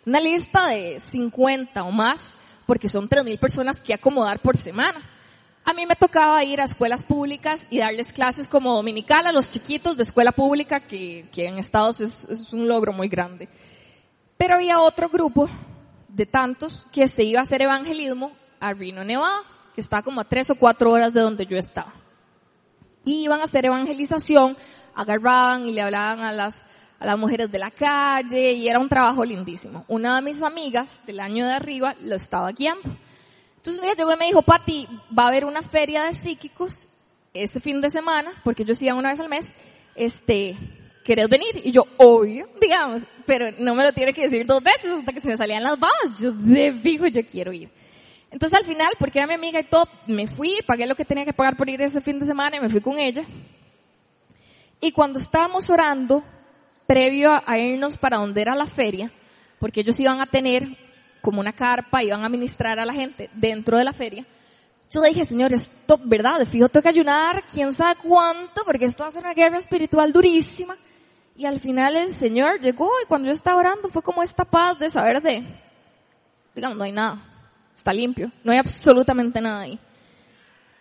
una 0.07 0.21
lista 0.21 0.67
de 0.69 1.01
50 1.01 1.83
o 1.85 1.91
más, 1.91 2.35
porque 2.67 2.89
son 2.89 3.09
3.000 3.09 3.39
personas 3.39 3.81
que 3.81 3.95
acomodar 3.95 4.41
por 4.41 4.57
semana. 4.57 5.01
A 5.65 5.73
mí 5.73 5.87
me 5.87 5.97
tocaba 5.97 6.45
ir 6.45 6.61
a 6.61 6.65
escuelas 6.65 7.03
públicas 7.05 7.67
y 7.71 7.79
darles 7.79 8.12
clases 8.12 8.49
como 8.49 8.75
dominical 8.75 9.27
a 9.27 9.33
los 9.33 9.49
chiquitos 9.49 9.97
de 9.97 10.03
escuela 10.03 10.33
pública, 10.33 10.81
que, 10.81 11.27
en 11.35 11.59
Estados 11.59 12.01
es, 12.01 12.25
es 12.29 12.53
un 12.53 12.69
logro 12.69 12.93
muy 12.93 13.09
grande. 13.09 13.49
Pero 14.37 14.55
había 14.55 14.81
otro 14.81 15.09
grupo 15.09 15.49
de 16.09 16.27
tantos 16.27 16.87
que 16.93 17.07
se 17.09 17.25
iba 17.25 17.41
a 17.41 17.45
hacer 17.45 17.62
evangelismo 17.62 18.33
a 18.61 18.75
Reno, 18.75 19.05
Nevada, 19.05 19.41
que 19.75 19.81
está 19.81 20.03
como 20.03 20.21
a 20.21 20.25
tres 20.25 20.51
o 20.51 20.55
cuatro 20.55 20.91
horas 20.91 21.15
de 21.15 21.21
donde 21.21 21.47
yo 21.47 21.57
estaba. 21.57 22.04
Iban 23.05 23.41
a 23.41 23.45
hacer 23.45 23.67
evangelización, 23.67 24.57
agarraban 24.95 25.69
y 25.69 25.73
le 25.73 25.83
hablaban 25.83 26.21
a 26.21 26.33
las, 26.33 26.65
a 26.99 27.07
las 27.07 27.19
mujeres 27.19 27.51
de 27.51 27.59
la 27.59 27.71
calle 27.71 28.53
y 28.53 28.69
era 28.69 28.79
un 28.79 28.89
trabajo 28.89 29.25
lindísimo. 29.25 29.85
Una 29.89 30.17
de 30.17 30.23
mis 30.23 30.43
amigas 30.43 31.01
del 31.07 31.21
año 31.21 31.47
de 31.47 31.53
arriba 31.53 31.95
lo 32.01 32.17
estaba 32.17 32.51
guiando. 32.53 32.91
Entonces 33.57 33.81
un 33.81 33.83
día 33.83 33.95
llegó 33.95 34.13
y 34.13 34.17
me 34.17 34.27
dijo, 34.27 34.43
Pati, 34.43 34.87
va 35.17 35.25
a 35.25 35.29
haber 35.29 35.45
una 35.45 35.63
feria 35.63 36.05
de 36.05 36.13
psíquicos 36.13 36.87
este 37.33 37.61
fin 37.61 37.81
de 37.81 37.89
semana, 37.89 38.31
porque 38.45 38.65
yo 38.65 38.73
hacía 38.73 38.95
una 38.95 39.11
vez 39.11 39.21
al 39.21 39.29
mes, 39.29 39.45
este, 39.95 40.57
¿querés 41.05 41.29
venir? 41.29 41.61
Y 41.65 41.73
yo, 41.73 41.85
obvio, 41.97 42.49
digamos, 42.61 43.03
pero 43.27 43.51
no 43.59 43.75
me 43.75 43.83
lo 43.83 43.93
tiene 43.93 44.13
que 44.13 44.23
decir 44.23 44.47
dos 44.47 44.63
veces 44.63 44.93
hasta 44.93 45.13
que 45.13 45.21
se 45.21 45.29
me 45.29 45.37
salían 45.37 45.63
las 45.63 45.79
babas. 45.79 46.21
Yo 46.21 46.33
de 46.33 46.73
fijo, 46.75 47.07
yo 47.07 47.25
quiero 47.27 47.53
ir. 47.53 47.71
Entonces 48.35 48.59
al 48.59 48.66
final, 48.66 48.93
porque 48.99 49.20
era 49.20 49.28
mi 49.28 49.35
amiga 49.35 49.61
y 49.61 49.64
todo, 49.64 49.89
me 50.09 50.26
fui, 50.26 50.59
pagué 50.66 50.89
lo 50.89 50.97
que 50.97 51.05
tenía 51.05 51.24
que 51.24 51.32
pagar 51.32 51.57
por 51.57 51.70
ir 51.70 51.80
ese 51.80 52.01
fin 52.01 52.18
de 52.18 52.26
semana 52.26 52.57
y 52.57 52.61
me 52.61 52.68
fui 52.68 52.80
con 52.80 52.99
ella. 52.99 53.24
Y 54.80 54.91
cuando 54.91 55.20
estábamos 55.20 55.70
orando, 55.70 56.24
previo 56.85 57.30
a 57.47 57.59
irnos 57.59 57.97
para 57.97 58.16
donde 58.16 58.43
era 58.43 58.57
la 58.57 58.66
feria, 58.66 59.12
porque 59.61 59.82
ellos 59.82 60.01
iban 60.01 60.20
a 60.20 60.26
tener 60.26 60.66
como 61.22 61.39
una 61.39 61.53
carpa, 61.53 62.03
iban 62.03 62.24
a 62.24 62.28
ministrar 62.28 62.80
a 62.80 62.85
la 62.85 62.93
gente 62.93 63.30
dentro 63.35 63.78
de 63.78 63.85
la 63.85 63.93
feria. 63.93 64.26
Yo 64.91 65.01
le 65.01 65.11
dije, 65.11 65.26
Señor, 65.26 65.53
esto, 65.53 66.01
¿verdad? 66.03 66.41
De 66.41 66.47
fijo 66.47 66.68
tengo 66.68 66.82
que 66.82 66.89
ayunar, 66.89 67.45
quién 67.53 67.72
sabe 67.72 68.01
cuánto, 68.03 68.64
porque 68.66 68.87
esto 68.87 69.05
va 69.05 69.11
a 69.11 69.12
ser 69.12 69.22
una 69.22 69.35
guerra 69.35 69.59
espiritual 69.59 70.12
durísima. 70.12 70.76
Y 71.37 71.47
al 71.47 71.61
final 71.61 71.95
el 71.95 72.16
Señor 72.16 72.59
llegó 72.59 72.91
y 73.01 73.07
cuando 73.07 73.28
yo 73.28 73.32
estaba 73.32 73.61
orando 73.61 73.91
fue 73.91 74.03
como 74.03 74.24
esta 74.24 74.45
paz 74.45 74.76
de 74.80 74.91
saber 74.91 75.22
de, 75.22 75.47
digamos, 76.53 76.76
no 76.76 76.82
hay 76.82 76.91
nada, 76.91 77.34
está 77.77 77.93
limpio, 77.93 78.31
no 78.43 78.53
hay 78.53 78.59
absolutamente 78.59 79.41
nada 79.41 79.61
ahí. 79.61 79.79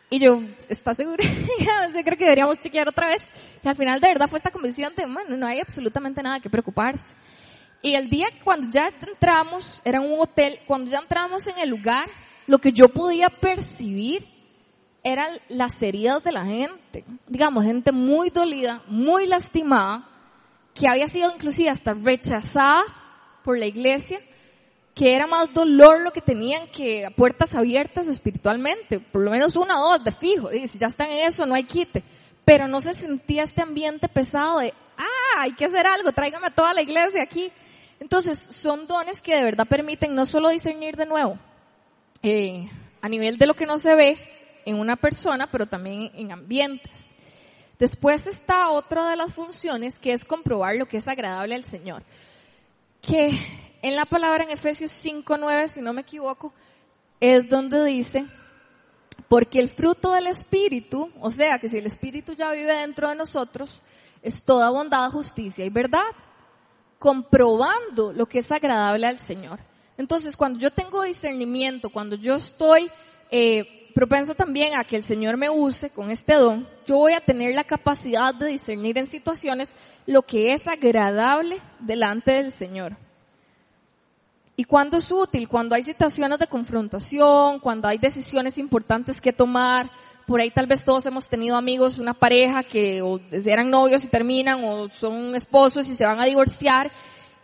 Y 0.09 0.19
yo, 0.19 0.41
¿estás 0.69 0.97
segura? 0.97 1.23
yo 1.95 2.03
creo 2.03 2.17
que 2.17 2.25
deberíamos 2.25 2.59
chequear 2.59 2.87
otra 2.87 3.07
vez. 3.07 3.21
Y 3.63 3.67
al 3.67 3.75
final 3.75 3.99
de 3.99 4.09
verdad 4.09 4.29
fue 4.29 4.37
esta 4.37 4.51
convicción 4.51 4.93
de, 4.95 5.05
bueno, 5.05 5.35
no 5.35 5.47
hay 5.47 5.59
absolutamente 5.59 6.21
nada 6.21 6.39
que 6.39 6.49
preocuparse. 6.49 7.15
Y 7.81 7.95
el 7.95 8.09
día 8.09 8.27
cuando 8.43 8.67
ya 8.69 8.91
entramos, 9.07 9.81
era 9.83 9.99
un 9.99 10.19
hotel, 10.19 10.59
cuando 10.67 10.91
ya 10.91 10.99
entramos 10.99 11.47
en 11.47 11.57
el 11.57 11.69
lugar, 11.69 12.07
lo 12.47 12.59
que 12.59 12.71
yo 12.71 12.89
podía 12.89 13.29
percibir 13.29 14.25
eran 15.03 15.29
las 15.49 15.81
heridas 15.81 16.23
de 16.23 16.31
la 16.31 16.45
gente. 16.45 17.03
Digamos, 17.27 17.65
gente 17.65 17.91
muy 17.91 18.29
dolida, 18.29 18.81
muy 18.87 19.27
lastimada, 19.27 20.07
que 20.73 20.87
había 20.87 21.07
sido 21.07 21.31
inclusive 21.33 21.69
hasta 21.69 21.93
rechazada 21.93 22.83
por 23.43 23.59
la 23.59 23.65
iglesia, 23.65 24.19
que 24.93 25.15
era 25.15 25.25
más 25.25 25.53
dolor 25.53 26.01
lo 26.01 26.11
que 26.11 26.21
tenían 26.21 26.67
que 26.67 27.07
puertas 27.15 27.55
abiertas 27.55 28.07
espiritualmente, 28.07 28.99
por 28.99 29.23
lo 29.23 29.31
menos 29.31 29.55
una 29.55 29.81
o 29.81 29.91
dos 29.91 30.03
de 30.03 30.11
fijo, 30.11 30.51
y 30.51 30.67
si 30.67 30.77
ya 30.77 30.87
están 30.87 31.09
en 31.09 31.27
eso 31.27 31.45
no 31.45 31.55
hay 31.55 31.63
quite, 31.63 32.03
pero 32.45 32.67
no 32.67 32.79
se 32.81 32.93
sentía 32.93 33.43
este 33.43 33.61
ambiente 33.61 34.07
pesado 34.07 34.59
de, 34.59 34.73
ah, 34.97 35.39
hay 35.39 35.53
que 35.53 35.65
hacer 35.65 35.87
algo, 35.87 36.11
tráigame 36.11 36.47
a 36.47 36.53
toda 36.53 36.73
la 36.73 36.81
iglesia 36.81 37.23
aquí. 37.23 37.51
Entonces, 37.99 38.37
son 38.37 38.85
dones 38.85 39.21
que 39.21 39.35
de 39.35 39.43
verdad 39.43 39.65
permiten 39.65 40.13
no 40.13 40.25
solo 40.25 40.49
discernir 40.49 40.97
de 40.97 41.05
nuevo 41.05 41.39
eh, 42.21 42.69
a 43.01 43.07
nivel 43.07 43.37
de 43.37 43.47
lo 43.47 43.53
que 43.53 43.65
no 43.65 43.77
se 43.77 43.95
ve 43.95 44.17
en 44.65 44.77
una 44.77 44.97
persona, 44.97 45.49
pero 45.49 45.67
también 45.67 46.11
en 46.13 46.31
ambientes. 46.31 47.05
Después 47.79 48.27
está 48.27 48.69
otra 48.69 49.09
de 49.09 49.15
las 49.15 49.33
funciones 49.33 49.99
que 49.99 50.13
es 50.13 50.23
comprobar 50.25 50.75
lo 50.75 50.85
que 50.85 50.97
es 50.97 51.07
agradable 51.07 51.55
al 51.55 51.63
Señor. 51.63 52.03
Que 53.01 53.39
en 53.83 53.97
la 53.97 54.05
palabra 54.05 54.45
en 54.45 54.49
Efesios 54.49 54.91
5.9, 55.05 55.67
si 55.67 55.81
no 55.81 55.91
me 55.91 56.01
equivoco, 56.01 56.53
es 57.19 57.49
donde 57.49 57.83
dice, 57.83 58.25
porque 59.27 59.59
el 59.59 59.67
fruto 59.67 60.13
del 60.13 60.27
Espíritu, 60.27 61.11
o 61.19 61.29
sea 61.29 61.59
que 61.59 61.69
si 61.69 61.77
el 61.77 61.85
Espíritu 61.85 62.31
ya 62.33 62.51
vive 62.53 62.73
dentro 62.73 63.09
de 63.09 63.15
nosotros, 63.15 63.81
es 64.21 64.41
toda 64.41 64.69
bondad, 64.69 65.11
justicia 65.11 65.65
y 65.65 65.69
verdad 65.69 66.01
comprobando 66.97 68.13
lo 68.13 68.25
que 68.25 68.39
es 68.39 68.49
agradable 68.53 69.05
al 69.05 69.19
Señor. 69.19 69.59
Entonces, 69.97 70.37
cuando 70.37 70.59
yo 70.59 70.71
tengo 70.71 71.03
discernimiento, 71.03 71.89
cuando 71.89 72.15
yo 72.15 72.35
estoy 72.35 72.89
eh, 73.29 73.91
propensa 73.93 74.33
también 74.33 74.75
a 74.75 74.85
que 74.85 74.95
el 74.95 75.03
Señor 75.03 75.35
me 75.35 75.49
use 75.49 75.89
con 75.89 76.09
este 76.09 76.35
don, 76.35 76.65
yo 76.85 76.95
voy 76.95 77.11
a 77.11 77.19
tener 77.19 77.53
la 77.53 77.65
capacidad 77.65 78.33
de 78.33 78.47
discernir 78.47 78.97
en 78.97 79.09
situaciones 79.09 79.75
lo 80.05 80.21
que 80.21 80.53
es 80.53 80.65
agradable 80.67 81.59
delante 81.81 82.31
del 82.31 82.53
Señor. 82.53 82.95
¿Y 84.55 84.65
cuando 84.65 84.97
es 84.97 85.11
útil? 85.11 85.47
Cuando 85.47 85.75
hay 85.75 85.83
situaciones 85.83 86.39
de 86.39 86.47
confrontación, 86.47 87.59
cuando 87.59 87.87
hay 87.87 87.97
decisiones 87.97 88.57
importantes 88.57 89.19
que 89.19 89.33
tomar, 89.33 89.89
por 90.27 90.39
ahí 90.39 90.51
tal 90.51 90.67
vez 90.67 90.83
todos 90.83 91.05
hemos 91.05 91.27
tenido 91.27 91.55
amigos, 91.55 91.97
una 91.97 92.13
pareja 92.13 92.63
que 92.63 93.01
o 93.01 93.19
eran 93.31 93.69
novios 93.69 94.03
y 94.03 94.07
terminan 94.07 94.63
o 94.63 94.89
son 94.89 95.35
esposos 95.35 95.89
y 95.89 95.95
se 95.95 96.05
van 96.05 96.19
a 96.19 96.25
divorciar 96.25 96.91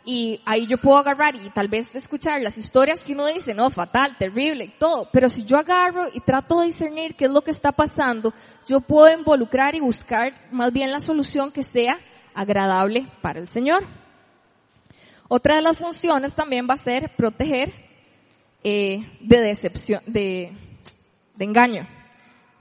y 0.05 0.41
ahí 0.45 0.65
yo 0.65 0.77
puedo 0.77 0.97
agarrar 0.97 1.35
y 1.35 1.49
tal 1.49 1.67
vez 1.67 1.93
escuchar 1.93 2.41
las 2.41 2.57
historias 2.57 3.03
que 3.03 3.13
uno 3.13 3.27
dice, 3.27 3.53
no, 3.53 3.69
fatal, 3.69 4.15
terrible 4.17 4.65
y 4.65 4.79
todo, 4.79 5.09
pero 5.11 5.29
si 5.29 5.43
yo 5.43 5.57
agarro 5.57 6.05
y 6.13 6.19
trato 6.21 6.59
de 6.59 6.67
discernir 6.67 7.15
qué 7.15 7.25
es 7.25 7.31
lo 7.31 7.41
que 7.41 7.51
está 7.51 7.71
pasando, 7.71 8.33
yo 8.65 8.81
puedo 8.81 9.11
involucrar 9.15 9.75
y 9.75 9.81
buscar 9.81 10.33
más 10.51 10.71
bien 10.71 10.91
la 10.91 10.99
solución 10.99 11.51
que 11.51 11.63
sea 11.63 11.99
agradable 12.33 13.07
para 13.21 13.39
el 13.39 13.47
Señor. 13.47 13.83
Otra 15.29 15.55
de 15.55 15.61
las 15.61 15.77
funciones 15.77 16.33
también 16.33 16.67
va 16.67 16.73
a 16.73 16.83
ser 16.83 17.11
proteger 17.15 17.71
eh, 18.63 19.07
de 19.21 19.39
decepción, 19.39 20.01
de, 20.07 20.51
de 21.35 21.45
engaño. 21.45 21.87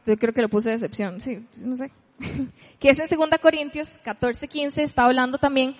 Yo 0.06 0.16
creo 0.16 0.34
que 0.34 0.42
lo 0.42 0.50
puse 0.50 0.68
de 0.68 0.74
excepción, 0.76 1.18
sí, 1.18 1.44
no 1.64 1.76
sé. 1.76 1.90
que 2.78 2.90
es 2.90 2.98
en 2.98 3.08
2 3.08 3.28
Corintios 3.40 3.88
14, 4.04 4.46
15, 4.46 4.82
está 4.82 5.04
hablando 5.04 5.38
también 5.38 5.74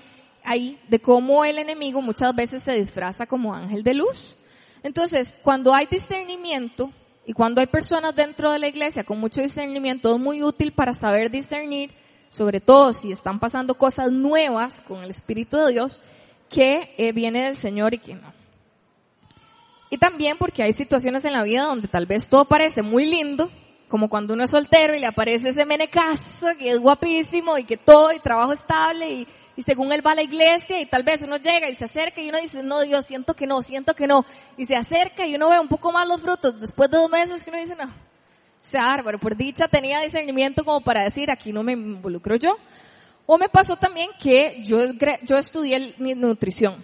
ahí 0.44 0.78
de 0.88 0.98
cómo 0.98 1.44
el 1.44 1.58
enemigo 1.58 2.00
muchas 2.00 2.34
veces 2.34 2.62
se 2.62 2.72
disfraza 2.72 3.26
como 3.26 3.54
ángel 3.54 3.82
de 3.82 3.94
luz. 3.94 4.38
Entonces, 4.82 5.28
cuando 5.42 5.74
hay 5.74 5.86
discernimiento 5.86 6.90
y 7.26 7.34
cuando 7.34 7.60
hay 7.60 7.66
personas 7.66 8.14
dentro 8.14 8.50
de 8.50 8.58
la 8.58 8.68
iglesia 8.68 9.04
con 9.04 9.20
mucho 9.20 9.42
discernimiento, 9.42 10.14
es 10.14 10.20
muy 10.20 10.42
útil 10.42 10.72
para 10.72 10.94
saber 10.94 11.30
discernir, 11.30 11.90
sobre 12.30 12.60
todo 12.60 12.94
si 12.94 13.12
están 13.12 13.38
pasando 13.38 13.74
cosas 13.74 14.10
nuevas 14.10 14.80
con 14.80 15.02
el 15.02 15.10
Espíritu 15.10 15.58
de 15.58 15.72
Dios, 15.72 16.00
que 16.48 16.94
eh, 16.96 17.12
viene 17.12 17.44
del 17.44 17.58
Señor 17.58 17.94
y 17.94 17.98
que 17.98 18.14
no. 18.14 18.32
Y 19.90 19.98
también 19.98 20.36
porque 20.38 20.62
hay 20.62 20.74
situaciones 20.74 21.24
en 21.24 21.32
la 21.32 21.42
vida 21.42 21.64
donde 21.64 21.88
tal 21.88 22.06
vez 22.06 22.28
todo 22.28 22.44
parece 22.44 22.82
muy 22.82 23.06
lindo, 23.06 23.50
como 23.88 24.08
cuando 24.08 24.34
uno 24.34 24.44
es 24.44 24.50
soltero 24.50 24.94
y 24.94 25.00
le 25.00 25.06
aparece 25.06 25.48
ese 25.48 25.64
menecazo 25.64 26.48
que 26.58 26.70
es 26.70 26.78
guapísimo 26.78 27.56
y 27.56 27.64
que 27.64 27.78
todo 27.78 28.12
y 28.12 28.20
trabajo 28.20 28.52
estable 28.52 29.10
y, 29.10 29.28
y 29.56 29.62
según 29.62 29.92
él 29.92 30.06
va 30.06 30.12
a 30.12 30.14
la 30.14 30.22
iglesia 30.22 30.80
y 30.80 30.86
tal 30.86 31.02
vez 31.04 31.22
uno 31.22 31.36
llega 31.38 31.70
y 31.70 31.74
se 31.74 31.86
acerca 31.86 32.20
y 32.20 32.28
uno 32.28 32.38
dice, 32.38 32.62
no 32.62 32.82
Dios, 32.82 33.06
siento 33.06 33.34
que 33.34 33.46
no, 33.46 33.62
siento 33.62 33.94
que 33.94 34.06
no. 34.06 34.26
Y 34.58 34.66
se 34.66 34.76
acerca 34.76 35.26
y 35.26 35.34
uno 35.34 35.48
ve 35.48 35.58
un 35.58 35.68
poco 35.68 35.90
más 35.90 36.06
los 36.06 36.20
frutos 36.20 36.60
después 36.60 36.90
de 36.90 36.98
dos 36.98 37.10
meses 37.10 37.42
que 37.42 37.50
uno 37.50 37.58
dice, 37.58 37.74
no, 37.74 37.92
sea 38.60 38.84
bárbaro, 38.84 39.18
por 39.18 39.36
dicha 39.36 39.66
tenía 39.68 40.00
discernimiento 40.00 40.64
como 40.64 40.82
para 40.82 41.02
decir, 41.02 41.30
aquí 41.30 41.52
no 41.52 41.62
me 41.62 41.72
involucro 41.72 42.36
yo. 42.36 42.56
O 43.30 43.36
me 43.36 43.50
pasó 43.50 43.76
también 43.76 44.08
que 44.18 44.62
yo, 44.64 44.78
yo 45.22 45.36
estudié 45.36 45.94
nutrición, 45.98 46.82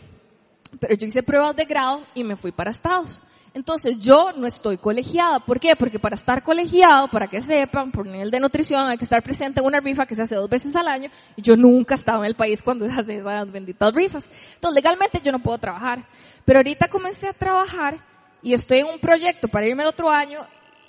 pero 0.79 0.95
yo 0.95 1.07
hice 1.07 1.23
pruebas 1.23 1.57
de 1.57 1.65
grado 1.65 2.03
y 2.15 2.23
me 2.23 2.37
fui 2.37 2.53
para 2.53 2.71
Estados. 2.71 3.23
Entonces 3.55 3.99
yo 3.99 4.31
no 4.37 4.47
estoy 4.47 4.77
colegiada. 4.77 5.39
¿Por 5.39 5.59
qué? 5.59 5.75
Porque 5.75 5.99
para 5.99 6.17
estar 6.17 6.43
colegiado, 6.43 7.09
para 7.09 7.29
que 7.29 7.41
sepan, 7.41 7.91
por 7.91 8.05
nivel 8.05 8.31
de 8.31 8.41
nutrición 8.41 8.87
hay 8.91 8.99
que 8.99 9.05
estar 9.05 9.23
presente 9.23 9.61
en 9.61 9.67
una 9.67 9.81
rifa 9.81 10.05
que 10.05 10.15
se 10.15 10.21
hace 10.21 10.35
dos 10.35 10.51
veces 10.51 10.77
al 10.77 10.87
año 10.87 11.09
y 11.35 11.41
yo 11.41 11.57
nunca 11.57 11.95
estaba 11.95 12.19
en 12.19 12.27
el 12.27 12.37
país 12.37 12.61
cuando 12.61 12.85
se 12.91 12.93
hacen 12.93 13.21
esas 13.21 13.51
benditas 13.51 13.95
rifas. 13.95 14.29
Entonces 14.57 14.75
legalmente 14.75 15.23
yo 15.25 15.33
no 15.33 15.39
puedo 15.39 15.57
trabajar. 15.57 16.07
Pero 16.45 16.59
ahorita 16.59 16.89
comencé 16.89 17.27
a 17.27 17.33
trabajar 17.33 18.05
y 18.43 18.53
estoy 18.53 18.81
en 18.81 18.89
un 18.89 18.99
proyecto 18.99 19.49
para 19.49 19.67
irme 19.67 19.83
el 19.83 19.89
otro 19.89 20.11
año 20.11 20.41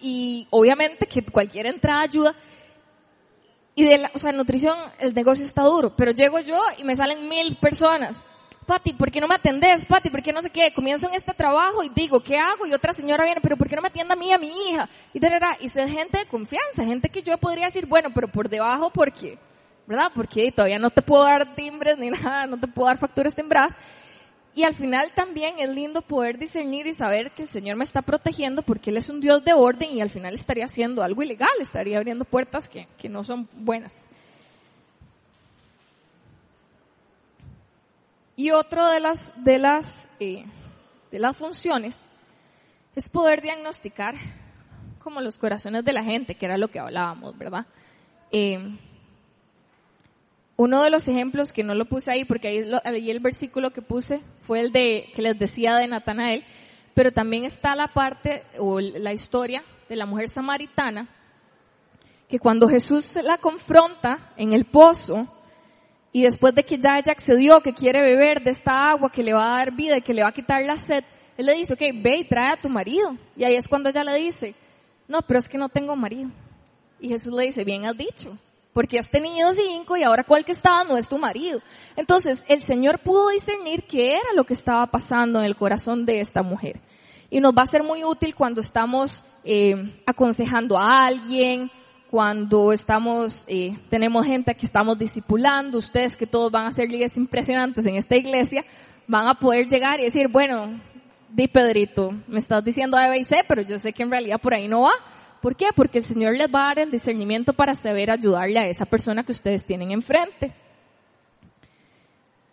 y 0.01 0.47
obviamente 0.49 1.05
que 1.05 1.23
cualquier 1.23 1.67
entrada 1.67 2.01
ayuda 2.01 2.35
y 3.75 3.83
de 3.83 3.97
la, 3.97 4.11
o 4.13 4.19
sea, 4.19 4.31
nutrición, 4.31 4.77
el 4.99 5.13
negocio 5.13 5.45
está 5.45 5.63
duro, 5.63 5.93
pero 5.95 6.11
llego 6.11 6.39
yo 6.39 6.57
y 6.77 6.83
me 6.85 6.95
salen 6.95 7.27
mil 7.27 7.57
personas. 7.57 8.17
Pati, 8.65 8.93
¿por 8.93 9.11
qué 9.11 9.19
no 9.21 9.27
me 9.27 9.35
atendés? 9.35 9.85
Pati, 9.85 10.09
¿por 10.09 10.23
qué 10.23 10.33
no 10.33 10.41
sé 10.41 10.49
qué? 10.49 10.73
Comienzo 10.73 11.07
en 11.07 11.13
este 11.13 11.33
trabajo 11.33 11.83
y 11.83 11.89
digo, 11.89 12.23
¿qué 12.23 12.37
hago? 12.37 12.65
Y 12.65 12.73
otra 12.73 12.93
señora 12.93 13.25
viene, 13.25 13.41
pero 13.41 13.57
¿por 13.57 13.67
qué 13.67 13.75
no 13.75 13.81
me 13.81 13.89
atiende 13.89 14.13
a 14.13 14.15
mí, 14.15 14.31
a 14.31 14.39
mi 14.39 14.47
hija? 14.47 14.89
Y 15.13 15.19
verdad, 15.19 15.51
y 15.59 15.67
es 15.67 15.73
gente 15.73 16.17
de 16.17 16.25
confianza, 16.25 16.83
gente 16.83 17.09
que 17.09 17.21
yo 17.21 17.37
podría 17.37 17.65
decir, 17.65 17.85
bueno, 17.85 18.09
pero 18.15 18.27
por 18.27 18.49
debajo, 18.49 18.89
¿por 18.89 19.11
qué? 19.11 19.37
¿Verdad? 19.85 20.11
Porque 20.15 20.51
todavía 20.51 20.79
no 20.79 20.89
te 20.89 21.03
puedo 21.03 21.25
dar 21.25 21.53
timbres 21.53 21.97
ni 21.99 22.09
nada, 22.11 22.47
no 22.47 22.59
te 22.59 22.67
puedo 22.67 22.87
dar 22.87 22.97
facturas 22.97 23.35
timbradas. 23.35 23.75
Y 24.55 24.63
al 24.63 24.73
final 24.73 25.11
también 25.13 25.55
es 25.59 25.67
lindo 25.67 26.01
poder 26.01 26.37
discernir 26.37 26.87
y 26.87 26.93
saber 26.93 27.31
que 27.31 27.43
el 27.43 27.49
Señor 27.49 27.75
me 27.75 27.83
está 27.83 28.01
protegiendo 28.01 28.61
porque 28.61 28.89
Él 28.89 28.95
es 28.95 29.09
un 29.09 29.19
Dios 29.19 29.43
de 29.43 29.51
orden 29.53 29.91
y 29.91 30.01
al 30.01 30.09
final 30.09 30.33
estaría 30.33 30.63
haciendo 30.63 31.03
algo 31.03 31.21
ilegal, 31.21 31.49
estaría 31.59 31.97
abriendo 31.97 32.23
puertas 32.23 32.69
que, 32.69 32.87
que 32.97 33.09
no 33.09 33.25
son 33.25 33.49
buenas. 33.53 34.05
Y 38.37 38.51
otro 38.51 38.89
de 38.89 39.01
las, 39.01 39.43
de 39.43 39.59
las, 39.59 40.07
eh, 40.21 40.45
de 41.11 41.19
las 41.19 41.35
funciones 41.35 42.05
es 42.95 43.09
poder 43.09 43.41
diagnosticar 43.41 44.15
como 44.99 45.19
los 45.19 45.37
corazones 45.37 45.83
de 45.83 45.91
la 45.91 46.03
gente, 46.03 46.35
que 46.35 46.45
era 46.45 46.57
lo 46.57 46.69
que 46.69 46.79
hablábamos, 46.79 47.37
¿verdad? 47.37 47.65
Eh, 48.31 48.77
uno 50.57 50.83
de 50.83 50.89
los 50.89 51.07
ejemplos 51.07 51.51
que 51.51 51.63
no 51.63 51.75
lo 51.75 51.85
puse 51.85 52.11
ahí, 52.11 52.25
porque 52.25 52.47
ahí, 52.47 53.09
el 53.09 53.19
versículo 53.19 53.71
que 53.71 53.81
puse 53.81 54.21
fue 54.41 54.61
el 54.61 54.71
de 54.71 55.09
que 55.13 55.21
les 55.21 55.37
decía 55.37 55.75
de 55.75 55.87
Natanael, 55.87 56.43
pero 56.93 57.11
también 57.11 57.43
está 57.43 57.75
la 57.75 57.89
parte 57.89 58.43
o 58.57 58.79
la 58.79 59.11
historia 59.11 59.63
de 59.89 59.95
la 59.95 60.05
mujer 60.05 60.29
samaritana, 60.29 61.09
que 62.29 62.39
cuando 62.39 62.67
Jesús 62.69 63.15
la 63.21 63.37
confronta 63.37 64.33
en 64.37 64.53
el 64.53 64.65
pozo, 64.65 65.27
y 66.13 66.21
después 66.21 66.55
de 66.55 66.63
que 66.63 66.77
ya 66.77 66.97
ella 66.97 67.11
accedió, 67.11 67.59
que 67.59 67.73
quiere 67.73 68.01
beber 68.01 68.41
de 68.41 68.51
esta 68.51 68.89
agua 68.89 69.11
que 69.11 69.21
le 69.21 69.33
va 69.33 69.47
a 69.47 69.57
dar 69.57 69.75
vida 69.75 69.97
y 69.97 70.01
que 70.01 70.13
le 70.13 70.23
va 70.23 70.29
a 70.29 70.33
quitar 70.33 70.63
la 70.63 70.77
sed, 70.77 71.03
él 71.37 71.45
le 71.45 71.53
dice, 71.55 71.73
ok, 71.73 71.81
ve 72.01 72.19
y 72.19 72.23
trae 72.23 72.53
a 72.53 72.55
tu 72.55 72.69
marido. 72.69 73.17
Y 73.35 73.43
ahí 73.43 73.55
es 73.55 73.67
cuando 73.67 73.89
ella 73.89 74.05
le 74.05 74.15
dice, 74.15 74.55
no, 75.09 75.21
pero 75.23 75.39
es 75.39 75.49
que 75.49 75.57
no 75.57 75.67
tengo 75.67 75.93
marido. 75.97 76.29
Y 77.01 77.09
Jesús 77.09 77.33
le 77.33 77.43
dice, 77.43 77.65
bien 77.65 77.85
has 77.85 77.97
dicho, 77.97 78.37
porque 78.75 78.99
has 78.99 79.09
tenido 79.09 79.53
cinco 79.53 79.95
y 79.95 80.03
ahora 80.03 80.25
cuál 80.25 80.43
que 80.43 80.51
estaba 80.51 80.83
no 80.83 80.97
es 80.97 81.07
tu 81.07 81.17
marido. 81.17 81.61
Entonces, 81.95 82.39
el 82.49 82.61
Señor 82.61 82.99
pudo 82.99 83.29
discernir 83.29 83.83
qué 83.83 84.15
era 84.15 84.33
lo 84.35 84.43
que 84.43 84.53
estaba 84.53 84.85
pasando 84.87 85.39
en 85.39 85.45
el 85.45 85.55
corazón 85.55 86.05
de 86.05 86.19
esta 86.19 86.43
mujer. 86.43 86.81
Y 87.29 87.39
nos 87.39 87.53
va 87.53 87.61
a 87.61 87.67
ser 87.67 87.83
muy 87.83 88.03
útil 88.03 88.35
cuando 88.35 88.59
estamos 88.59 89.23
eh, 89.45 90.03
aconsejando 90.05 90.77
a 90.77 91.05
alguien, 91.05 91.71
cuando 92.11 92.73
estamos, 92.73 93.45
eh, 93.47 93.77
tenemos 93.89 94.25
gente 94.25 94.53
que 94.55 94.65
estamos 94.65 94.99
discipulando, 94.99 95.77
ustedes 95.77 96.17
que 96.17 96.27
todos 96.27 96.51
van 96.51 96.65
a 96.65 96.71
ser 96.71 96.89
líderes 96.89 97.15
impresionantes 97.15 97.85
en 97.85 97.95
esta 97.95 98.17
iglesia, 98.17 98.65
van 99.07 99.29
a 99.29 99.35
poder 99.35 99.69
llegar 99.69 100.01
y 100.01 100.03
decir, 100.03 100.27
bueno, 100.27 100.81
di 101.29 101.47
Pedrito, 101.47 102.13
me 102.27 102.39
estás 102.39 102.61
diciendo 102.61 102.97
A, 102.97 103.07
B 103.07 103.23
C, 103.23 103.45
pero 103.47 103.61
yo 103.61 103.79
sé 103.79 103.93
que 103.93 104.03
en 104.03 104.11
realidad 104.11 104.41
por 104.41 104.53
ahí 104.53 104.67
no 104.67 104.81
va 104.81 105.14
¿Por 105.45 105.55
qué? 105.55 105.67
Porque 105.75 105.99
el 105.99 106.05
Señor 106.05 106.35
les 106.35 106.47
va 106.47 106.63
a 106.63 106.67
dar 106.69 106.79
el 106.79 106.89
discernimiento 106.89 107.53
para 107.53 107.75
saber 107.75 108.09
ayudarle 108.09 108.57
a 108.57 108.67
esa 108.67 108.87
persona 108.87 109.23
que 109.23 109.31
ustedes 109.31 109.63
tienen 109.63 109.91
enfrente. 109.91 110.51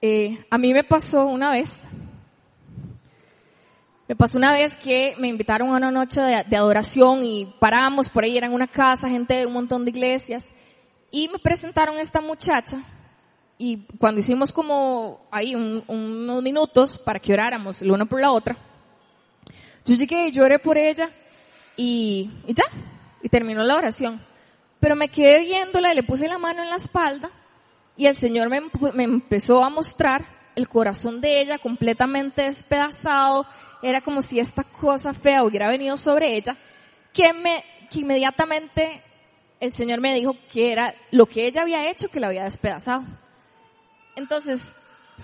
Eh, 0.02 0.44
a 0.50 0.58
mí 0.58 0.74
me 0.74 0.84
pasó 0.84 1.24
una 1.24 1.52
vez, 1.52 1.80
me 4.06 4.14
pasó 4.14 4.36
una 4.36 4.52
vez 4.52 4.76
que 4.76 5.14
me 5.16 5.28
invitaron 5.28 5.68
a 5.68 5.78
una 5.78 5.90
noche 5.90 6.20
de, 6.20 6.44
de 6.46 6.54
adoración 6.54 7.24
y 7.24 7.54
paramos 7.58 8.10
por 8.10 8.24
ahí, 8.24 8.36
era 8.36 8.46
en 8.46 8.52
una 8.52 8.66
casa, 8.66 9.08
gente 9.08 9.36
de 9.36 9.46
un 9.46 9.54
montón 9.54 9.86
de 9.86 9.90
iglesias, 9.90 10.52
y 11.10 11.30
me 11.30 11.38
presentaron 11.38 11.96
a 11.96 12.02
esta 12.02 12.20
muchacha 12.20 12.84
y 13.56 13.86
cuando 13.96 14.20
hicimos 14.20 14.52
como 14.52 15.26
ahí 15.30 15.54
unos 15.54 16.42
minutos 16.42 16.98
para 16.98 17.18
que 17.18 17.32
oráramos 17.32 17.80
la 17.80 17.94
una 17.94 18.04
por 18.04 18.20
la 18.20 18.32
otra, 18.32 18.58
yo 19.86 19.94
llegué 19.94 20.28
y 20.28 20.32
lloré 20.32 20.58
por 20.58 20.76
ella 20.76 21.08
y, 21.84 22.30
ya, 22.46 22.64
y 23.22 23.28
terminó 23.28 23.64
la 23.64 23.76
oración. 23.76 24.24
Pero 24.78 24.94
me 24.94 25.08
quedé 25.08 25.40
viéndola 25.40 25.92
y 25.92 25.96
le 25.96 26.04
puse 26.04 26.28
la 26.28 26.38
mano 26.38 26.62
en 26.62 26.70
la 26.70 26.76
espalda 26.76 27.30
y 27.96 28.06
el 28.06 28.16
Señor 28.16 28.48
me, 28.48 28.62
me 28.94 29.04
empezó 29.04 29.64
a 29.64 29.68
mostrar 29.68 30.24
el 30.54 30.68
corazón 30.68 31.20
de 31.20 31.40
ella 31.40 31.58
completamente 31.58 32.42
despedazado. 32.42 33.46
Era 33.82 34.00
como 34.00 34.22
si 34.22 34.38
esta 34.38 34.62
cosa 34.62 35.12
fea 35.12 35.42
hubiera 35.42 35.68
venido 35.68 35.96
sobre 35.96 36.36
ella, 36.36 36.56
que 37.12 37.32
me, 37.32 37.64
que 37.90 38.00
inmediatamente 38.00 39.02
el 39.58 39.72
Señor 39.72 40.00
me 40.00 40.14
dijo 40.14 40.36
que 40.52 40.72
era 40.72 40.94
lo 41.10 41.26
que 41.26 41.46
ella 41.46 41.62
había 41.62 41.90
hecho 41.90 42.08
que 42.08 42.20
la 42.20 42.28
había 42.28 42.44
despedazado. 42.44 43.02
Entonces, 44.14 44.60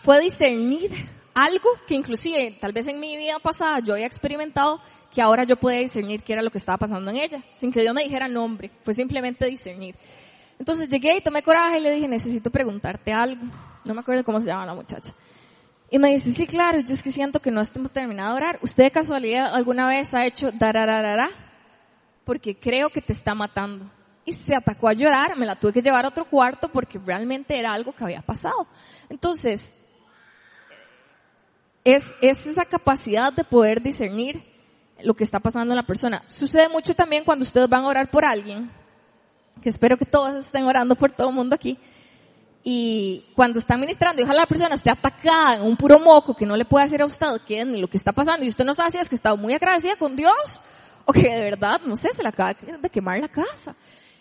fue 0.03 0.21
discernir 0.21 1.09
algo 1.35 1.69
que 1.87 1.95
inclusive 1.95 2.59
tal 2.61 2.73
vez 2.73 2.89
en 2.89 2.99
mi 2.99 3.17
vida 3.17 3.39
pasada 3.39 3.79
yo 3.79 3.95
había 3.95 4.07
experimentado 4.07 4.81
que 5.13 5.23
ahora 5.23 5.45
yo 5.45 5.57
podía 5.57 5.81
discernir 5.81 6.23
qué 6.23 6.35
era 6.35 6.43
lo 6.43 6.51
que 6.51 6.59
estaba 6.59 6.79
pasando 6.79 7.11
en 7.11 7.17
ella, 7.17 7.43
sin 7.57 7.73
que 7.73 7.81
Dios 7.81 7.95
me 7.95 8.03
dijera 8.03 8.29
nombre, 8.29 8.71
fue 8.85 8.95
simplemente 8.95 9.47
discernir. 9.47 9.95
Entonces 10.59 10.89
llegué 10.89 11.17
y 11.17 11.21
tomé 11.21 11.43
coraje 11.43 11.79
y 11.79 11.83
le 11.83 11.93
dije, 11.93 12.09
necesito 12.09 12.51
preguntarte 12.51 13.13
algo. 13.13 13.43
No 13.85 13.95
me 13.95 14.01
acuerdo 14.01 14.25
cómo 14.25 14.41
se 14.41 14.47
llama 14.47 14.67
la 14.67 14.75
muchacha. 14.75 15.15
Y 15.91 15.99
me 15.99 16.11
dice, 16.11 16.33
sí, 16.33 16.47
claro, 16.47 16.81
yo 16.81 16.93
es 16.93 17.03
que 17.03 17.13
siento 17.13 17.41
que 17.41 17.51
no 17.51 17.61
estemos 17.61 17.91
terminado 17.91 18.33
de 18.33 18.37
orar. 18.37 18.59
¿Usted 18.61 18.85
de 18.85 18.91
casualidad 18.91 19.55
alguna 19.55 19.89
vez 19.89 20.13
ha 20.13 20.27
hecho 20.27 20.51
darararara? 20.53 21.31
Porque 22.25 22.59
creo 22.59 22.91
que 22.91 23.01
te 23.01 23.13
está 23.13 23.35
matando. 23.35 23.91
Y 24.27 24.33
se 24.33 24.55
atacó 24.55 24.89
a 24.89 24.93
llorar, 24.93 25.39
me 25.39 25.47
la 25.47 25.57
tuve 25.57 25.73
que 25.73 25.81
llevar 25.81 26.05
a 26.05 26.09
otro 26.09 26.27
cuarto 26.27 26.69
porque 26.69 26.99
realmente 26.99 27.59
era 27.59 27.73
algo 27.73 27.95
que 27.95 28.05
había 28.05 28.21
pasado. 28.21 28.67
Entonces, 29.09 29.73
es, 31.85 32.05
es 32.21 32.47
esa 32.47 32.67
capacidad 32.67 33.33
de 33.33 33.45
poder 33.45 33.81
discernir 33.81 34.43
lo 35.03 35.15
que 35.15 35.25
está 35.25 35.41
pasando 35.41 35.73
en 35.73 35.77
la 35.77 35.87
persona. 35.87 36.23
Sucede 36.27 36.69
mucho 36.69 36.95
también 36.95 37.25
cuando 37.25 37.45
ustedes 37.45 37.69
van 37.69 37.85
a 37.85 37.89
orar 37.89 38.11
por 38.11 38.25
alguien, 38.25 38.71
que 39.63 39.69
espero 39.69 39.97
que 39.97 40.05
todos 40.05 40.45
estén 40.45 40.65
orando 40.65 40.95
por 40.95 41.11
todo 41.11 41.29
el 41.29 41.35
mundo 41.35 41.55
aquí, 41.55 41.79
y 42.65 43.25
cuando 43.35 43.61
están 43.61 43.81
ministrando 43.81 44.21
y 44.21 44.25
ojalá 44.25 44.41
la 44.41 44.47
persona 44.47 44.75
esté 44.75 44.91
atacada 44.91 45.55
en 45.55 45.63
un 45.63 45.77
puro 45.77 45.99
moco 45.99 46.35
que 46.35 46.45
no 46.45 46.57
le 46.57 46.65
puede 46.65 46.85
hacer 46.85 47.01
a 47.01 47.07
usted 47.07 47.65
ni 47.65 47.81
lo 47.81 47.89
que 47.89 47.97
está 47.97 48.13
pasando 48.13 48.45
y 48.45 48.49
usted 48.49 48.65
no 48.65 48.75
sabe 48.75 48.91
si 48.91 48.99
es 48.99 49.09
que 49.09 49.15
está 49.15 49.35
muy 49.37 49.55
agradecida 49.55 49.97
con 49.97 50.17
Dios 50.17 50.61
o 51.05 51.13
que 51.13 51.23
de 51.23 51.41
verdad, 51.41 51.81
no 51.87 51.97
sé, 51.97 52.11
se 52.15 52.23
le 52.23 52.29
acaba 52.29 52.53
de 52.55 52.91
quemar 52.91 53.19
la 53.19 53.29
casa. 53.29 53.75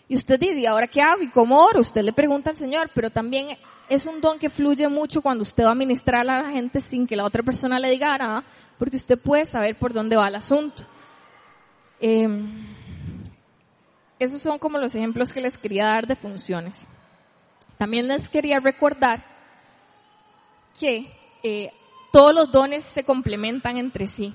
Y 0.08 0.14
usted 0.14 0.40
dice, 0.40 0.60
¿y 0.60 0.66
ahora 0.66 0.86
qué 0.86 1.02
hago? 1.02 1.20
¿Y 1.20 1.28
cómo 1.28 1.62
oro? 1.62 1.80
Usted 1.80 2.00
le 2.00 2.14
pregunta 2.14 2.48
al 2.48 2.56
Señor, 2.56 2.90
pero 2.94 3.10
también 3.10 3.48
es 3.88 4.06
un 4.06 4.20
don 4.20 4.38
que 4.38 4.48
fluye 4.48 4.88
mucho 4.88 5.22
cuando 5.22 5.42
usted 5.42 5.64
va 5.64 5.70
a 5.70 5.74
ministrar 5.74 6.20
a 6.20 6.42
la 6.42 6.50
gente 6.50 6.80
sin 6.80 7.06
que 7.06 7.16
la 7.16 7.24
otra 7.24 7.42
persona 7.42 7.78
le 7.78 7.90
diga 7.90 8.16
nada, 8.18 8.44
porque 8.78 8.96
usted 8.96 9.18
puede 9.18 9.44
saber 9.44 9.78
por 9.78 9.92
dónde 9.92 10.16
va 10.16 10.28
el 10.28 10.34
asunto. 10.34 10.84
Em, 12.00 12.46
esos 14.18 14.42
son 14.42 14.58
como 14.58 14.78
los 14.78 14.94
ejemplos 14.94 15.32
que 15.32 15.40
les 15.40 15.58
quería 15.58 15.86
dar 15.86 16.06
de 16.06 16.16
funciones. 16.16 16.78
También 17.76 18.08
les 18.08 18.28
quería 18.28 18.58
recordar 18.60 19.24
que 20.78 21.12
eh, 21.42 21.70
todos 22.12 22.34
los 22.34 22.50
dones 22.50 22.84
se 22.84 23.04
complementan 23.04 23.78
entre 23.78 24.06
sí. 24.06 24.32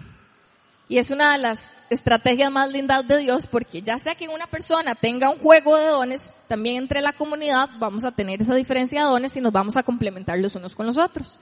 Y 0.87 0.97
es 0.97 1.11
una 1.11 1.33
de 1.33 1.39
las 1.39 1.63
estrategias 1.93 2.51
más 2.51 2.71
lindas 2.71 3.07
de 3.07 3.19
Dios 3.19 3.47
porque 3.47 3.81
ya 3.81 3.97
sea 3.97 4.15
que 4.15 4.27
una 4.27 4.47
persona 4.47 4.95
tenga 4.95 5.29
un 5.29 5.37
juego 5.37 5.77
de 5.77 5.85
dones, 5.85 6.33
también 6.47 6.77
entre 6.77 7.01
la 7.01 7.13
comunidad 7.13 7.69
vamos 7.79 8.03
a 8.03 8.11
tener 8.11 8.41
esa 8.41 8.55
diferencia 8.55 9.01
de 9.01 9.07
dones 9.07 9.35
y 9.37 9.41
nos 9.41 9.51
vamos 9.51 9.77
a 9.77 9.83
complementar 9.83 10.39
los 10.39 10.55
unos 10.55 10.75
con 10.75 10.85
los 10.85 10.97
otros. 10.97 11.39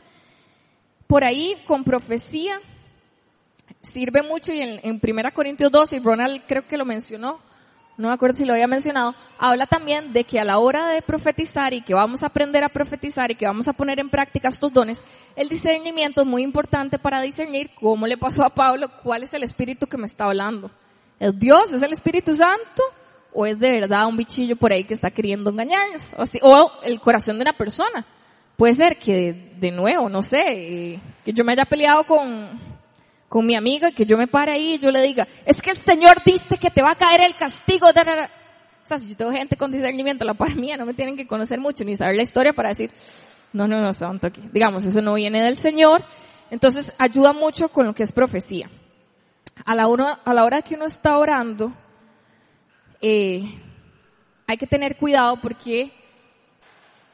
Por 1.07 1.23
ahí, 1.23 1.55
con 1.67 1.83
profecía, 1.83 2.59
sirve 3.81 4.23
mucho 4.23 4.53
y 4.53 4.61
en, 4.61 4.79
en 4.83 5.01
1 5.01 5.33
Corintios 5.33 5.71
12, 5.71 5.97
y 5.97 5.99
Ronald 5.99 6.41
creo 6.47 6.67
que 6.67 6.77
lo 6.77 6.85
mencionó, 6.85 7.39
no 8.01 8.07
me 8.07 8.13
acuerdo 8.13 8.37
si 8.37 8.45
lo 8.45 8.53
había 8.53 8.67
mencionado, 8.67 9.15
habla 9.37 9.67
también 9.67 10.11
de 10.11 10.23
que 10.23 10.39
a 10.39 10.43
la 10.43 10.57
hora 10.57 10.87
de 10.89 11.01
profetizar 11.01 11.73
y 11.73 11.81
que 11.81 11.93
vamos 11.93 12.23
a 12.23 12.27
aprender 12.27 12.63
a 12.63 12.69
profetizar 12.69 13.31
y 13.31 13.35
que 13.35 13.45
vamos 13.45 13.67
a 13.67 13.73
poner 13.73 13.99
en 13.99 14.09
práctica 14.09 14.49
estos 14.49 14.73
dones, 14.73 15.01
el 15.35 15.47
discernimiento 15.47 16.21
es 16.21 16.27
muy 16.27 16.43
importante 16.43 16.99
para 16.99 17.21
discernir 17.21 17.69
cómo 17.79 18.07
le 18.07 18.17
pasó 18.17 18.43
a 18.43 18.49
Pablo, 18.49 18.89
cuál 19.03 19.23
es 19.23 19.33
el 19.33 19.43
espíritu 19.43 19.87
que 19.87 19.97
me 19.97 20.07
está 20.07 20.25
hablando. 20.25 20.71
¿Es 21.19 21.37
Dios? 21.37 21.71
¿Es 21.71 21.83
el 21.83 21.93
Espíritu 21.93 22.35
Santo? 22.35 22.83
¿O 23.31 23.45
es 23.45 23.59
de 23.59 23.71
verdad 23.73 24.07
un 24.07 24.17
bichillo 24.17 24.55
por 24.55 24.73
ahí 24.73 24.83
que 24.83 24.95
está 24.95 25.11
queriendo 25.11 25.51
engañarnos? 25.51 26.03
O, 26.17 26.49
o 26.49 26.71
el 26.81 26.99
corazón 26.99 27.37
de 27.37 27.43
una 27.43 27.53
persona. 27.53 28.03
Puede 28.57 28.73
ser 28.73 28.97
que, 28.97 29.53
de 29.59 29.71
nuevo, 29.71 30.09
no 30.09 30.23
sé, 30.23 30.41
eh, 30.47 30.99
que 31.23 31.31
yo 31.31 31.43
me 31.43 31.53
haya 31.53 31.65
peleado 31.65 32.03
con, 32.05 32.49
con 33.31 33.45
mi 33.45 33.55
amiga 33.55 33.91
que 33.91 34.05
yo 34.05 34.17
me 34.17 34.27
pare 34.27 34.51
ahí 34.51 34.73
y 34.73 34.77
yo 34.77 34.91
le 34.91 35.01
diga, 35.01 35.25
es 35.45 35.55
que 35.61 35.71
el 35.71 35.81
Señor 35.85 36.21
dice 36.25 36.57
que 36.59 36.69
te 36.69 36.81
va 36.81 36.91
a 36.91 36.95
caer 36.95 37.21
el 37.21 37.33
castigo. 37.33 37.87
O 37.87 37.93
sea, 38.83 38.99
si 38.99 39.07
yo 39.07 39.15
tengo 39.15 39.31
gente 39.31 39.55
con 39.55 39.71
discernimiento, 39.71 40.25
la 40.25 40.33
par 40.33 40.53
mía, 40.57 40.75
no 40.75 40.85
me 40.85 40.93
tienen 40.93 41.15
que 41.15 41.25
conocer 41.25 41.57
mucho 41.57 41.85
ni 41.85 41.95
saber 41.95 42.17
la 42.17 42.23
historia 42.23 42.51
para 42.51 42.67
decir, 42.67 42.91
no, 43.53 43.69
no, 43.69 43.79
no, 43.79 43.93
santo 43.93 44.27
aquí. 44.27 44.41
Digamos, 44.51 44.83
eso 44.83 45.01
no 45.01 45.13
viene 45.13 45.41
del 45.41 45.61
Señor. 45.61 46.03
Entonces, 46.49 46.91
ayuda 46.97 47.31
mucho 47.31 47.69
con 47.69 47.85
lo 47.85 47.95
que 47.95 48.03
es 48.03 48.11
profecía. 48.11 48.69
A 49.63 49.75
la, 49.75 49.87
hora, 49.87 50.19
a 50.25 50.33
la 50.33 50.43
hora 50.43 50.61
que 50.61 50.75
uno 50.75 50.83
está 50.83 51.17
orando, 51.17 51.73
eh, 52.99 53.43
hay 54.45 54.57
que 54.57 54.67
tener 54.67 54.97
cuidado 54.97 55.37
porque 55.41 55.93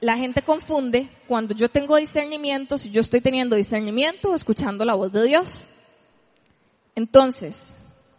la 0.02 0.18
gente 0.18 0.42
confunde 0.42 1.12
cuando 1.28 1.54
yo 1.54 1.70
tengo 1.70 1.96
discernimiento, 1.96 2.80
si 2.80 2.90
yo 2.90 3.02
estoy 3.02 3.22
teniendo 3.22 3.56
discernimiento 3.56 4.32
o 4.32 4.36
escuchando 4.36 4.84
la 4.84 4.96
voz 4.96 5.12
de 5.12 5.24
Dios. 5.24 5.70
Entonces, 6.98 7.72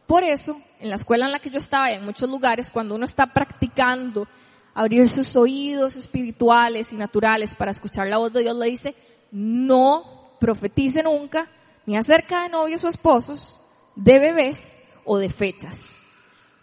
por 0.07 0.23
eso, 0.23 0.57
en 0.79 0.89
la 0.89 0.95
escuela 0.95 1.27
en 1.27 1.33
la 1.33 1.41
que 1.41 1.51
yo 1.51 1.59
estaba 1.59 1.91
y 1.91 1.95
en 1.95 2.05
muchos 2.05 2.31
lugares, 2.31 2.71
cuando 2.71 2.95
uno 2.95 3.05
está 3.05 3.27
practicando 3.27 4.29
abrir 4.73 5.09
sus 5.09 5.35
oídos 5.35 5.97
espirituales 5.97 6.93
y 6.93 6.97
naturales 6.97 7.57
para 7.57 7.73
escuchar 7.73 8.07
la 8.07 8.19
voz 8.19 8.33
de 8.33 8.43
Dios, 8.43 8.57
le 8.57 8.67
dice, 8.67 8.95
no 9.33 10.37
profetice 10.39 11.03
nunca, 11.03 11.51
ni 11.87 11.97
acerca 11.97 12.45
de 12.45 12.51
novios 12.51 12.85
o 12.85 12.89
esposos, 12.89 13.61
de 13.97 14.21
bebés 14.21 14.61
o 15.05 15.19
de 15.19 15.29
fechas 15.29 15.75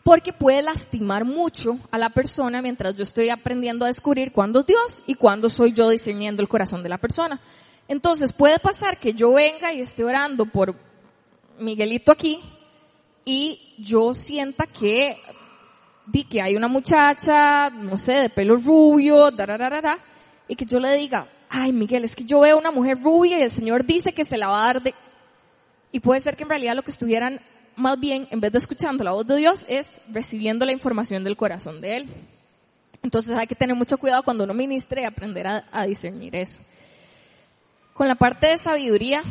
porque 0.04 0.32
puede 0.34 0.62
lastimar 0.62 1.26
mucho 1.26 1.80
a 1.90 1.98
la 1.98 2.12
persona 2.12 2.62
mientras 2.62 2.96
yo 2.96 3.02
estoy 3.02 3.32
aprendiendo 3.32 3.86
a 3.86 3.88
descubrir 3.88 4.32
cuándo 4.32 4.60
es 4.60 4.68
Dios 4.68 5.04
y 5.08 5.16
cuándo 5.16 5.50
soy 5.50 5.74
yo 5.74 5.90
discerniendo 5.90 6.44
el 6.44 6.48
corazón 6.48 6.84
de 6.84 6.90
la 6.90 7.00
persona. 7.00 7.42
Entonces 7.88 8.32
puede 8.32 8.60
pasar 8.60 9.00
que 9.00 9.16
yo 9.16 9.34
venga 9.34 9.74
y 9.74 9.82
esté 9.82 10.04
orando 10.04 10.46
por 10.46 10.76
Miguelito 11.60 12.12
aquí 12.12 12.40
y 13.24 13.74
yo 13.78 14.14
sienta 14.14 14.66
que 14.66 15.18
di 16.06 16.24
que 16.26 16.42
hay 16.42 16.56
una 16.56 16.68
muchacha, 16.68 17.70
no 17.70 17.98
sé, 17.98 18.14
de 18.14 18.30
pelo 18.30 18.58
rubio, 18.58 19.32
da 19.32 20.00
y 20.48 20.56
que 20.56 20.66
yo 20.66 20.80
le 20.80 20.96
diga, 20.96 21.28
ay 21.50 21.72
Miguel, 21.72 22.04
es 22.04 22.16
que 22.16 22.24
yo 22.24 22.42
veo 22.42 22.58
una 22.58 22.72
mujer 22.72 23.00
rubia 23.02 23.40
y 23.40 23.44
el 23.44 23.52
Señor 23.52 23.86
dice 23.86 24.14
que 24.14 24.26
se 24.26 24.38
la 24.38 24.50
va 24.50 24.64
a 24.64 24.74
dar 24.74 24.84
de... 24.84 24.94
Y 25.92 26.00
puede 26.00 26.22
ser 26.22 26.36
que 26.36 26.44
en 26.44 26.50
realidad 26.50 26.76
lo 26.76 26.84
que 26.84 26.92
estuvieran 26.92 27.40
más 27.76 28.00
bien, 28.00 28.28
en 28.32 28.40
vez 28.40 28.52
de 28.52 28.58
escuchando 28.58 29.04
la 29.04 29.12
voz 29.12 29.28
de 29.28 29.38
Dios, 29.38 29.66
es 29.68 29.86
recibiendo 30.10 30.66
la 30.66 30.72
información 30.72 31.24
del 31.24 31.36
corazón 31.36 31.82
de 31.82 31.98
Él. 31.98 32.14
Entonces 33.04 33.36
hay 33.36 33.48
que 33.48 33.56
tener 33.56 33.76
mucho 33.76 33.98
cuidado 33.98 34.24
cuando 34.24 34.46
uno 34.46 34.54
ministre 34.54 35.02
y 35.02 35.06
aprender 35.06 35.46
a, 35.48 35.86
discernir 35.86 36.36
eso. 36.36 36.62
Con 37.94 38.08
la 38.08 38.16
parte 38.16 38.48
de 38.48 38.58
sabiduría, 38.58 39.22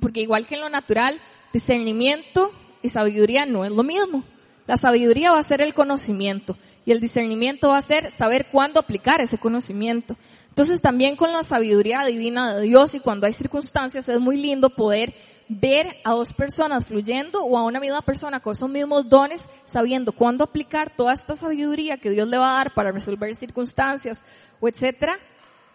porque 0.00 0.20
igual 0.20 0.46
que 0.46 0.56
en 0.56 0.62
lo 0.62 0.68
natural, 0.68 1.20
discernimiento 1.52 2.52
y 2.82 2.88
sabiduría 2.88 3.46
no 3.46 3.64
es 3.64 3.70
lo 3.70 3.82
mismo. 3.82 4.24
La 4.66 4.76
sabiduría 4.76 5.32
va 5.32 5.38
a 5.38 5.42
ser 5.42 5.60
el 5.62 5.74
conocimiento 5.74 6.56
y 6.84 6.92
el 6.92 7.00
discernimiento 7.00 7.68
va 7.68 7.78
a 7.78 7.82
ser 7.82 8.10
saber 8.10 8.46
cuándo 8.50 8.80
aplicar 8.80 9.20
ese 9.20 9.38
conocimiento. 9.38 10.16
Entonces 10.48 10.80
también 10.80 11.16
con 11.16 11.32
la 11.32 11.42
sabiduría 11.42 12.04
divina 12.04 12.54
de 12.54 12.62
Dios 12.62 12.94
y 12.94 13.00
cuando 13.00 13.26
hay 13.26 13.32
circunstancias 13.32 14.08
es 14.08 14.20
muy 14.20 14.36
lindo 14.36 14.70
poder 14.70 15.14
ver 15.48 15.96
a 16.04 16.12
dos 16.12 16.32
personas 16.32 16.86
fluyendo 16.86 17.42
o 17.42 17.58
a 17.58 17.64
una 17.64 17.80
misma 17.80 18.02
persona 18.02 18.38
con 18.38 18.52
esos 18.52 18.70
mismos 18.70 19.08
dones, 19.08 19.42
sabiendo 19.66 20.12
cuándo 20.12 20.44
aplicar 20.44 20.94
toda 20.94 21.12
esta 21.12 21.34
sabiduría 21.34 21.98
que 21.98 22.10
Dios 22.10 22.28
le 22.28 22.38
va 22.38 22.52
a 22.52 22.56
dar 22.58 22.74
para 22.74 22.92
resolver 22.92 23.34
circunstancias 23.34 24.22
o 24.60 24.68
etcétera, 24.68 25.18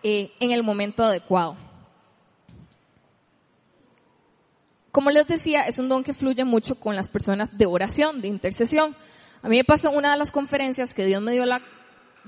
eh, 0.02 0.32
en 0.40 0.52
el 0.52 0.64
momento 0.64 1.04
adecuado. 1.04 1.58
Como 4.96 5.12
les 5.12 5.28
decía, 5.28 5.64
es 5.64 5.78
un 5.78 5.90
don 5.90 6.06
que 6.06 6.14
fluye 6.14 6.46
mucho 6.46 6.76
con 6.76 6.96
las 6.96 7.10
personas 7.10 7.58
de 7.58 7.66
oración, 7.66 8.22
de 8.22 8.30
intercesión. 8.30 8.96
A 9.42 9.50
mí 9.50 9.58
me 9.58 9.66
pasó 9.66 9.90
en 9.90 9.98
una 9.98 10.14
de 10.14 10.18
las 10.18 10.32
conferencias 10.32 10.94
que 10.94 11.06
Dios 11.06 11.22
me 11.22 11.34
dio 11.34 11.44
el 11.44 11.52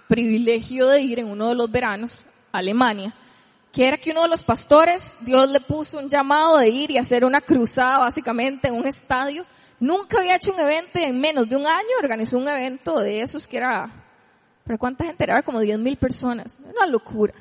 privilegio 0.09 0.87
de 0.87 1.01
ir 1.01 1.19
en 1.19 1.27
uno 1.27 1.47
de 1.47 1.55
los 1.55 1.71
veranos 1.71 2.27
a 2.51 2.57
Alemania 2.57 3.15
que 3.71 3.87
era 3.87 3.95
que 3.97 4.11
uno 4.11 4.23
de 4.23 4.27
los 4.27 4.43
pastores, 4.43 5.01
Dios 5.21 5.49
le 5.49 5.61
puso 5.61 5.97
un 5.97 6.09
llamado 6.09 6.57
de 6.57 6.67
ir 6.67 6.91
y 6.91 6.97
hacer 6.97 7.23
una 7.23 7.39
cruzada 7.39 7.99
básicamente 7.99 8.67
en 8.67 8.73
un 8.73 8.85
estadio. 8.85 9.45
Nunca 9.79 10.19
había 10.19 10.35
hecho 10.35 10.53
un 10.53 10.59
evento 10.59 10.99
y 10.99 11.03
en 11.03 11.21
menos 11.21 11.47
de 11.47 11.55
un 11.55 11.65
año 11.65 11.95
organizó 12.03 12.37
un 12.37 12.49
evento 12.49 12.99
de 12.99 13.21
esos 13.21 13.47
que 13.47 13.57
era, 13.57 13.89
¿para 14.65 14.77
cuánta 14.77 15.05
gente 15.05 15.23
era? 15.23 15.41
Como 15.41 15.61
10 15.61 15.79
mil 15.79 15.95
personas. 15.95 16.59
Una 16.75 16.85
locura. 16.85 17.33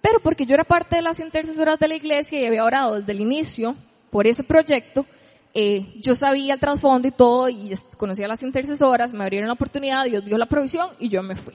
Pero 0.00 0.18
porque 0.18 0.44
yo 0.44 0.54
era 0.54 0.64
parte 0.64 0.96
de 0.96 1.02
las 1.02 1.20
intercesoras 1.20 1.78
de 1.78 1.86
la 1.86 1.94
iglesia 1.94 2.40
y 2.40 2.46
había 2.46 2.64
orado 2.64 2.98
desde 2.98 3.12
el 3.12 3.20
inicio 3.20 3.76
por 4.12 4.26
ese 4.26 4.44
proyecto, 4.44 5.06
eh, 5.54 5.94
yo 5.96 6.12
sabía 6.12 6.52
el 6.52 6.60
trasfondo 6.60 7.08
y 7.08 7.12
todo 7.12 7.48
y 7.48 7.72
conocía 7.96 8.26
a 8.26 8.28
las 8.28 8.42
intercesoras, 8.42 9.14
me 9.14 9.24
abrieron 9.24 9.48
la 9.48 9.54
oportunidad, 9.54 10.04
Dios 10.04 10.22
dio 10.22 10.36
la 10.36 10.44
provisión 10.44 10.90
y 10.98 11.08
yo 11.08 11.22
me 11.22 11.34
fui. 11.34 11.54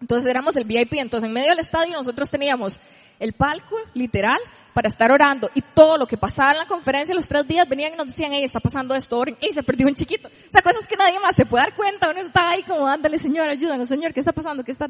Entonces 0.00 0.30
éramos 0.30 0.54
el 0.54 0.62
VIP, 0.62 0.94
entonces 0.94 1.26
en 1.26 1.34
medio 1.34 1.50
del 1.50 1.58
estadio 1.58 1.96
nosotros 1.96 2.30
teníamos 2.30 2.78
el 3.18 3.32
palco, 3.32 3.76
literal, 3.94 4.38
para 4.74 4.86
estar 4.86 5.10
orando. 5.10 5.50
Y 5.54 5.60
todo 5.60 5.98
lo 5.98 6.06
que 6.06 6.16
pasaba 6.16 6.52
en 6.52 6.58
la 6.58 6.66
conferencia 6.66 7.16
los 7.16 7.26
tres 7.26 7.48
días 7.48 7.68
venían 7.68 7.94
y 7.94 7.96
nos 7.96 8.06
decían, 8.06 8.32
hey, 8.32 8.44
está 8.44 8.60
pasando 8.60 8.94
esto, 8.94 9.18
oren, 9.18 9.36
hey, 9.40 9.50
se 9.52 9.64
perdió 9.64 9.88
un 9.88 9.94
chiquito. 9.94 10.28
O 10.28 10.52
sea, 10.52 10.62
cosas 10.62 10.86
que 10.86 10.94
nadie 10.94 11.18
más 11.18 11.34
se 11.34 11.46
puede 11.46 11.64
dar 11.64 11.74
cuenta, 11.74 12.10
uno 12.10 12.20
está 12.20 12.50
ahí 12.50 12.62
como, 12.62 12.86
ándale, 12.86 13.18
Señor, 13.18 13.48
ayúdanos, 13.48 13.88
Señor, 13.88 14.14
¿qué 14.14 14.20
está 14.20 14.32
pasando? 14.32 14.62
¿Qué 14.62 14.70
está? 14.70 14.86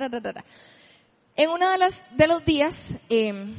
En 1.37 1.49
uno 1.49 1.71
de 1.71 1.79
los, 1.79 1.93
de 2.11 2.27
los 2.27 2.45
días, 2.45 2.75
eh, 3.09 3.55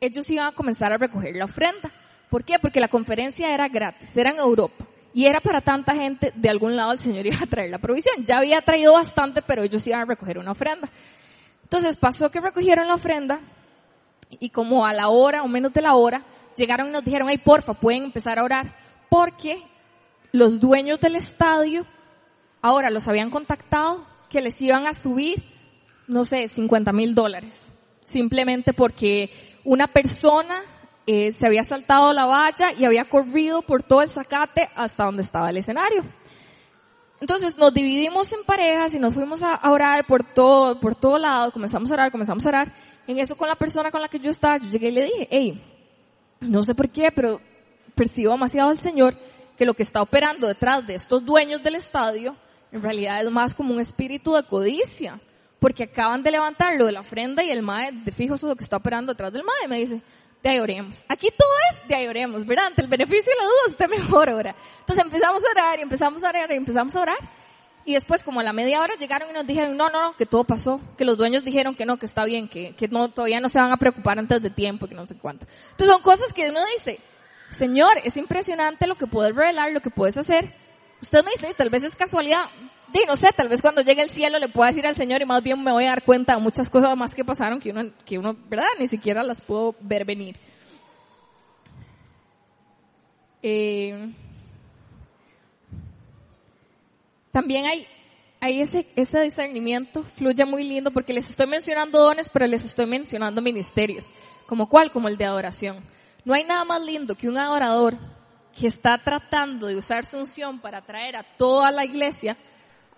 ellos 0.00 0.28
iban 0.30 0.48
a 0.48 0.52
comenzar 0.52 0.92
a 0.92 0.96
recoger 0.96 1.36
la 1.36 1.44
ofrenda. 1.44 1.92
¿Por 2.30 2.44
qué? 2.44 2.58
Porque 2.60 2.80
la 2.80 2.88
conferencia 2.88 3.52
era 3.52 3.68
gratis, 3.68 4.16
era 4.16 4.30
en 4.30 4.38
Europa. 4.38 4.84
Y 5.14 5.26
era 5.26 5.40
para 5.40 5.60
tanta 5.60 5.94
gente, 5.94 6.32
de 6.34 6.48
algún 6.50 6.76
lado 6.76 6.92
el 6.92 6.98
Señor 6.98 7.26
iba 7.26 7.38
a 7.42 7.46
traer 7.46 7.70
la 7.70 7.78
provisión. 7.78 8.24
Ya 8.24 8.38
había 8.38 8.60
traído 8.60 8.92
bastante, 8.92 9.42
pero 9.42 9.62
ellos 9.62 9.86
iban 9.86 10.00
a 10.00 10.04
recoger 10.04 10.38
una 10.38 10.52
ofrenda. 10.52 10.90
Entonces 11.62 11.96
pasó 11.96 12.30
que 12.30 12.40
recogieron 12.40 12.86
la 12.86 12.94
ofrenda 12.94 13.40
y 14.40 14.50
como 14.50 14.84
a 14.84 14.92
la 14.92 15.08
hora 15.08 15.42
o 15.42 15.48
menos 15.48 15.72
de 15.72 15.82
la 15.82 15.94
hora, 15.94 16.22
llegaron 16.56 16.88
y 16.88 16.92
nos 16.92 17.04
dijeron, 17.04 17.28
hey, 17.28 17.40
porfa, 17.42 17.74
pueden 17.74 18.04
empezar 18.04 18.38
a 18.38 18.44
orar, 18.44 18.74
porque 19.08 19.62
los 20.32 20.60
dueños 20.60 21.00
del 21.00 21.16
estadio 21.16 21.86
ahora 22.60 22.90
los 22.90 23.06
habían 23.08 23.30
contactado 23.30 24.06
que 24.28 24.40
les 24.40 24.60
iban 24.60 24.86
a 24.86 24.94
subir, 24.94 25.42
no 26.08 26.24
sé, 26.24 26.48
50 26.48 26.92
mil 26.92 27.14
dólares, 27.14 27.60
simplemente 28.04 28.72
porque 28.72 29.30
una 29.64 29.88
persona 29.88 30.62
eh, 31.06 31.32
se 31.32 31.46
había 31.46 31.62
saltado 31.62 32.12
la 32.12 32.26
valla 32.26 32.72
y 32.76 32.84
había 32.84 33.08
corrido 33.08 33.62
por 33.62 33.82
todo 33.82 34.02
el 34.02 34.10
zacate 34.10 34.68
hasta 34.74 35.04
donde 35.04 35.22
estaba 35.22 35.50
el 35.50 35.56
escenario. 35.56 36.04
Entonces 37.20 37.56
nos 37.56 37.72
dividimos 37.72 38.30
en 38.32 38.44
parejas 38.44 38.92
y 38.94 38.98
nos 38.98 39.14
fuimos 39.14 39.42
a 39.42 39.60
orar 39.70 40.04
por 40.04 40.22
todo, 40.22 40.78
por 40.80 40.94
todo 40.94 41.18
lado, 41.18 41.50
comenzamos 41.50 41.90
a 41.90 41.94
orar, 41.94 42.12
comenzamos 42.12 42.44
a 42.44 42.48
orar, 42.48 42.72
en 43.06 43.18
eso 43.18 43.36
con 43.36 43.48
la 43.48 43.54
persona 43.54 43.90
con 43.90 44.02
la 44.02 44.08
que 44.08 44.18
yo 44.18 44.30
estaba, 44.30 44.58
yo 44.58 44.68
llegué 44.68 44.88
y 44.88 44.92
le 44.92 45.04
dije, 45.04 45.28
hey, 45.30 45.62
no 46.40 46.62
sé 46.62 46.74
por 46.74 46.90
qué, 46.90 47.10
pero 47.14 47.40
percibo 47.94 48.32
demasiado 48.32 48.70
al 48.70 48.80
Señor 48.80 49.16
que 49.56 49.64
lo 49.64 49.74
que 49.74 49.82
está 49.82 50.02
operando 50.02 50.46
detrás 50.46 50.86
de 50.86 50.94
estos 50.94 51.24
dueños 51.24 51.62
del 51.62 51.76
estadio, 51.76 52.36
en 52.72 52.82
realidad 52.82 53.24
es 53.24 53.30
más 53.30 53.54
como 53.54 53.72
un 53.72 53.80
espíritu 53.80 54.34
de 54.34 54.42
codicia, 54.42 55.20
porque 55.58 55.84
acaban 55.84 56.22
de 56.22 56.32
levantar 56.32 56.76
lo 56.76 56.84
de 56.84 56.92
la 56.92 57.00
ofrenda 57.00 57.42
y 57.42 57.50
el 57.50 57.62
MAE, 57.62 57.92
de 57.92 58.12
fijo, 58.12 58.34
eso 58.34 58.46
es 58.46 58.50
lo 58.50 58.56
que 58.56 58.64
está 58.64 58.76
operando 58.76 59.12
detrás 59.12 59.32
del 59.32 59.44
MAE, 59.44 59.68
me 59.68 59.78
dice, 59.78 60.02
de 60.46 60.52
ahí 60.52 60.60
oremos. 60.60 61.04
Aquí 61.08 61.28
todo 61.36 61.48
es 61.72 61.88
de 61.88 61.94
ahí 61.96 62.06
oremos, 62.06 62.46
¿verdad? 62.46 62.66
Ante 62.66 62.80
el 62.80 62.88
beneficio 62.88 63.32
y 63.32 63.38
la 63.38 63.44
duda, 63.46 63.70
usted 63.70 63.88
mejor 63.88 64.30
ora. 64.30 64.54
Entonces 64.78 65.04
empezamos 65.04 65.42
a 65.42 65.50
orar 65.50 65.78
y 65.80 65.82
empezamos 65.82 66.22
a 66.22 66.28
orar 66.28 66.52
y 66.52 66.54
empezamos 66.54 66.94
a 66.94 67.00
orar. 67.02 67.16
Y 67.84 67.94
después, 67.94 68.22
como 68.22 68.40
a 68.40 68.42
la 68.44 68.52
media 68.52 68.80
hora, 68.80 68.94
llegaron 68.98 69.30
y 69.30 69.32
nos 69.32 69.46
dijeron, 69.46 69.76
no, 69.76 69.88
no, 69.90 70.02
no, 70.02 70.16
que 70.16 70.26
todo 70.26 70.44
pasó, 70.44 70.80
que 70.96 71.04
los 71.04 71.16
dueños 71.16 71.44
dijeron 71.44 71.74
que 71.74 71.84
no, 71.84 71.96
que 71.98 72.06
está 72.06 72.24
bien, 72.24 72.48
que, 72.48 72.74
que 72.74 72.88
no, 72.88 73.10
todavía 73.10 73.40
no 73.40 73.48
se 73.48 73.58
van 73.58 73.72
a 73.72 73.76
preocupar 73.76 74.18
antes 74.18 74.40
de 74.40 74.50
tiempo, 74.50 74.86
que 74.86 74.94
no 74.94 75.06
sé 75.06 75.16
cuánto. 75.16 75.46
Entonces 75.70 75.94
son 75.94 76.02
cosas 76.02 76.32
que 76.32 76.48
uno 76.48 76.60
dice, 76.76 77.00
Señor, 77.58 77.98
es 78.04 78.16
impresionante 78.16 78.86
lo 78.86 78.96
que 78.96 79.06
puedes 79.06 79.34
revelar, 79.34 79.72
lo 79.72 79.80
que 79.80 79.90
puedes 79.90 80.16
hacer. 80.16 80.52
Usted 81.02 81.24
me 81.24 81.32
dice, 81.32 81.54
tal 81.54 81.70
vez 81.70 81.82
es 81.82 81.94
casualidad, 81.96 82.48
di, 82.92 83.00
no 83.06 83.16
sé, 83.16 83.30
tal 83.36 83.48
vez 83.48 83.60
cuando 83.60 83.82
llegue 83.82 84.02
el 84.02 84.10
cielo 84.10 84.38
le 84.38 84.48
pueda 84.48 84.68
decir 84.68 84.86
al 84.86 84.96
Señor 84.96 85.22
y 85.22 85.26
más 85.26 85.42
bien 85.42 85.62
me 85.62 85.72
voy 85.72 85.84
a 85.84 85.90
dar 85.90 86.04
cuenta 86.04 86.34
de 86.34 86.40
muchas 86.40 86.68
cosas 86.68 86.96
más 86.96 87.14
que 87.14 87.24
pasaron 87.24 87.60
que 87.60 87.70
uno, 87.70 87.90
que 88.04 88.18
uno, 88.18 88.36
¿verdad? 88.48 88.66
Ni 88.78 88.88
siquiera 88.88 89.22
las 89.22 89.40
puedo 89.40 89.74
ver 89.80 90.04
venir. 90.04 90.36
Eh, 93.42 94.12
También 97.36 97.66
hay 97.66 97.86
ahí 98.40 98.62
ese, 98.62 98.86
ese 98.96 99.20
discernimiento 99.20 100.02
fluye 100.02 100.42
muy 100.46 100.64
lindo 100.64 100.90
porque 100.90 101.12
les 101.12 101.28
estoy 101.28 101.46
mencionando 101.46 101.98
dones, 102.00 102.30
pero 102.30 102.46
les 102.46 102.64
estoy 102.64 102.86
mencionando 102.86 103.42
ministerios. 103.42 104.06
¿Como 104.46 104.70
cuál? 104.70 104.90
Como 104.90 105.06
el 105.06 105.18
de 105.18 105.26
adoración. 105.26 105.84
No 106.24 106.32
hay 106.32 106.44
nada 106.44 106.64
más 106.64 106.82
lindo 106.82 107.14
que 107.14 107.28
un 107.28 107.36
adorador 107.36 107.98
que 108.58 108.66
está 108.66 108.96
tratando 108.96 109.66
de 109.66 109.76
usar 109.76 110.06
su 110.06 110.16
unción 110.16 110.60
para 110.60 110.78
atraer 110.78 111.14
a 111.14 111.24
toda 111.36 111.70
la 111.70 111.84
iglesia, 111.84 112.38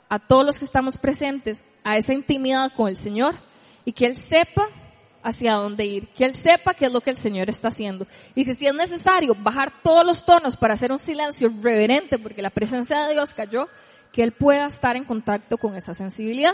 a 0.08 0.18
todos 0.18 0.44
los 0.44 0.58
que 0.58 0.64
estamos 0.64 0.98
presentes, 0.98 1.62
a 1.84 1.96
esa 1.96 2.12
intimidad 2.12 2.72
con 2.76 2.88
el 2.88 2.96
Señor 2.96 3.36
y 3.84 3.92
que 3.92 4.06
Él 4.06 4.16
sepa 4.16 4.66
hacia 5.22 5.54
dónde 5.54 5.84
ir, 5.84 6.08
que 6.08 6.24
Él 6.24 6.34
sepa 6.34 6.74
qué 6.74 6.86
es 6.86 6.92
lo 6.92 7.00
que 7.00 7.10
el 7.10 7.16
Señor 7.16 7.48
está 7.48 7.68
haciendo. 7.68 8.06
Y 8.34 8.44
que 8.44 8.54
si 8.54 8.66
es 8.66 8.74
necesario 8.74 9.34
bajar 9.34 9.72
todos 9.82 10.06
los 10.06 10.24
tonos 10.24 10.56
para 10.56 10.74
hacer 10.74 10.92
un 10.92 10.98
silencio 10.98 11.48
reverente 11.62 12.18
porque 12.18 12.42
la 12.42 12.50
presencia 12.50 13.06
de 13.06 13.14
Dios 13.14 13.34
cayó, 13.34 13.66
que 14.12 14.22
Él 14.22 14.32
pueda 14.32 14.66
estar 14.66 14.96
en 14.96 15.04
contacto 15.04 15.58
con 15.58 15.74
esa 15.76 15.92
sensibilidad. 15.92 16.52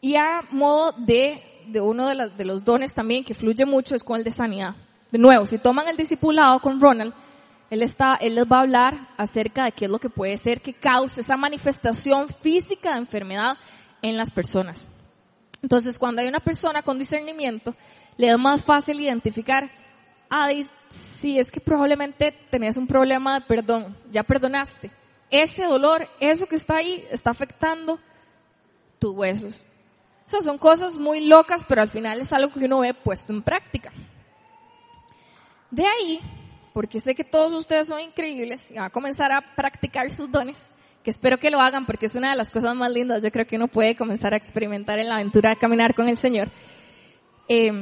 Y 0.00 0.16
a 0.16 0.42
modo 0.50 0.92
de, 0.92 1.42
de 1.66 1.80
uno 1.80 2.08
de, 2.08 2.30
de 2.30 2.44
los 2.44 2.64
dones 2.64 2.92
también 2.92 3.24
que 3.24 3.34
fluye 3.34 3.64
mucho 3.64 3.94
es 3.94 4.04
con 4.04 4.18
el 4.18 4.24
de 4.24 4.30
sanidad. 4.30 4.74
De 5.10 5.18
nuevo, 5.18 5.44
si 5.44 5.58
toman 5.58 5.88
el 5.88 5.96
discipulado 5.96 6.60
con 6.60 6.80
Ronald, 6.80 7.14
él, 7.70 7.82
está, 7.82 8.16
él 8.16 8.34
les 8.34 8.44
va 8.44 8.58
a 8.58 8.62
hablar 8.62 9.08
acerca 9.16 9.64
de 9.64 9.72
qué 9.72 9.86
es 9.86 9.90
lo 9.90 9.98
que 9.98 10.10
puede 10.10 10.36
ser 10.36 10.60
que 10.60 10.74
cause 10.74 11.20
esa 11.20 11.36
manifestación 11.36 12.28
física 12.28 12.92
de 12.92 12.98
enfermedad 12.98 13.56
en 14.02 14.16
las 14.16 14.30
personas. 14.30 14.88
Entonces, 15.62 15.98
cuando 15.98 16.22
hay 16.22 16.28
una 16.28 16.40
persona 16.40 16.82
con 16.82 16.98
discernimiento, 16.98 17.74
le 18.16 18.30
es 18.30 18.38
más 18.38 18.64
fácil 18.64 19.00
identificar, 19.00 19.68
ah, 20.30 20.50
si 21.20 21.38
es 21.38 21.50
que 21.50 21.60
probablemente 21.60 22.32
tenés 22.50 22.76
un 22.76 22.86
problema 22.86 23.40
de 23.40 23.46
perdón, 23.46 23.96
ya 24.10 24.22
perdonaste. 24.22 24.90
Ese 25.30 25.64
dolor, 25.64 26.06
eso 26.20 26.46
que 26.46 26.56
está 26.56 26.76
ahí, 26.76 27.04
está 27.10 27.30
afectando 27.30 27.98
tus 28.98 29.14
huesos. 29.14 29.60
O 30.26 30.30
sea, 30.30 30.42
son 30.42 30.58
cosas 30.58 30.96
muy 30.96 31.26
locas, 31.26 31.64
pero 31.68 31.82
al 31.82 31.88
final 31.88 32.20
es 32.20 32.32
algo 32.32 32.52
que 32.52 32.64
uno 32.64 32.80
ve 32.80 32.94
puesto 32.94 33.32
en 33.32 33.42
práctica. 33.42 33.92
De 35.70 35.84
ahí, 35.84 36.20
porque 36.76 37.00
sé 37.00 37.14
que 37.14 37.24
todos 37.24 37.54
ustedes 37.54 37.86
son 37.86 38.00
increíbles 38.00 38.70
y 38.70 38.74
van 38.74 38.84
a 38.84 38.90
comenzar 38.90 39.32
a 39.32 39.40
practicar 39.40 40.12
sus 40.12 40.30
dones, 40.30 40.60
que 41.02 41.10
espero 41.10 41.38
que 41.38 41.50
lo 41.50 41.58
hagan 41.58 41.86
porque 41.86 42.04
es 42.04 42.14
una 42.14 42.28
de 42.28 42.36
las 42.36 42.50
cosas 42.50 42.76
más 42.76 42.92
lindas, 42.92 43.22
yo 43.22 43.30
creo 43.30 43.46
que 43.46 43.56
uno 43.56 43.66
puede 43.66 43.96
comenzar 43.96 44.34
a 44.34 44.36
experimentar 44.36 44.98
en 44.98 45.08
la 45.08 45.14
aventura 45.14 45.48
de 45.48 45.56
caminar 45.56 45.94
con 45.94 46.06
el 46.06 46.18
Señor 46.18 46.50
eh, 47.48 47.72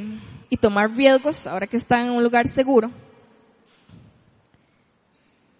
y 0.48 0.56
tomar 0.58 0.92
riesgos 0.92 1.44
ahora 1.48 1.66
que 1.66 1.76
están 1.76 2.06
en 2.06 2.12
un 2.12 2.22
lugar 2.22 2.46
seguro. 2.54 2.92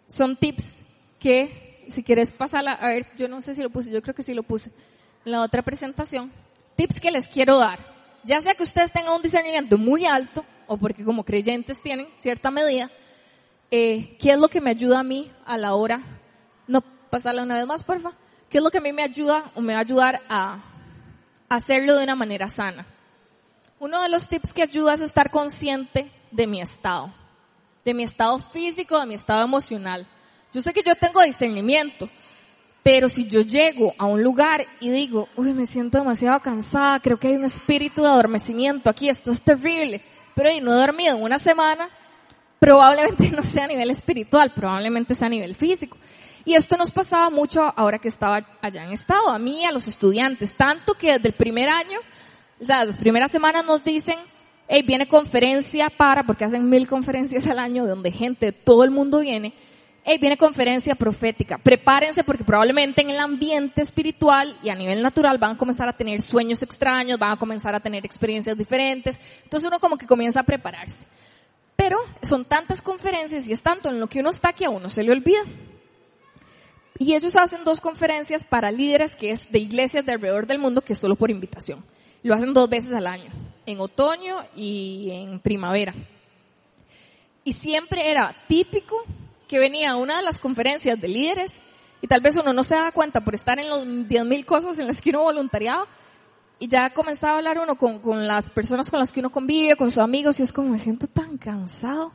Son 0.06 0.36
tips 0.36 0.72
que, 1.18 1.88
si 1.88 2.04
quieres 2.04 2.30
pasarla, 2.30 2.74
a 2.74 2.86
ver, 2.86 3.04
yo 3.16 3.26
no 3.26 3.40
sé 3.40 3.56
si 3.56 3.62
lo 3.64 3.70
puse, 3.70 3.90
yo 3.90 4.00
creo 4.00 4.14
que 4.14 4.22
sí 4.22 4.32
lo 4.32 4.44
puse 4.44 4.70
en 5.24 5.32
la 5.32 5.42
otra 5.42 5.62
presentación, 5.62 6.30
tips 6.76 7.00
que 7.00 7.10
les 7.10 7.26
quiero 7.26 7.58
dar. 7.58 7.80
Ya 8.22 8.40
sea 8.40 8.54
que 8.54 8.62
ustedes 8.62 8.92
tengan 8.92 9.14
un 9.14 9.22
discernimiento 9.22 9.76
muy 9.76 10.06
alto 10.06 10.44
o 10.68 10.76
porque 10.76 11.02
como 11.02 11.24
creyentes 11.24 11.82
tienen 11.82 12.06
cierta 12.20 12.52
medida, 12.52 12.92
eh, 13.76 14.16
¿qué 14.20 14.30
es 14.30 14.38
lo 14.38 14.46
que 14.46 14.60
me 14.60 14.70
ayuda 14.70 15.00
a 15.00 15.02
mí 15.02 15.32
a 15.44 15.58
la 15.58 15.74
hora 15.74 16.00
no 16.68 16.80
pasarla 17.10 17.42
una 17.42 17.56
vez 17.56 17.66
más, 17.66 17.82
porfa. 17.82 18.12
¿Qué 18.48 18.58
es 18.58 18.64
lo 18.64 18.70
que 18.70 18.78
a 18.78 18.80
mí 18.80 18.92
me 18.92 19.02
ayuda 19.02 19.50
o 19.56 19.60
me 19.60 19.72
va 19.72 19.80
a 19.80 19.82
ayudar 19.82 20.20
a 20.28 20.62
hacerlo 21.48 21.96
de 21.96 22.04
una 22.04 22.14
manera 22.14 22.46
sana? 22.46 22.86
Uno 23.80 24.00
de 24.00 24.08
los 24.08 24.28
tips 24.28 24.52
que 24.52 24.62
ayuda 24.62 24.94
es 24.94 25.00
estar 25.00 25.28
consciente 25.28 26.08
de 26.30 26.46
mi 26.46 26.60
estado, 26.60 27.12
de 27.84 27.94
mi 27.94 28.04
estado 28.04 28.38
físico, 28.38 29.00
de 29.00 29.06
mi 29.06 29.14
estado 29.14 29.42
emocional. 29.42 30.06
Yo 30.52 30.62
sé 30.62 30.72
que 30.72 30.84
yo 30.86 30.94
tengo 30.94 31.20
discernimiento, 31.22 32.08
pero 32.84 33.08
si 33.08 33.26
yo 33.26 33.40
llego 33.40 33.92
a 33.98 34.04
un 34.04 34.22
lugar 34.22 34.64
y 34.78 34.88
digo, 34.88 35.28
uy, 35.34 35.52
me 35.52 35.66
siento 35.66 35.98
demasiado 35.98 36.38
cansada, 36.38 37.00
creo 37.00 37.18
que 37.18 37.26
hay 37.26 37.34
un 37.34 37.44
espíritu 37.44 38.02
de 38.02 38.08
adormecimiento 38.08 38.88
aquí, 38.88 39.08
esto 39.08 39.32
es 39.32 39.40
terrible, 39.40 40.00
pero 40.36 40.48
y 40.52 40.60
no 40.60 40.72
he 40.72 40.76
dormido 40.76 41.16
en 41.16 41.22
una 41.24 41.40
semana, 41.40 41.88
probablemente 42.64 43.30
no 43.36 43.42
sea 43.42 43.64
a 43.64 43.68
nivel 43.68 43.90
espiritual, 43.90 44.52
probablemente 44.54 45.14
sea 45.14 45.26
a 45.26 45.30
nivel 45.30 45.54
físico. 45.54 45.98
Y 46.46 46.54
esto 46.54 46.78
nos 46.78 46.90
pasaba 46.90 47.28
mucho 47.28 47.60
ahora 47.62 47.98
que 47.98 48.08
estaba 48.08 48.42
allá 48.62 48.84
en 48.84 48.92
Estado, 48.92 49.28
a 49.28 49.38
mí, 49.38 49.66
a 49.66 49.72
los 49.72 49.86
estudiantes, 49.86 50.54
tanto 50.56 50.94
que 50.94 51.12
desde 51.12 51.28
el 51.28 51.34
primer 51.34 51.68
año, 51.68 51.98
o 52.60 52.66
las 52.66 52.96
primeras 52.96 53.30
semanas 53.30 53.66
nos 53.66 53.84
dicen, 53.84 54.16
hey, 54.66 54.82
viene 54.86 55.06
conferencia 55.06 55.90
para, 55.90 56.22
porque 56.24 56.46
hacen 56.46 56.68
mil 56.68 56.88
conferencias 56.88 57.46
al 57.46 57.58
año 57.58 57.86
donde 57.86 58.10
gente 58.10 58.46
de 58.46 58.52
todo 58.52 58.84
el 58.84 58.90
mundo 58.90 59.20
viene, 59.20 59.52
hey, 60.02 60.16
viene 60.18 60.38
conferencia 60.38 60.94
profética, 60.94 61.58
prepárense 61.58 62.24
porque 62.24 62.44
probablemente 62.44 63.02
en 63.02 63.10
el 63.10 63.20
ambiente 63.20 63.82
espiritual 63.82 64.56
y 64.62 64.70
a 64.70 64.74
nivel 64.74 65.02
natural 65.02 65.36
van 65.36 65.52
a 65.52 65.58
comenzar 65.58 65.88
a 65.88 65.96
tener 65.96 66.22
sueños 66.22 66.62
extraños, 66.62 67.18
van 67.18 67.32
a 67.32 67.36
comenzar 67.36 67.74
a 67.74 67.80
tener 67.80 68.06
experiencias 68.06 68.56
diferentes, 68.56 69.18
entonces 69.42 69.68
uno 69.68 69.80
como 69.80 69.98
que 69.98 70.06
comienza 70.06 70.40
a 70.40 70.44
prepararse. 70.44 71.06
Pero 71.76 71.98
son 72.22 72.44
tantas 72.44 72.80
conferencias 72.80 73.48
y 73.48 73.52
es 73.52 73.62
tanto 73.62 73.88
en 73.88 74.00
lo 74.00 74.06
que 74.06 74.20
uno 74.20 74.30
está 74.30 74.52
que 74.52 74.64
a 74.64 74.70
uno 74.70 74.88
se 74.88 75.02
le 75.02 75.12
olvida. 75.12 75.42
Y 76.98 77.14
ellos 77.14 77.34
hacen 77.36 77.64
dos 77.64 77.80
conferencias 77.80 78.44
para 78.44 78.70
líderes 78.70 79.16
que 79.16 79.30
es 79.30 79.50
de 79.50 79.58
iglesias 79.58 80.06
de 80.06 80.12
alrededor 80.12 80.46
del 80.46 80.60
mundo 80.60 80.80
que 80.80 80.92
es 80.92 80.98
solo 80.98 81.16
por 81.16 81.30
invitación. 81.30 81.84
Lo 82.22 82.34
hacen 82.34 82.52
dos 82.52 82.70
veces 82.70 82.92
al 82.92 83.06
año, 83.06 83.30
en 83.66 83.80
otoño 83.80 84.38
y 84.54 85.10
en 85.10 85.40
primavera. 85.40 85.94
Y 87.42 87.52
siempre 87.52 88.10
era 88.10 88.34
típico 88.46 89.02
que 89.48 89.58
venía 89.58 89.96
una 89.96 90.16
de 90.16 90.22
las 90.22 90.38
conferencias 90.38 90.98
de 91.00 91.08
líderes 91.08 91.52
y 92.00 92.06
tal 92.06 92.20
vez 92.20 92.36
uno 92.36 92.52
no 92.52 92.64
se 92.64 92.74
da 92.74 92.92
cuenta 92.92 93.22
por 93.22 93.34
estar 93.34 93.58
en 93.58 93.68
los 93.68 93.84
10.000 93.84 94.44
cosas 94.44 94.78
en 94.78 94.86
las 94.86 95.00
que 95.00 95.10
uno 95.10 95.22
voluntariaba 95.22 95.86
y 96.58 96.68
ya 96.68 96.90
comenzaba 96.90 97.34
a 97.34 97.36
hablar 97.38 97.58
uno 97.58 97.76
con, 97.76 97.98
con 97.98 98.26
las 98.26 98.50
personas 98.50 98.90
con 98.90 99.00
las 99.00 99.10
que 99.10 99.20
uno 99.20 99.30
convive, 99.30 99.76
con 99.76 99.90
sus 99.90 99.98
amigos 99.98 100.38
y 100.38 100.42
es 100.42 100.52
como 100.52 100.70
me 100.70 100.78
siento 100.78 101.06
tan 101.06 101.36
cansado, 101.36 102.12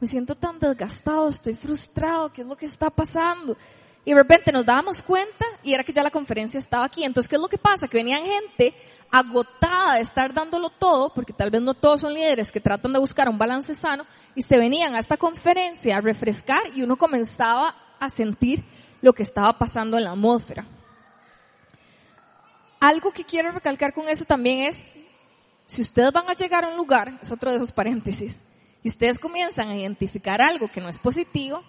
me 0.00 0.06
siento 0.06 0.34
tan 0.34 0.58
desgastado, 0.58 1.28
estoy 1.28 1.54
frustrado, 1.54 2.32
¿qué 2.32 2.42
es 2.42 2.48
lo 2.48 2.56
que 2.56 2.66
está 2.66 2.90
pasando? 2.90 3.56
Y 4.04 4.12
de 4.12 4.16
repente 4.16 4.50
nos 4.50 4.64
dábamos 4.64 5.02
cuenta 5.02 5.44
y 5.62 5.74
era 5.74 5.84
que 5.84 5.92
ya 5.92 6.02
la 6.02 6.10
conferencia 6.10 6.58
estaba 6.58 6.86
aquí. 6.86 7.04
Entonces, 7.04 7.28
¿qué 7.28 7.36
es 7.36 7.42
lo 7.42 7.48
que 7.48 7.58
pasa? 7.58 7.86
Que 7.86 7.98
venían 7.98 8.22
gente 8.24 8.74
agotada 9.10 9.96
de 9.96 10.02
estar 10.02 10.32
dándolo 10.32 10.70
todo, 10.70 11.12
porque 11.12 11.32
tal 11.32 11.50
vez 11.50 11.60
no 11.60 11.74
todos 11.74 12.00
son 12.00 12.14
líderes 12.14 12.50
que 12.50 12.60
tratan 12.60 12.92
de 12.92 12.98
buscar 12.98 13.28
un 13.28 13.38
balance 13.38 13.74
sano, 13.74 14.04
y 14.34 14.42
se 14.42 14.56
venían 14.56 14.94
a 14.94 15.00
esta 15.00 15.16
conferencia 15.16 15.96
a 15.96 16.00
refrescar 16.00 16.62
y 16.74 16.82
uno 16.82 16.96
comenzaba 16.96 17.74
a 17.98 18.08
sentir 18.08 18.64
lo 19.02 19.12
que 19.12 19.22
estaba 19.22 19.58
pasando 19.58 19.98
en 19.98 20.04
la 20.04 20.12
atmósfera. 20.12 20.66
Algo 22.80 23.12
que 23.12 23.24
quiero 23.24 23.50
recalcar 23.50 23.92
con 23.92 24.08
eso 24.08 24.24
también 24.24 24.60
es, 24.60 24.90
si 25.66 25.82
ustedes 25.82 26.12
van 26.12 26.28
a 26.28 26.34
llegar 26.34 26.64
a 26.64 26.68
un 26.68 26.76
lugar, 26.76 27.18
es 27.22 27.30
otro 27.30 27.50
de 27.50 27.56
esos 27.56 27.70
paréntesis, 27.70 28.34
y 28.82 28.88
ustedes 28.88 29.18
comienzan 29.18 29.68
a 29.68 29.76
identificar 29.76 30.40
algo 30.40 30.68
que 30.72 30.80
no 30.80 30.88
es 30.88 30.98
positivo, 30.98 31.62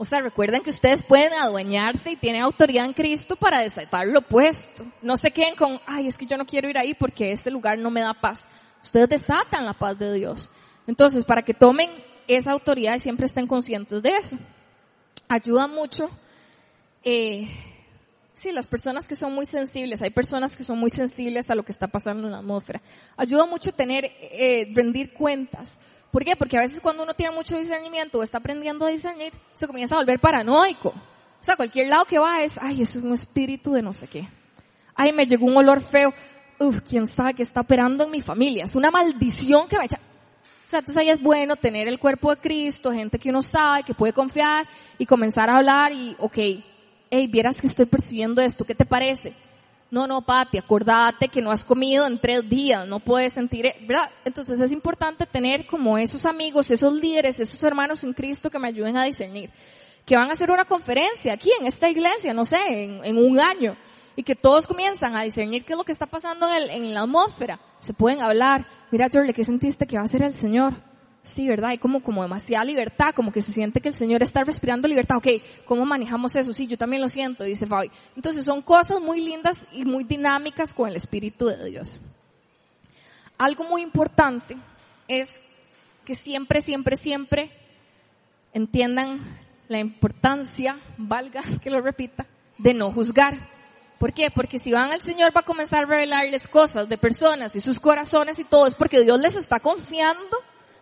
o 0.00 0.04
sea, 0.04 0.20
recuerden 0.20 0.62
que 0.62 0.70
ustedes 0.70 1.02
pueden 1.02 1.32
adueñarse 1.32 2.12
y 2.12 2.16
tienen 2.16 2.42
autoridad 2.42 2.84
en 2.84 2.92
Cristo 2.92 3.34
para 3.34 3.60
desatar 3.60 4.06
lo 4.06 4.20
opuesto. 4.20 4.86
No 5.02 5.16
se 5.16 5.32
queden 5.32 5.56
con, 5.56 5.80
ay, 5.86 6.06
es 6.06 6.16
que 6.16 6.24
yo 6.24 6.36
no 6.36 6.46
quiero 6.46 6.68
ir 6.68 6.78
ahí 6.78 6.94
porque 6.94 7.32
ese 7.32 7.50
lugar 7.50 7.78
no 7.78 7.90
me 7.90 8.00
da 8.00 8.14
paz. 8.14 8.46
Ustedes 8.80 9.08
desatan 9.08 9.66
la 9.66 9.72
paz 9.72 9.98
de 9.98 10.12
Dios. 10.12 10.50
Entonces, 10.86 11.24
para 11.24 11.42
que 11.42 11.52
tomen 11.52 11.90
esa 12.28 12.52
autoridad 12.52 12.94
y 12.94 13.00
siempre 13.00 13.26
estén 13.26 13.48
conscientes 13.48 14.00
de 14.00 14.10
eso. 14.10 14.38
Ayuda 15.26 15.66
mucho, 15.66 16.08
eh, 17.02 17.48
sí, 18.40 18.52
las 18.52 18.66
personas 18.66 19.06
que 19.06 19.16
son 19.16 19.34
muy 19.34 19.46
sensibles, 19.46 20.00
hay 20.02 20.10
personas 20.10 20.56
que 20.56 20.64
son 20.64 20.78
muy 20.78 20.90
sensibles 20.90 21.50
a 21.50 21.54
lo 21.54 21.64
que 21.64 21.72
está 21.72 21.88
pasando 21.88 22.26
en 22.26 22.32
la 22.32 22.38
atmósfera. 22.38 22.80
Ayuda 23.16 23.46
mucho 23.46 23.72
tener, 23.72 24.04
eh, 24.04 24.70
rendir 24.74 25.12
cuentas. 25.12 25.76
¿Por 26.10 26.24
qué? 26.24 26.36
Porque 26.36 26.56
a 26.56 26.62
veces 26.62 26.80
cuando 26.80 27.02
uno 27.02 27.14
tiene 27.14 27.34
mucho 27.34 27.58
discernimiento 27.58 28.18
o 28.18 28.22
está 28.22 28.38
aprendiendo 28.38 28.86
a 28.86 28.90
discernir, 28.90 29.32
se 29.54 29.66
comienza 29.66 29.94
a 29.94 29.98
volver 29.98 30.20
paranoico. 30.20 30.88
O 30.88 31.44
sea, 31.44 31.56
cualquier 31.56 31.88
lado 31.88 32.04
que 32.04 32.18
va 32.18 32.42
es, 32.42 32.52
ay, 32.60 32.82
eso 32.82 32.98
es 32.98 33.04
un 33.04 33.14
espíritu 33.14 33.72
de 33.72 33.82
no 33.82 33.92
sé 33.92 34.06
qué. 34.06 34.28
Ay, 34.94 35.12
me 35.12 35.26
llegó 35.26 35.46
un 35.46 35.56
olor 35.56 35.82
feo. 35.82 36.12
Uf, 36.58 36.80
quién 36.80 37.06
sabe 37.06 37.34
qué 37.34 37.42
está 37.42 37.60
operando 37.60 38.04
en 38.04 38.10
mi 38.10 38.20
familia. 38.20 38.64
Es 38.64 38.74
una 38.74 38.90
maldición 38.90 39.68
que 39.68 39.78
me 39.78 39.84
echa. 39.84 40.00
O 40.66 40.70
sea, 40.70 40.80
entonces 40.80 41.00
ahí 41.02 41.10
es 41.10 41.22
bueno 41.22 41.56
tener 41.56 41.88
el 41.88 41.98
cuerpo 41.98 42.30
de 42.30 42.40
Cristo, 42.40 42.92
gente 42.92 43.18
que 43.18 43.30
uno 43.30 43.40
sabe, 43.40 43.84
que 43.84 43.94
puede 43.94 44.12
confiar 44.12 44.66
y 44.98 45.06
comenzar 45.06 45.48
a 45.48 45.56
hablar 45.56 45.92
y, 45.92 46.16
ok, 46.18 46.38
hey, 47.10 47.26
vieras 47.26 47.60
que 47.60 47.66
estoy 47.66 47.86
percibiendo 47.86 48.40
esto, 48.40 48.64
¿qué 48.64 48.74
te 48.74 48.84
parece? 48.84 49.34
No, 49.90 50.06
no, 50.06 50.20
Pati, 50.20 50.58
acordate 50.58 51.28
que 51.28 51.40
no 51.40 51.50
has 51.50 51.64
comido 51.64 52.06
en 52.06 52.20
tres 52.20 52.48
días, 52.48 52.86
no 52.86 53.00
puedes 53.00 53.32
sentir, 53.32 53.64
e-", 53.64 53.86
¿verdad? 53.86 54.10
Entonces 54.24 54.60
es 54.60 54.70
importante 54.70 55.24
tener 55.24 55.66
como 55.66 55.96
esos 55.96 56.26
amigos, 56.26 56.70
esos 56.70 56.92
líderes, 56.92 57.40
esos 57.40 57.62
hermanos 57.64 58.04
en 58.04 58.12
Cristo 58.12 58.50
que 58.50 58.58
me 58.58 58.68
ayuden 58.68 58.98
a 58.98 59.04
discernir. 59.04 59.50
Que 60.04 60.16
van 60.16 60.30
a 60.30 60.34
hacer 60.34 60.50
una 60.50 60.66
conferencia 60.66 61.32
aquí 61.32 61.50
en 61.58 61.66
esta 61.66 61.88
iglesia, 61.88 62.34
no 62.34 62.44
sé, 62.44 62.58
en, 62.68 63.16
un 63.16 63.40
año. 63.40 63.76
Y 64.16 64.22
que 64.22 64.34
todos 64.34 64.66
comienzan 64.66 65.16
a 65.16 65.22
discernir 65.22 65.64
qué 65.64 65.72
es 65.72 65.78
lo 65.78 65.84
que 65.84 65.92
está 65.92 66.06
pasando 66.06 66.46
en, 66.50 66.70
en 66.70 66.94
la 66.94 67.02
atmósfera. 67.02 67.60
Se 67.78 67.92
pueden 67.92 68.20
hablar. 68.20 68.66
Mira, 68.90 69.08
Jorge, 69.12 69.32
¿qué 69.32 69.44
sentiste 69.44 69.86
que 69.86 69.96
va 69.96 70.04
a 70.04 70.08
ser 70.08 70.22
el 70.22 70.34
Señor? 70.34 70.87
Sí, 71.22 71.48
¿verdad? 71.48 71.70
Hay 71.70 71.78
como, 71.78 72.02
como 72.02 72.22
demasiada 72.22 72.64
libertad, 72.64 73.14
como 73.14 73.32
que 73.32 73.40
se 73.40 73.52
siente 73.52 73.80
que 73.80 73.88
el 73.88 73.94
Señor 73.94 74.22
está 74.22 74.44
respirando 74.44 74.88
libertad. 74.88 75.16
Ok, 75.16 75.28
¿cómo 75.64 75.84
manejamos 75.84 76.34
eso? 76.36 76.52
Sí, 76.52 76.66
yo 76.66 76.78
también 76.78 77.02
lo 77.02 77.08
siento, 77.08 77.44
dice 77.44 77.66
Fabi. 77.66 77.90
Entonces 78.16 78.44
son 78.44 78.62
cosas 78.62 79.00
muy 79.00 79.20
lindas 79.20 79.56
y 79.72 79.84
muy 79.84 80.04
dinámicas 80.04 80.74
con 80.74 80.88
el 80.88 80.96
Espíritu 80.96 81.46
de 81.46 81.70
Dios. 81.70 82.00
Algo 83.36 83.64
muy 83.64 83.82
importante 83.82 84.56
es 85.06 85.28
que 86.04 86.14
siempre, 86.14 86.60
siempre, 86.60 86.96
siempre 86.96 87.50
entiendan 88.52 89.20
la 89.68 89.78
importancia, 89.78 90.78
valga 90.96 91.42
que 91.62 91.70
lo 91.70 91.80
repita, 91.80 92.26
de 92.56 92.74
no 92.74 92.90
juzgar. 92.90 93.36
¿Por 93.98 94.12
qué? 94.12 94.30
Porque 94.30 94.58
si 94.58 94.72
van 94.72 94.92
al 94.92 95.00
Señor 95.00 95.36
va 95.36 95.40
a 95.40 95.44
comenzar 95.44 95.84
a 95.84 95.86
revelarles 95.86 96.46
cosas 96.46 96.88
de 96.88 96.98
personas 96.98 97.54
y 97.56 97.60
sus 97.60 97.80
corazones 97.80 98.38
y 98.38 98.44
todo, 98.44 98.66
es 98.66 98.74
porque 98.74 99.02
Dios 99.02 99.20
les 99.20 99.34
está 99.34 99.58
confiando 99.58 100.36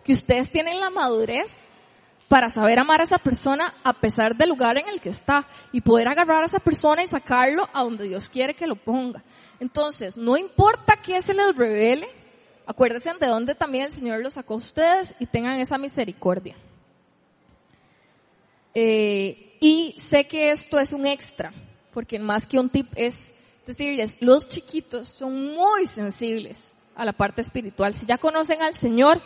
que 0.07 0.13
ustedes 0.13 0.51
tienen 0.51 0.79
la 0.79 0.89
madurez 0.89 1.51
para 2.29 2.49
saber 2.49 2.79
amar 2.79 3.01
a 3.01 3.05
esa 3.05 3.19
persona 3.19 3.75
a 3.83 3.93
pesar 3.93 4.37
del 4.37 4.49
lugar 4.49 4.79
en 4.79 4.89
el 4.89 5.01
que 5.01 5.09
está 5.09 5.47
y 5.73 5.81
poder 5.81 6.07
agarrar 6.07 6.45
a 6.45 6.47
esa 6.47 6.61
persona 6.61 7.03
y 7.03 7.09
sacarlo 7.09 7.69
a 7.73 7.83
donde 7.83 8.05
Dios 8.05 8.29
quiere 8.29 8.55
que 8.55 8.69
lo 8.69 8.77
ponga. 8.77 9.25
Entonces, 9.59 10.17
no 10.17 10.37
importa 10.37 10.97
que 10.97 11.21
se 11.23 11.35
les 11.35 11.57
revele, 11.57 12.09
acuérdense 12.67 13.13
de 13.19 13.27
dónde 13.27 13.57
también 13.57 13.87
el 13.87 13.93
Señor 13.93 14.23
los 14.23 14.35
sacó 14.35 14.55
a 14.55 14.59
ustedes 14.59 15.13
y 15.19 15.27
tengan 15.27 15.59
esa 15.59 15.77
misericordia. 15.77 16.57
Eh, 18.75 19.57
y 19.61 19.97
sé 19.99 20.29
que 20.29 20.53
esto 20.53 20.79
es 20.79 20.93
un 20.93 21.07
extra, 21.07 21.53
porque 21.93 22.19
más 22.19 22.47
que 22.47 22.61
un 22.61 22.71
tip 22.71 22.89
es 22.95 23.19
decirles, 23.67 24.19
los 24.21 24.47
chiquitos 24.47 25.09
son 25.09 25.55
muy 25.55 25.87
sensibles 25.87 26.59
a 26.95 27.05
la 27.05 27.13
parte 27.13 27.41
espiritual. 27.41 27.95
Si 27.95 28.07
ya 28.07 28.19
conocen 28.19 28.63
al 28.63 28.75
Señor, 28.75 29.21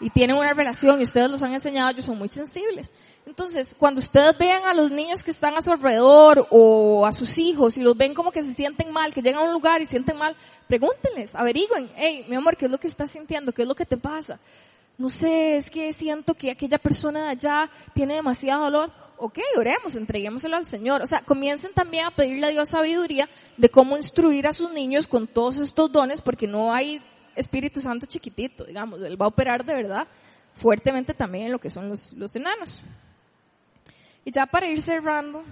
y 0.00 0.10
tienen 0.10 0.36
una 0.36 0.52
relación 0.52 1.00
y 1.00 1.04
ustedes 1.04 1.30
los 1.30 1.42
han 1.42 1.54
enseñado, 1.54 1.90
ellos 1.90 2.04
son 2.04 2.18
muy 2.18 2.28
sensibles. 2.28 2.90
Entonces, 3.26 3.74
cuando 3.76 4.00
ustedes 4.00 4.38
vean 4.38 4.62
a 4.66 4.74
los 4.74 4.90
niños 4.90 5.22
que 5.24 5.32
están 5.32 5.54
a 5.54 5.62
su 5.62 5.72
alrededor 5.72 6.46
o 6.50 7.04
a 7.04 7.12
sus 7.12 7.38
hijos 7.38 7.76
y 7.76 7.82
los 7.82 7.96
ven 7.96 8.14
como 8.14 8.30
que 8.30 8.42
se 8.42 8.54
sienten 8.54 8.92
mal, 8.92 9.12
que 9.12 9.20
llegan 9.20 9.42
a 9.42 9.44
un 9.44 9.52
lugar 9.52 9.82
y 9.82 9.86
sienten 9.86 10.16
mal, 10.16 10.36
pregúntenles, 10.68 11.34
averigüen, 11.34 11.90
hey, 11.96 12.24
mi 12.28 12.36
amor, 12.36 12.56
¿qué 12.56 12.66
es 12.66 12.70
lo 12.70 12.78
que 12.78 12.86
estás 12.86 13.10
sintiendo? 13.10 13.52
¿Qué 13.52 13.62
es 13.62 13.68
lo 13.68 13.74
que 13.74 13.84
te 13.84 13.96
pasa? 13.96 14.38
No 14.98 15.08
sé, 15.08 15.56
es 15.56 15.70
que 15.70 15.92
siento 15.92 16.34
que 16.34 16.50
aquella 16.50 16.78
persona 16.78 17.24
de 17.24 17.30
allá 17.30 17.70
tiene 17.92 18.14
demasiado 18.14 18.64
dolor. 18.64 18.90
Ok, 19.18 19.38
oremos, 19.58 19.96
entreguémoselo 19.96 20.56
al 20.56 20.66
Señor. 20.66 21.02
O 21.02 21.06
sea, 21.06 21.20
comiencen 21.20 21.72
también 21.74 22.06
a 22.06 22.10
pedirle 22.10 22.46
a 22.46 22.50
Dios 22.50 22.68
sabiduría 22.68 23.28
de 23.56 23.68
cómo 23.68 23.96
instruir 23.96 24.46
a 24.46 24.52
sus 24.52 24.70
niños 24.70 25.06
con 25.06 25.26
todos 25.26 25.58
estos 25.58 25.90
dones, 25.90 26.20
porque 26.20 26.46
no 26.46 26.72
hay 26.72 27.02
Espíritu 27.36 27.80
Santo 27.80 28.06
chiquitito, 28.06 28.64
digamos, 28.64 29.00
él 29.02 29.20
va 29.20 29.26
a 29.26 29.28
operar 29.28 29.64
de 29.64 29.74
verdad 29.74 30.08
fuertemente 30.54 31.14
también 31.14 31.46
en 31.46 31.52
lo 31.52 31.58
que 31.58 31.70
son 31.70 31.88
los, 31.88 32.12
los 32.14 32.34
enanos. 32.34 32.82
Y 34.24 34.32
ya 34.32 34.46
para 34.46 34.68
ir 34.68 34.82
cerrando, 34.82 35.44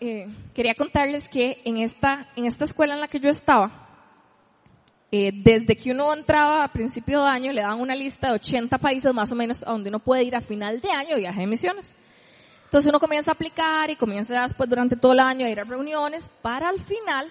eh, 0.00 0.28
quería 0.54 0.74
contarles 0.74 1.28
que 1.28 1.60
en 1.64 1.78
esta, 1.78 2.28
en 2.36 2.46
esta 2.46 2.64
escuela 2.64 2.94
en 2.94 3.00
la 3.00 3.08
que 3.08 3.18
yo 3.18 3.28
estaba, 3.28 3.88
eh, 5.10 5.32
desde 5.34 5.74
que 5.74 5.90
uno 5.90 6.12
entraba 6.12 6.62
a 6.62 6.72
principio 6.72 7.24
de 7.24 7.30
año, 7.30 7.52
le 7.52 7.62
dan 7.62 7.80
una 7.80 7.96
lista 7.96 8.28
de 8.28 8.34
80 8.34 8.78
países 8.78 9.12
más 9.12 9.32
o 9.32 9.34
menos 9.34 9.62
a 9.66 9.70
donde 9.70 9.88
uno 9.88 9.98
puede 9.98 10.22
ir 10.22 10.36
a 10.36 10.40
final 10.40 10.80
de 10.80 10.90
año 10.90 11.16
viaje 11.16 11.40
de 11.40 11.46
misiones. 11.46 11.96
Entonces 12.64 12.90
uno 12.90 13.00
comienza 13.00 13.30
a 13.30 13.34
aplicar 13.34 13.90
y 13.90 13.96
comienza 13.96 14.42
después 14.42 14.68
durante 14.68 14.94
todo 14.94 15.14
el 15.14 15.20
año 15.20 15.46
a 15.46 15.48
ir 15.48 15.58
a 15.58 15.64
reuniones 15.64 16.30
para 16.42 16.68
al 16.68 16.78
final 16.78 17.26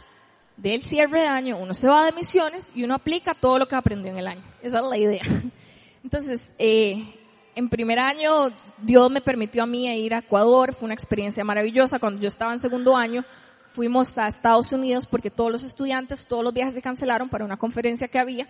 del 0.58 0.82
cierre 0.82 1.22
de 1.22 1.28
año 1.28 1.58
uno 1.58 1.74
se 1.74 1.88
va 1.88 2.06
de 2.06 2.12
misiones 2.12 2.72
y 2.74 2.84
uno 2.84 2.96
aplica 2.96 3.36
todo 3.36 3.60
lo 3.60 3.68
que 3.68 3.76
aprendió 3.76 4.12
en 4.12 4.18
el 4.18 4.28
año. 4.28 4.44
Esa 4.62 4.80
es 4.80 4.84
la 4.84 4.98
idea. 4.98 5.22
Entonces, 6.04 6.42
eh, 6.58 7.16
en 7.56 7.70
primer 7.70 8.00
año 8.00 8.50
Dios 8.82 9.12
me 9.12 9.22
permitió 9.22 9.64
a 9.64 9.68
mí 9.68 9.88
ir 9.88 10.16
a 10.16 10.20
Ecuador, 10.20 10.74
fue 10.74 10.86
una 10.86 10.94
experiencia 10.96 11.44
maravillosa. 11.44 12.00
Cuando 12.00 12.22
yo 12.22 12.28
estaba 12.28 12.54
en 12.54 12.60
segundo 12.60 12.96
año, 12.96 13.24
fuimos 13.68 14.18
a 14.18 14.28
Estados 14.28 14.72
Unidos 14.72 15.06
porque 15.06 15.30
todos 15.30 15.52
los 15.52 15.64
estudiantes, 15.64 16.26
todos 16.26 16.44
los 16.44 16.54
viajes 16.54 16.74
se 16.74 16.82
cancelaron 16.82 17.30
para 17.30 17.46
una 17.46 17.58
conferencia 17.58 18.08
que 18.08 18.20
había 18.20 18.48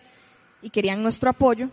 y 0.62 0.70
querían 0.70 1.04
nuestro 1.04 1.30
apoyo. 1.30 1.70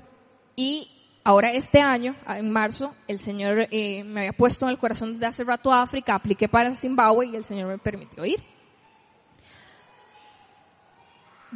Y 0.57 0.89
ahora 1.23 1.53
este 1.53 1.81
año, 1.81 2.17
en 2.27 2.51
marzo, 2.51 2.95
el 3.07 3.21
Señor 3.21 3.69
eh, 3.71 4.03
me 4.05 4.21
había 4.21 4.33
puesto 4.33 4.67
en 4.67 4.71
el 4.71 4.79
corazón 4.79 5.19
de 5.19 5.27
hace 5.27 5.45
rato 5.45 5.73
a 5.73 5.83
África, 5.83 6.15
apliqué 6.15 6.49
para 6.49 6.75
Zimbabue 6.75 7.27
y 7.27 7.37
el 7.37 7.45
Señor 7.45 7.69
me 7.69 7.79
permitió 7.79 8.25
ir 8.25 8.54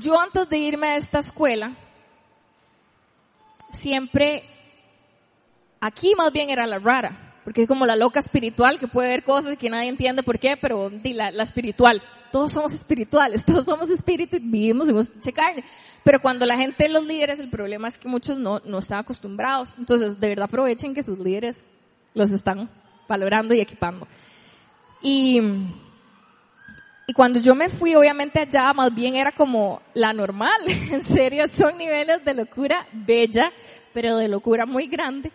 yo 0.01 0.19
antes 0.21 0.49
de 0.49 0.59
irme 0.59 0.89
a 0.89 0.97
esta 0.97 1.19
escuela, 1.19 1.77
siempre, 3.73 4.43
aquí 5.81 6.15
más 6.17 6.33
bien 6.33 6.51
era 6.51 6.67
la 6.67 6.79
rara, 6.79 7.41
porque 7.45 7.63
es 7.63 7.69
como 7.69 7.87
la 7.87 7.97
loca 7.97 8.21
espiritual 8.21 8.79
que 8.79 8.89
puede 8.89 9.09
ver 9.09 9.25
cosas 9.25 9.57
que 9.59 9.71
nadie 9.71 9.89
entiende 9.89 10.23
por 10.23 10.39
qué, 10.39 10.57
pero 10.61 10.91
la, 10.91 11.31
la 11.31 11.43
espiritual. 11.43 12.03
Todos 12.31 12.53
somos 12.53 12.75
espirituales, 12.75 13.43
todos 13.47 13.65
somos 13.65 13.89
espíritu 13.91 14.37
y 14.37 14.41
vivimos 14.41 14.89
en 14.89 14.99
esta 14.99 15.33
carne. 15.33 15.65
Pero 16.05 16.21
cuando 16.21 16.47
la 16.47 16.57
gente, 16.57 16.89
los 16.89 17.07
líderes, 17.07 17.39
el 17.39 17.51
problema 17.51 17.89
es 17.89 17.97
que 17.97 18.09
muchos 18.09 18.39
no, 18.39 18.61
no 18.65 18.79
están 18.79 18.99
acostumbrados. 18.99 19.75
Entonces, 19.79 20.21
de 20.21 20.29
verdad 20.29 20.45
aprovechen 20.45 20.95
que 20.95 21.03
sus 21.03 21.19
líderes 21.19 21.59
los 22.15 22.31
están 22.31 22.71
valorando 23.09 23.55
y 23.55 23.61
equipando. 23.61 24.07
Y, 25.01 25.41
y 27.11 27.15
cuando 27.15 27.41
yo 27.41 27.55
me 27.55 27.71
fui, 27.71 27.95
obviamente 27.95 28.39
allá 28.39 28.75
más 28.75 28.95
bien 28.95 29.17
era 29.17 29.33
como 29.33 29.81
la 29.95 30.13
normal. 30.13 30.61
en 30.67 31.03
serio, 31.03 31.47
son 31.49 31.79
niveles 31.79 32.23
de 32.23 32.35
locura 32.35 32.87
bella, 32.93 33.51
pero 33.95 34.19
de 34.19 34.29
locura 34.29 34.67
muy 34.67 34.89
grande. 34.89 35.33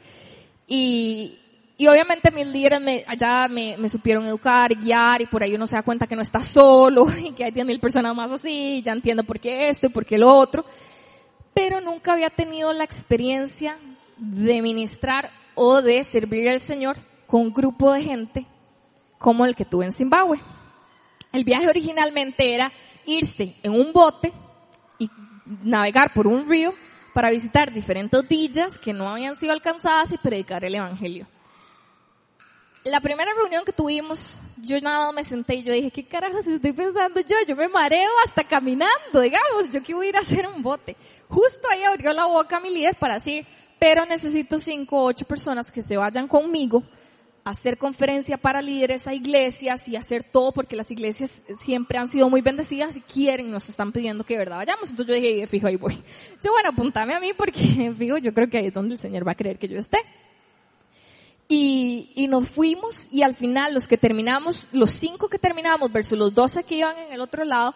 Y, 0.68 1.40
y 1.76 1.88
obviamente 1.88 2.30
mis 2.30 2.46
líderes 2.46 2.80
me, 2.80 3.04
allá 3.08 3.48
me, 3.48 3.76
me, 3.78 3.90
supieron 3.90 4.24
educar, 4.28 4.76
guiar, 4.76 5.24
y 5.24 5.26
por 5.26 5.42
ahí 5.42 5.56
uno 5.56 5.66
se 5.66 5.76
da 5.76 5.82
cuenta 5.82 6.06
que 6.06 6.16
no 6.16 6.22
está 6.22 6.44
solo, 6.44 7.08
y 7.24 7.32
que 7.32 7.46
hay 7.46 7.52
10.000 7.52 7.80
personas 7.80 8.16
más 8.16 8.30
así, 8.30 8.76
y 8.76 8.82
ya 8.84 8.92
entiendo 8.92 9.24
por 9.24 9.40
qué 9.40 9.70
esto 9.70 9.88
y 9.88 9.90
por 9.90 10.06
qué 10.06 10.20
lo 10.20 10.32
otro. 10.32 10.64
Pero 11.56 11.82
nunca 11.82 12.14
había 12.14 12.30
tenido 12.30 12.72
la 12.72 12.84
experiencia 12.84 13.80
de 14.18 14.62
ministrar 14.62 15.32
o 15.56 15.82
de 15.82 16.04
servir 16.04 16.50
al 16.50 16.62
Señor 16.62 16.98
con 17.26 17.42
un 17.42 17.52
grupo 17.52 17.92
de 17.92 18.04
gente 18.04 18.46
como 19.18 19.44
el 19.48 19.56
que 19.56 19.66
tuve 19.66 19.86
en 19.86 19.92
Zimbabue. 19.92 20.40
El 21.34 21.44
viaje 21.44 21.68
originalmente 21.68 22.54
era 22.54 22.72
irse 23.06 23.56
en 23.64 23.74
un 23.74 23.92
bote 23.92 24.32
y 25.00 25.10
navegar 25.64 26.14
por 26.14 26.28
un 26.28 26.48
río 26.48 26.76
para 27.12 27.32
visitar 27.32 27.74
diferentes 27.74 28.28
villas 28.28 28.78
que 28.78 28.94
no 28.94 29.10
habían 29.10 29.36
sido 29.40 29.52
alcanzadas 29.52 30.14
y 30.14 30.18
predicar 30.20 30.64
el 30.64 30.76
Evangelio. 30.76 31.26
La 32.84 33.02
primera 33.02 33.32
reunión 33.34 33.66
que 33.66 33.74
tuvimos, 33.74 34.38
yo 34.58 34.80
nada 34.80 35.12
me 35.12 35.24
senté 35.24 35.56
y 35.56 35.64
yo 35.64 35.74
dije, 35.74 35.90
¿qué 35.90 36.06
carajos 36.06 36.46
estoy 36.46 36.72
pensando 36.72 37.20
yo? 37.22 37.38
Yo 37.48 37.56
me 37.56 37.68
mareo 37.68 38.12
hasta 38.28 38.44
caminando, 38.44 39.20
digamos, 39.20 39.72
yo 39.72 39.82
que 39.82 39.96
voy 39.96 40.06
a 40.06 40.10
ir 40.10 40.18
a 40.18 40.20
hacer 40.20 40.48
un 40.48 40.62
bote. 40.62 40.96
Justo 41.30 41.68
ahí 41.68 41.84
abrió 41.84 42.14
la 42.14 42.26
boca 42.26 42.60
mi 42.60 42.70
líder 42.70 42.96
para 43.00 43.16
decir, 43.16 43.48
pero 43.80 44.06
necesito 44.06 44.60
cinco 44.60 44.98
o 44.98 45.06
ocho 45.06 45.26
personas 45.26 45.72
que 45.72 45.82
se 45.82 45.98
vayan 45.98 46.28
conmigo 46.28 46.84
hacer 47.44 47.78
conferencia 47.78 48.38
para 48.38 48.62
líderes 48.62 49.08
a 49.08 49.14
iglesias 49.14 49.88
y 49.88 49.96
hacer 49.96 50.24
todo 50.24 50.52
porque 50.52 50.76
las 50.76 50.90
iglesias 50.92 51.30
siempre 51.62 51.98
han 51.98 52.10
sido 52.10 52.30
muy 52.30 52.42
bendecidas 52.42 52.96
y 52.96 53.02
quieren, 53.02 53.52
nos 53.52 53.68
están 53.68 53.92
pidiendo 53.92 54.24
que 54.24 54.36
de 54.36 54.40
verdad 54.40 54.58
vayamos. 54.58 54.90
Entonces 54.90 55.16
yo 55.16 55.22
dije, 55.22 55.48
fijo, 55.48 55.68
ahí 55.68 55.76
voy. 55.76 55.96
Yo, 56.44 56.52
bueno, 56.52 56.70
apuntame 56.70 57.14
a 57.14 57.20
mí 57.20 57.32
porque, 57.34 57.94
fijo, 57.98 58.18
yo 58.18 58.34
creo 58.34 58.50
que 58.50 58.58
ahí 58.58 58.68
es 58.68 58.74
donde 58.74 58.96
el 58.96 59.02
Señor 59.02 59.28
va 59.28 59.34
a 59.34 59.36
creer 59.36 59.58
que 59.58 59.68
yo 59.68 59.78
esté. 59.78 60.00
Y, 61.48 62.12
y 62.16 62.28
nos 62.28 62.48
fuimos 62.50 63.08
y 63.12 63.22
al 63.22 63.36
final 63.36 63.74
los 63.74 63.86
que 63.86 63.98
terminamos, 63.98 64.66
los 64.72 64.92
cinco 64.92 65.28
que 65.28 65.38
terminamos 65.38 65.92
versus 65.92 66.18
los 66.18 66.34
doce 66.34 66.64
que 66.64 66.76
iban 66.76 66.98
en 66.98 67.12
el 67.12 67.22
otro 67.22 67.44
lado, 67.44 67.76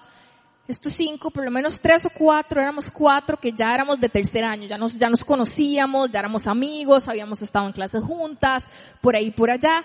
estos 0.68 0.94
cinco, 0.94 1.32
por 1.32 1.46
lo 1.46 1.52
menos 1.52 1.80
tres 1.80 2.06
o 2.06 2.10
cuatro, 2.10 2.60
éramos 2.60 2.92
cuatro 2.92 3.38
que 3.38 3.54
ya 3.54 3.74
éramos 3.74 4.00
de 4.00 4.10
tercer 4.10 4.44
año, 4.44 4.68
ya 4.68 4.78
nos, 4.78 4.96
ya 4.98 5.10
nos 5.10 5.24
conocíamos, 5.24 6.12
ya 6.12 6.20
éramos 6.20 6.46
amigos, 6.46 7.08
habíamos 7.08 7.42
estado 7.42 7.68
en 7.68 7.72
clases 7.72 8.04
juntas, 8.04 8.64
por 9.02 9.16
ahí, 9.16 9.32
por 9.32 9.50
allá. 9.50 9.84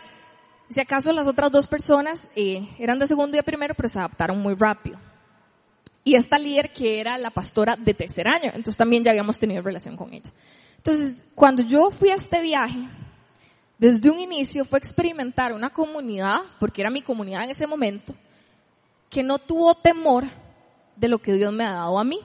Si 0.68 0.80
acaso 0.80 1.12
las 1.12 1.28
otras 1.28 1.52
dos 1.52 1.66
personas 1.68 2.26
eh, 2.34 2.68
eran 2.78 2.98
de 2.98 3.06
segundo 3.06 3.36
y 3.36 3.38
de 3.38 3.44
primero, 3.44 3.74
pero 3.74 3.88
se 3.88 3.98
adaptaron 3.98 4.40
muy 4.40 4.54
rápido. 4.54 4.98
Y 6.02 6.16
esta 6.16 6.36
líder 6.36 6.72
que 6.72 7.00
era 7.00 7.16
la 7.16 7.30
pastora 7.30 7.76
de 7.76 7.94
tercer 7.94 8.26
año, 8.26 8.46
entonces 8.46 8.76
también 8.76 9.04
ya 9.04 9.12
habíamos 9.12 9.38
tenido 9.38 9.62
relación 9.62 9.96
con 9.96 10.12
ella. 10.12 10.32
Entonces, 10.78 11.14
cuando 11.36 11.62
yo 11.62 11.92
fui 11.92 12.10
a 12.10 12.16
este 12.16 12.42
viaje, 12.42 12.88
desde 13.78 14.10
un 14.10 14.18
inicio 14.18 14.64
fue 14.64 14.80
experimentar 14.80 15.52
una 15.52 15.70
comunidad, 15.70 16.40
porque 16.58 16.82
era 16.82 16.90
mi 16.90 17.02
comunidad 17.02 17.44
en 17.44 17.50
ese 17.50 17.68
momento, 17.68 18.16
que 19.08 19.22
no 19.22 19.38
tuvo 19.38 19.76
temor 19.76 20.24
de 21.02 21.08
lo 21.08 21.18
que 21.18 21.32
Dios 21.32 21.52
me 21.52 21.64
ha 21.64 21.72
dado 21.72 21.98
a 21.98 22.04
mí. 22.04 22.20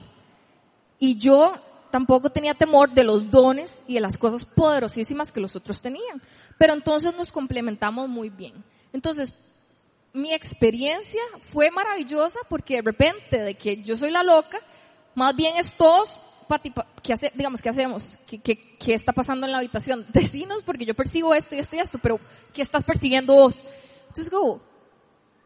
Y 1.00 1.16
yo 1.18 1.52
tampoco 1.90 2.30
tenía 2.30 2.54
temor 2.54 2.90
de 2.92 3.02
los 3.02 3.28
dones 3.28 3.82
y 3.88 3.94
de 3.94 4.00
las 4.00 4.16
cosas 4.16 4.44
poderosísimas 4.46 5.32
que 5.32 5.40
los 5.40 5.56
otros 5.56 5.82
tenían. 5.82 6.22
Pero 6.58 6.74
entonces 6.74 7.14
nos 7.16 7.32
complementamos 7.32 8.08
muy 8.08 8.30
bien. 8.30 8.64
Entonces, 8.92 9.34
mi 10.12 10.32
experiencia 10.32 11.20
fue 11.50 11.72
maravillosa 11.72 12.38
porque 12.48 12.76
de 12.76 12.82
repente 12.82 13.38
de 13.38 13.54
que 13.56 13.82
yo 13.82 13.96
soy 13.96 14.12
la 14.12 14.22
loca, 14.22 14.60
más 15.16 15.34
bien 15.34 15.56
es 15.56 15.72
todos 15.72 16.16
¿qué 17.02 17.12
hace, 17.12 17.32
digamos, 17.34 17.60
¿qué 17.60 17.68
hacemos? 17.68 18.16
¿Qué, 18.26 18.38
¿Qué, 18.38 18.76
qué, 18.78 18.94
está 18.94 19.12
pasando 19.12 19.44
en 19.44 19.52
la 19.52 19.58
habitación? 19.58 20.06
Decinos 20.12 20.62
porque 20.64 20.86
yo 20.86 20.94
percibo 20.94 21.34
esto 21.34 21.56
y 21.56 21.58
esto 21.58 21.76
y 21.76 21.80
esto, 21.80 21.98
pero 22.00 22.20
¿qué 22.54 22.62
estás 22.62 22.84
persiguiendo 22.84 23.34
vos? 23.34 23.62
Entonces 24.06 24.30
como, 24.30 24.62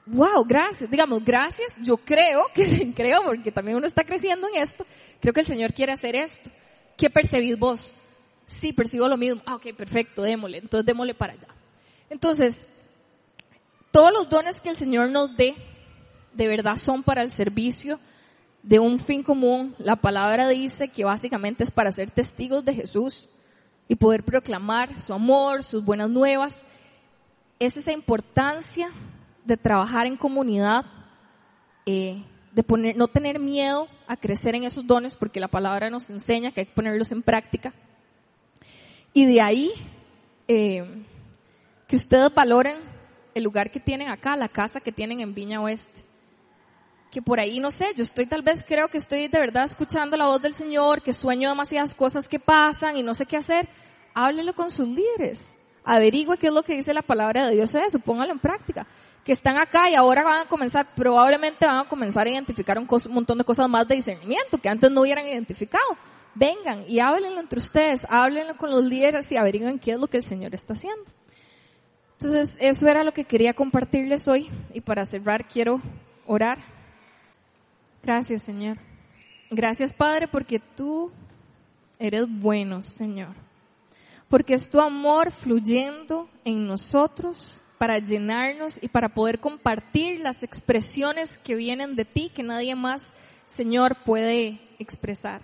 wow, 0.07 0.44
gracias, 0.44 0.90
digamos, 0.90 1.24
gracias, 1.24 1.68
yo 1.82 1.96
creo, 1.96 2.46
que 2.55 2.92
creo, 2.96 3.22
porque 3.24 3.53
también 3.53 3.76
uno 3.76 3.86
está 3.86 4.05
creciendo 4.05 4.48
en 4.48 4.62
esto, 4.62 4.84
creo 5.20 5.32
que 5.32 5.40
el 5.40 5.46
Señor 5.46 5.72
quiere 5.72 5.92
hacer 5.92 6.16
esto. 6.16 6.50
¿Qué 6.96 7.09
percibís 7.11 7.59
vos? 7.59 7.94
Sí, 8.46 8.72
percibo 8.72 9.09
lo 9.09 9.16
mismo. 9.16 9.40
Ah, 9.46 9.55
ok, 9.55 9.74
perfecto, 9.76 10.22
démosle, 10.22 10.59
entonces 10.59 10.86
démosle 10.86 11.14
para 11.14 11.32
allá. 11.32 11.48
Entonces, 12.11 12.66
todos 13.90 14.12
los 14.12 14.28
dones 14.28 14.61
que 14.61 14.70
el 14.70 14.76
Señor 14.76 15.11
nos 15.11 15.36
dé, 15.36 15.55
de 16.34 16.46
verdad 16.46 16.76
son 16.76 17.03
para 17.03 17.22
el 17.22 17.30
servicio 17.30 17.98
de 18.62 18.78
un 18.78 18.98
fin 18.98 19.22
común. 19.22 19.74
La 19.78 19.96
palabra 19.96 20.48
dice 20.48 20.88
que 20.88 21.05
básicamente 21.05 21.64
es 21.64 21.70
para 21.70 21.92
ser 21.92 22.11
testigos 22.11 22.64
de 22.64 22.74
Jesús 22.74 23.28
y 23.88 23.96
poder 23.96 24.24
proclamar 24.24 24.98
su 25.00 25.12
amor, 25.12 25.62
sus 25.62 25.84
buenas 25.84 26.09
nuevas. 26.09 26.62
Es 27.59 27.76
esa 27.76 27.92
importancia 27.92 28.90
de 29.45 29.57
trabajar 29.57 30.07
en 30.07 30.16
comunidad, 30.16 30.84
eh, 31.86 32.22
de 32.53 32.62
poner, 32.62 32.97
no 32.97 33.09
tener 33.09 33.38
miedo 33.38 33.88
a 34.07 34.16
crecer 34.16 34.55
en 34.55 34.64
esos 34.64 34.86
dones, 34.86 35.14
porque 35.14 35.40
la 35.40 35.49
palabra 35.49 35.90
nos 35.90 36.11
enseña 36.11 36.53
que 36.53 36.61
hay 36.61 36.66
que 36.66 36.74
ponerlos 36.74 37.11
en 37.12 37.22
práctica. 37.22 37.72
Y 39.12 39.26
de 39.26 39.40
ahí, 39.40 39.70
eh, 40.49 40.84
que 41.86 41.97
ustedes 41.97 42.32
valoren 42.34 42.76
el 43.34 43.43
lugar 43.43 43.70
que 43.70 43.80
tienen 43.80 44.09
acá, 44.09 44.36
la 44.36 44.49
casa 44.49 44.80
que 44.80 44.93
tienen 44.93 45.20
en 45.20 45.34
Viña 45.34 45.61
Oeste. 45.61 46.03
Que 47.11 47.20
por 47.20 47.40
ahí, 47.40 47.61
no 47.61 47.70
sé, 47.70 47.88
yo 47.97 48.05
estoy 48.05 48.26
tal 48.26 48.43
vez, 48.43 48.64
creo 48.66 48.88
que 48.88 48.97
estoy 48.97 49.28
de 49.28 49.38
verdad 49.38 49.64
escuchando 49.64 50.16
la 50.16 50.26
voz 50.26 50.40
del 50.40 50.55
Señor, 50.55 51.03
que 51.03 51.12
sueño 51.12 51.51
demasiadas 51.51 51.95
cosas 51.95 52.28
que 52.28 52.38
pasan 52.38 52.97
y 52.97 53.03
no 53.03 53.14
sé 53.14 53.26
qué 53.26 53.36
hacer. 53.36 53.68
Háblelo 54.14 54.55
con 54.55 54.70
sus 54.70 54.88
líderes. 54.88 55.47
Averigüe 55.84 56.38
qué 56.38 56.47
es 56.47 56.53
lo 56.53 56.62
que 56.62 56.76
dice 56.76 56.95
la 56.95 57.03
palabra 57.03 57.49
de 57.49 57.57
Dios 57.57 57.74
eso, 57.74 57.99
póngalo 57.99 58.32
en 58.32 58.38
práctica 58.38 58.86
que 59.25 59.33
están 59.33 59.57
acá 59.57 59.89
y 59.89 59.95
ahora 59.95 60.25
van 60.25 60.41
a 60.43 60.49
comenzar, 60.49 60.95
probablemente 60.95 61.64
van 61.64 61.79
a 61.79 61.89
comenzar 61.89 62.27
a 62.27 62.31
identificar 62.31 62.79
un, 62.79 62.89
montón 63.11 63.39
de 63.39 63.45
cosas 63.45 63.68
más 63.68 63.87
de 63.87 63.97
discernimiento 63.97 64.59
que 64.59 64.68
antes 64.68 64.91
no 64.91 65.03
hubieran 65.03 65.27
identificado. 65.27 65.97
Vengan 66.35 66.85
y 66.89 66.99
háblenlo 66.99 67.41
entre 67.41 67.59
ustedes, 67.59 68.07
háblenlo 68.09 68.57
con 68.57 68.70
los 68.70 68.85
líderes 68.85 69.31
y 69.31 69.37
averigüen 69.37 69.79
qué 69.79 69.93
es 69.93 70.01
lo 70.01 70.09
que 70.09 70.18
el 70.18 70.25
Señor 70.25 70.55
está 70.55 70.73
haciendo. 70.73 71.05
Entonces, 72.12 72.57
eso 72.59 72.87
era 72.89 73.05
lo 73.05 73.12
que 73.12 73.25
quería 73.25 73.53
compartirles 73.53 74.29
hoy 74.29 74.49
y 74.73 74.81
para 74.81 75.05
cerrar 75.05 75.47
quiero 75.47 75.81
orar. 76.27 76.59
Gracias, 78.03 78.43
Señor. 78.43 78.79
Gracias, 79.51 79.93
Padre, 79.93 80.29
porque 80.29 80.59
tú 80.59 81.12
eres 81.99 82.27
bueno, 82.29 82.81
Señor. 82.83 83.35
Porque 84.29 84.55
es 84.55 84.68
tu 84.68 84.81
amor 84.81 85.31
fluyendo 85.31 86.29
en 86.45 86.66
nosotros 86.66 87.62
para 87.83 87.99
llenarnos 87.99 88.78
y 88.80 88.87
para 88.87 89.09
poder 89.09 89.41
compartir 89.41 90.20
las 90.20 90.45
expresiones 90.45 91.37
que 91.39 91.57
vienen 91.57 91.97
de 91.97 92.05
ti, 92.05 92.30
que 92.33 92.45
nadie 92.45 92.76
más, 92.76 93.12
Señor, 93.49 93.97
puede 94.05 94.61
expresar. 94.78 95.43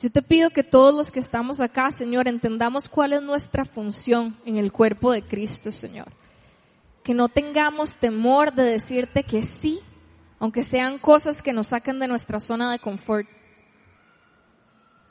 Yo 0.00 0.10
te 0.10 0.20
pido 0.20 0.50
que 0.50 0.64
todos 0.64 0.92
los 0.92 1.12
que 1.12 1.20
estamos 1.20 1.60
acá, 1.60 1.92
Señor, 1.92 2.26
entendamos 2.26 2.88
cuál 2.88 3.12
es 3.12 3.22
nuestra 3.22 3.64
función 3.64 4.36
en 4.44 4.56
el 4.56 4.72
cuerpo 4.72 5.12
de 5.12 5.22
Cristo, 5.22 5.70
Señor. 5.70 6.08
Que 7.04 7.14
no 7.14 7.28
tengamos 7.28 7.94
temor 7.94 8.52
de 8.52 8.64
decirte 8.64 9.22
que 9.22 9.44
sí, 9.44 9.78
aunque 10.40 10.64
sean 10.64 10.98
cosas 10.98 11.42
que 11.42 11.52
nos 11.52 11.68
sacan 11.68 12.00
de 12.00 12.08
nuestra 12.08 12.40
zona 12.40 12.72
de 12.72 12.80
confort. 12.80 13.28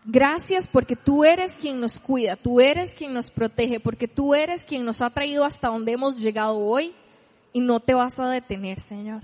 Gracias 0.09 0.69
porque 0.69 0.95
tú 0.95 1.25
eres 1.25 1.51
quien 1.59 1.81
nos 1.81 1.99
cuida, 1.99 2.37
tú 2.37 2.61
eres 2.61 2.95
quien 2.95 3.13
nos 3.13 3.29
protege, 3.29 3.81
porque 3.81 4.07
tú 4.07 4.33
eres 4.33 4.63
quien 4.63 4.85
nos 4.85 5.01
ha 5.01 5.09
traído 5.09 5.43
hasta 5.43 5.67
donde 5.67 5.91
hemos 5.91 6.17
llegado 6.17 6.57
hoy 6.57 6.93
y 7.51 7.59
no 7.59 7.81
te 7.81 7.93
vas 7.93 8.17
a 8.17 8.29
detener, 8.29 8.79
Señor. 8.79 9.23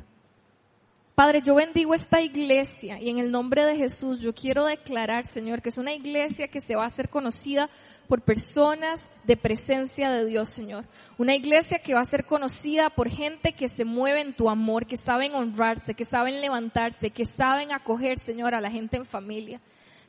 Padre, 1.15 1.41
yo 1.41 1.55
bendigo 1.55 1.93
esta 1.93 2.19
iglesia 2.19 2.99
y 2.99 3.09
en 3.09 3.19
el 3.19 3.31
nombre 3.31 3.65
de 3.65 3.77
Jesús 3.77 4.19
yo 4.19 4.35
quiero 4.35 4.65
declarar, 4.65 5.25
Señor, 5.25 5.61
que 5.61 5.69
es 5.69 5.77
una 5.77 5.93
iglesia 5.93 6.49
que 6.49 6.59
se 6.59 6.75
va 6.75 6.83
a 6.83 6.87
hacer 6.87 7.07
conocida 7.07 7.69
por 8.09 8.21
personas 8.21 9.09
de 9.23 9.37
presencia 9.37 10.11
de 10.11 10.25
Dios, 10.25 10.49
Señor. 10.49 10.83
Una 11.17 11.33
iglesia 11.33 11.79
que 11.79 11.93
va 11.93 12.01
a 12.01 12.05
ser 12.05 12.25
conocida 12.25 12.89
por 12.89 13.07
gente 13.07 13.53
que 13.53 13.69
se 13.69 13.85
mueve 13.85 14.19
en 14.19 14.33
tu 14.33 14.49
amor, 14.49 14.85
que 14.85 14.97
saben 14.97 15.33
honrarse, 15.33 15.93
que 15.93 16.03
saben 16.03 16.41
levantarse, 16.41 17.11
que 17.11 17.25
saben 17.25 17.71
acoger, 17.71 18.17
Señor, 18.19 18.53
a 18.53 18.59
la 18.59 18.69
gente 18.69 18.97
en 18.97 19.05
familia 19.05 19.61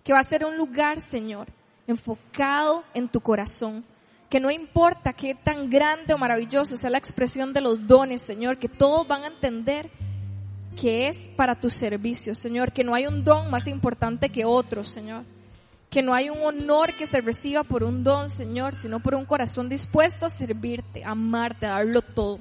que 0.05 0.13
va 0.13 0.21
a 0.21 0.25
ser 0.25 0.45
un 0.45 0.57
lugar, 0.57 1.01
Señor, 1.11 1.49
enfocado 1.87 2.85
en 2.93 3.09
tu 3.09 3.21
corazón. 3.21 3.85
Que 4.29 4.39
no 4.39 4.51
importa 4.51 5.13
qué 5.13 5.35
tan 5.35 5.71
grande 5.71 6.13
o 6.13 6.19
maravilloso 6.19 6.77
sea 6.77 6.91
la 6.91 6.99
expresión 6.99 7.53
de 7.53 7.63
los 7.63 7.87
dones, 7.87 8.21
Señor, 8.21 8.59
que 8.59 8.69
todos 8.69 9.09
van 9.09 9.25
a 9.25 9.29
entender 9.29 9.91
que 10.81 11.09
es 11.09 11.17
para 11.37 11.59
tu 11.59 11.71
servicio, 11.71 12.35
Señor, 12.35 12.73
que 12.73 12.85
no 12.85 12.95
hay 12.95 13.07
un 13.07 13.25
don 13.25 13.51
más 13.51 13.67
importante 13.67 14.29
que 14.29 14.45
otro, 14.45 14.85
Señor. 14.85 15.25
Que 15.89 16.03
no 16.03 16.13
hay 16.13 16.29
un 16.29 16.43
honor 16.43 16.93
que 16.95 17.07
se 17.07 17.21
reciba 17.21 17.63
por 17.63 17.85
un 17.85 18.03
don, 18.03 18.29
Señor, 18.29 18.75
sino 18.75 19.01
por 19.01 19.15
un 19.15 19.25
corazón 19.25 19.69
dispuesto 19.69 20.27
a 20.27 20.31
servirte, 20.31 21.05
a 21.05 21.13
amarte, 21.13 21.67
a 21.67 21.71
darlo 21.71 22.03
todo. 22.03 22.41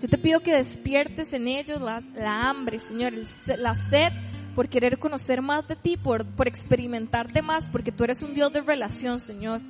Yo 0.00 0.08
te 0.08 0.18
pido 0.18 0.40
que 0.40 0.54
despiertes 0.54 1.32
en 1.32 1.48
ellos 1.48 1.80
la, 1.80 2.00
hambre, 2.48 2.78
Señor, 2.78 3.12
la 3.58 3.74
sed 3.74 4.12
por 4.56 4.70
querer 4.70 4.98
conocer 4.98 5.42
más 5.42 5.68
de 5.68 5.76
ti, 5.76 5.98
por, 5.98 6.24
por 6.24 6.48
experimentarte 6.48 7.42
más, 7.42 7.68
porque 7.68 7.92
tú 7.92 8.04
eres 8.04 8.22
un 8.22 8.32
Dios 8.32 8.50
de 8.54 8.62
relación, 8.62 9.20
Señor. 9.20 9.60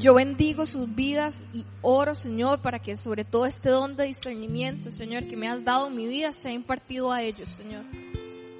Yo 0.00 0.14
bendigo 0.14 0.66
sus 0.66 0.92
vidas 0.92 1.44
y 1.52 1.64
oro, 1.82 2.16
Señor, 2.16 2.60
para 2.60 2.80
que 2.80 2.96
sobre 2.96 3.24
todo 3.24 3.46
este 3.46 3.68
don 3.68 3.94
de 3.94 4.06
discernimiento, 4.06 4.90
Señor, 4.90 5.22
que 5.28 5.36
me 5.36 5.48
has 5.48 5.64
dado 5.64 5.86
en 5.86 5.94
mi 5.94 6.08
vida, 6.08 6.32
sea 6.32 6.52
impartido 6.52 7.12
a 7.12 7.22
ellos, 7.22 7.48
Señor. 7.48 7.84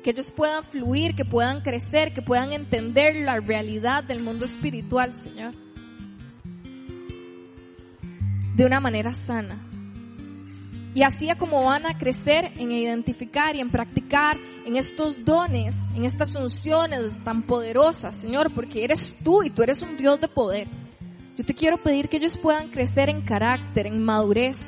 Que 0.05 0.11
ellos 0.11 0.31
puedan 0.31 0.63
fluir, 0.63 1.17
que 1.17 1.25
puedan 1.25 1.61
crecer, 1.61 2.15
que 2.15 2.23
puedan 2.23 2.53
entender 2.53 3.17
la 3.17 3.41
realidad 3.41 4.05
del 4.05 4.23
mundo 4.23 4.45
espiritual, 4.45 5.17
Señor. 5.17 5.55
De 8.55 8.65
una 8.65 8.79
manera 8.79 9.13
sana. 9.13 9.72
Y 10.95 11.03
así 11.03 11.31
es 11.31 11.37
como 11.37 11.65
van 11.65 11.87
a 11.87 11.97
crecer 11.97 12.53
en 12.57 12.71
identificar 12.71 13.57
y 13.57 13.61
en 13.61 13.71
practicar 13.71 14.37
en 14.67 14.77
estos 14.77 15.25
dones, 15.25 15.75
en 15.95 16.05
estas 16.05 16.33
funciones 16.33 17.23
tan 17.25 17.43
poderosas, 17.43 18.17
Señor, 18.17 18.53
porque 18.53 18.85
eres 18.85 19.15
tú 19.25 19.43
y 19.43 19.51
tú 19.51 19.63
eres 19.63 19.81
un 19.81 19.97
Dios 19.97 20.21
de 20.21 20.29
poder. 20.29 20.69
Yo 21.37 21.45
te 21.45 21.55
quiero 21.55 21.79
pedir 21.79 22.11
que 22.11 22.19
ellos 22.19 22.37
puedan 22.37 22.69
crecer 22.69 23.09
en 23.09 23.23
carácter, 23.23 23.87
en 23.87 24.05
madurez, 24.05 24.59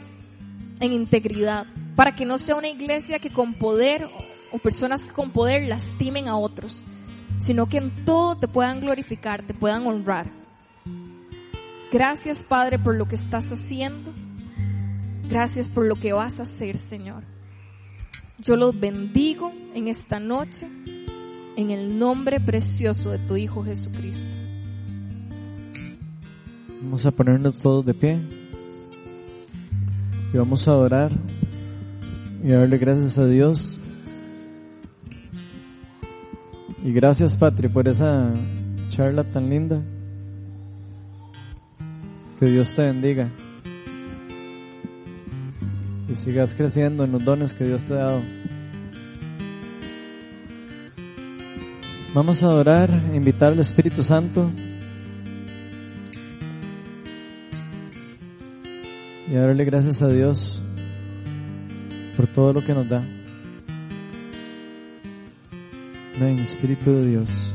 en 0.81 0.93
integridad, 0.95 1.67
para 1.95 2.15
que 2.15 2.25
no 2.25 2.39
sea 2.39 2.57
una 2.57 2.69
iglesia 2.69 3.19
que 3.19 3.29
con 3.29 3.55
poder 3.55 4.09
o 4.51 4.59
personas 4.59 5.05
que 5.05 5.13
con 5.13 5.31
poder 5.31 5.69
lastimen 5.69 6.27
a 6.27 6.39
otros, 6.39 6.83
sino 7.39 7.67
que 7.67 7.79
en 7.79 8.05
todo 8.07 8.37
te 8.37 8.49
puedan 8.49 8.81
glorificar, 8.81 9.43
te 9.43 9.53
puedan 9.53 9.87
honrar. 9.87 10.31
Gracias, 11.93 12.43
Padre, 12.43 12.79
por 12.79 12.97
lo 12.97 13.07
que 13.07 13.17
estás 13.17 13.45
haciendo. 13.53 14.13
Gracias 15.29 15.69
por 15.69 15.87
lo 15.87 15.95
que 15.95 16.13
vas 16.13 16.39
a 16.39 16.43
hacer, 16.43 16.77
Señor. 16.77 17.25
Yo 18.39 18.57
los 18.57 18.79
bendigo 18.79 19.53
en 19.75 19.89
esta 19.89 20.21
noche 20.21 20.69
en 21.57 21.71
el 21.71 21.99
nombre 21.99 22.41
precioso 22.41 23.11
de 23.11 23.19
tu 23.19 23.37
Hijo 23.37 23.65
Jesucristo. 23.65 24.37
Vamos 26.83 27.07
a 27.07 27.11
ponernos 27.11 27.59
todos 27.61 27.87
de 27.87 27.95
pie 27.95 28.19
y 30.33 30.37
vamos 30.37 30.69
a 30.69 30.75
orar 30.75 31.13
y 32.45 32.53
a 32.53 32.59
darle 32.59 32.77
gracias 32.77 33.17
a 33.19 33.27
Dios. 33.27 33.79
Y 36.85 36.93
gracias, 36.93 37.37
Patri, 37.37 37.69
por 37.69 37.89
esa 37.89 38.31
charla 38.91 39.25
tan 39.25 39.49
linda. 39.49 39.81
Que 42.39 42.47
Dios 42.47 42.75
te 42.75 42.83
bendiga 42.83 43.31
y 46.09 46.15
sigas 46.15 46.55
creciendo 46.55 47.05
en 47.05 47.13
los 47.13 47.25
dones 47.25 47.55
que 47.55 47.65
Dios 47.65 47.85
te 47.85 47.95
ha 47.95 48.05
dado. 48.05 48.23
Vamos 52.15 52.43
a 52.43 52.47
adorar, 52.47 52.91
invitar 53.13 53.53
al 53.53 53.59
Espíritu 53.59 54.03
Santo 54.03 54.51
y 59.29 59.35
a 59.35 59.41
darle 59.41 59.65
gracias 59.65 60.01
a 60.03 60.09
Dios 60.09 60.61
por 62.17 62.27
todo 62.29 62.53
lo 62.53 62.65
que 62.65 62.73
nos 62.73 62.89
da. 62.89 63.03
Ven, 66.21 66.39
Espíritu 66.39 66.93
de 66.93 67.07
Dios. 67.07 67.54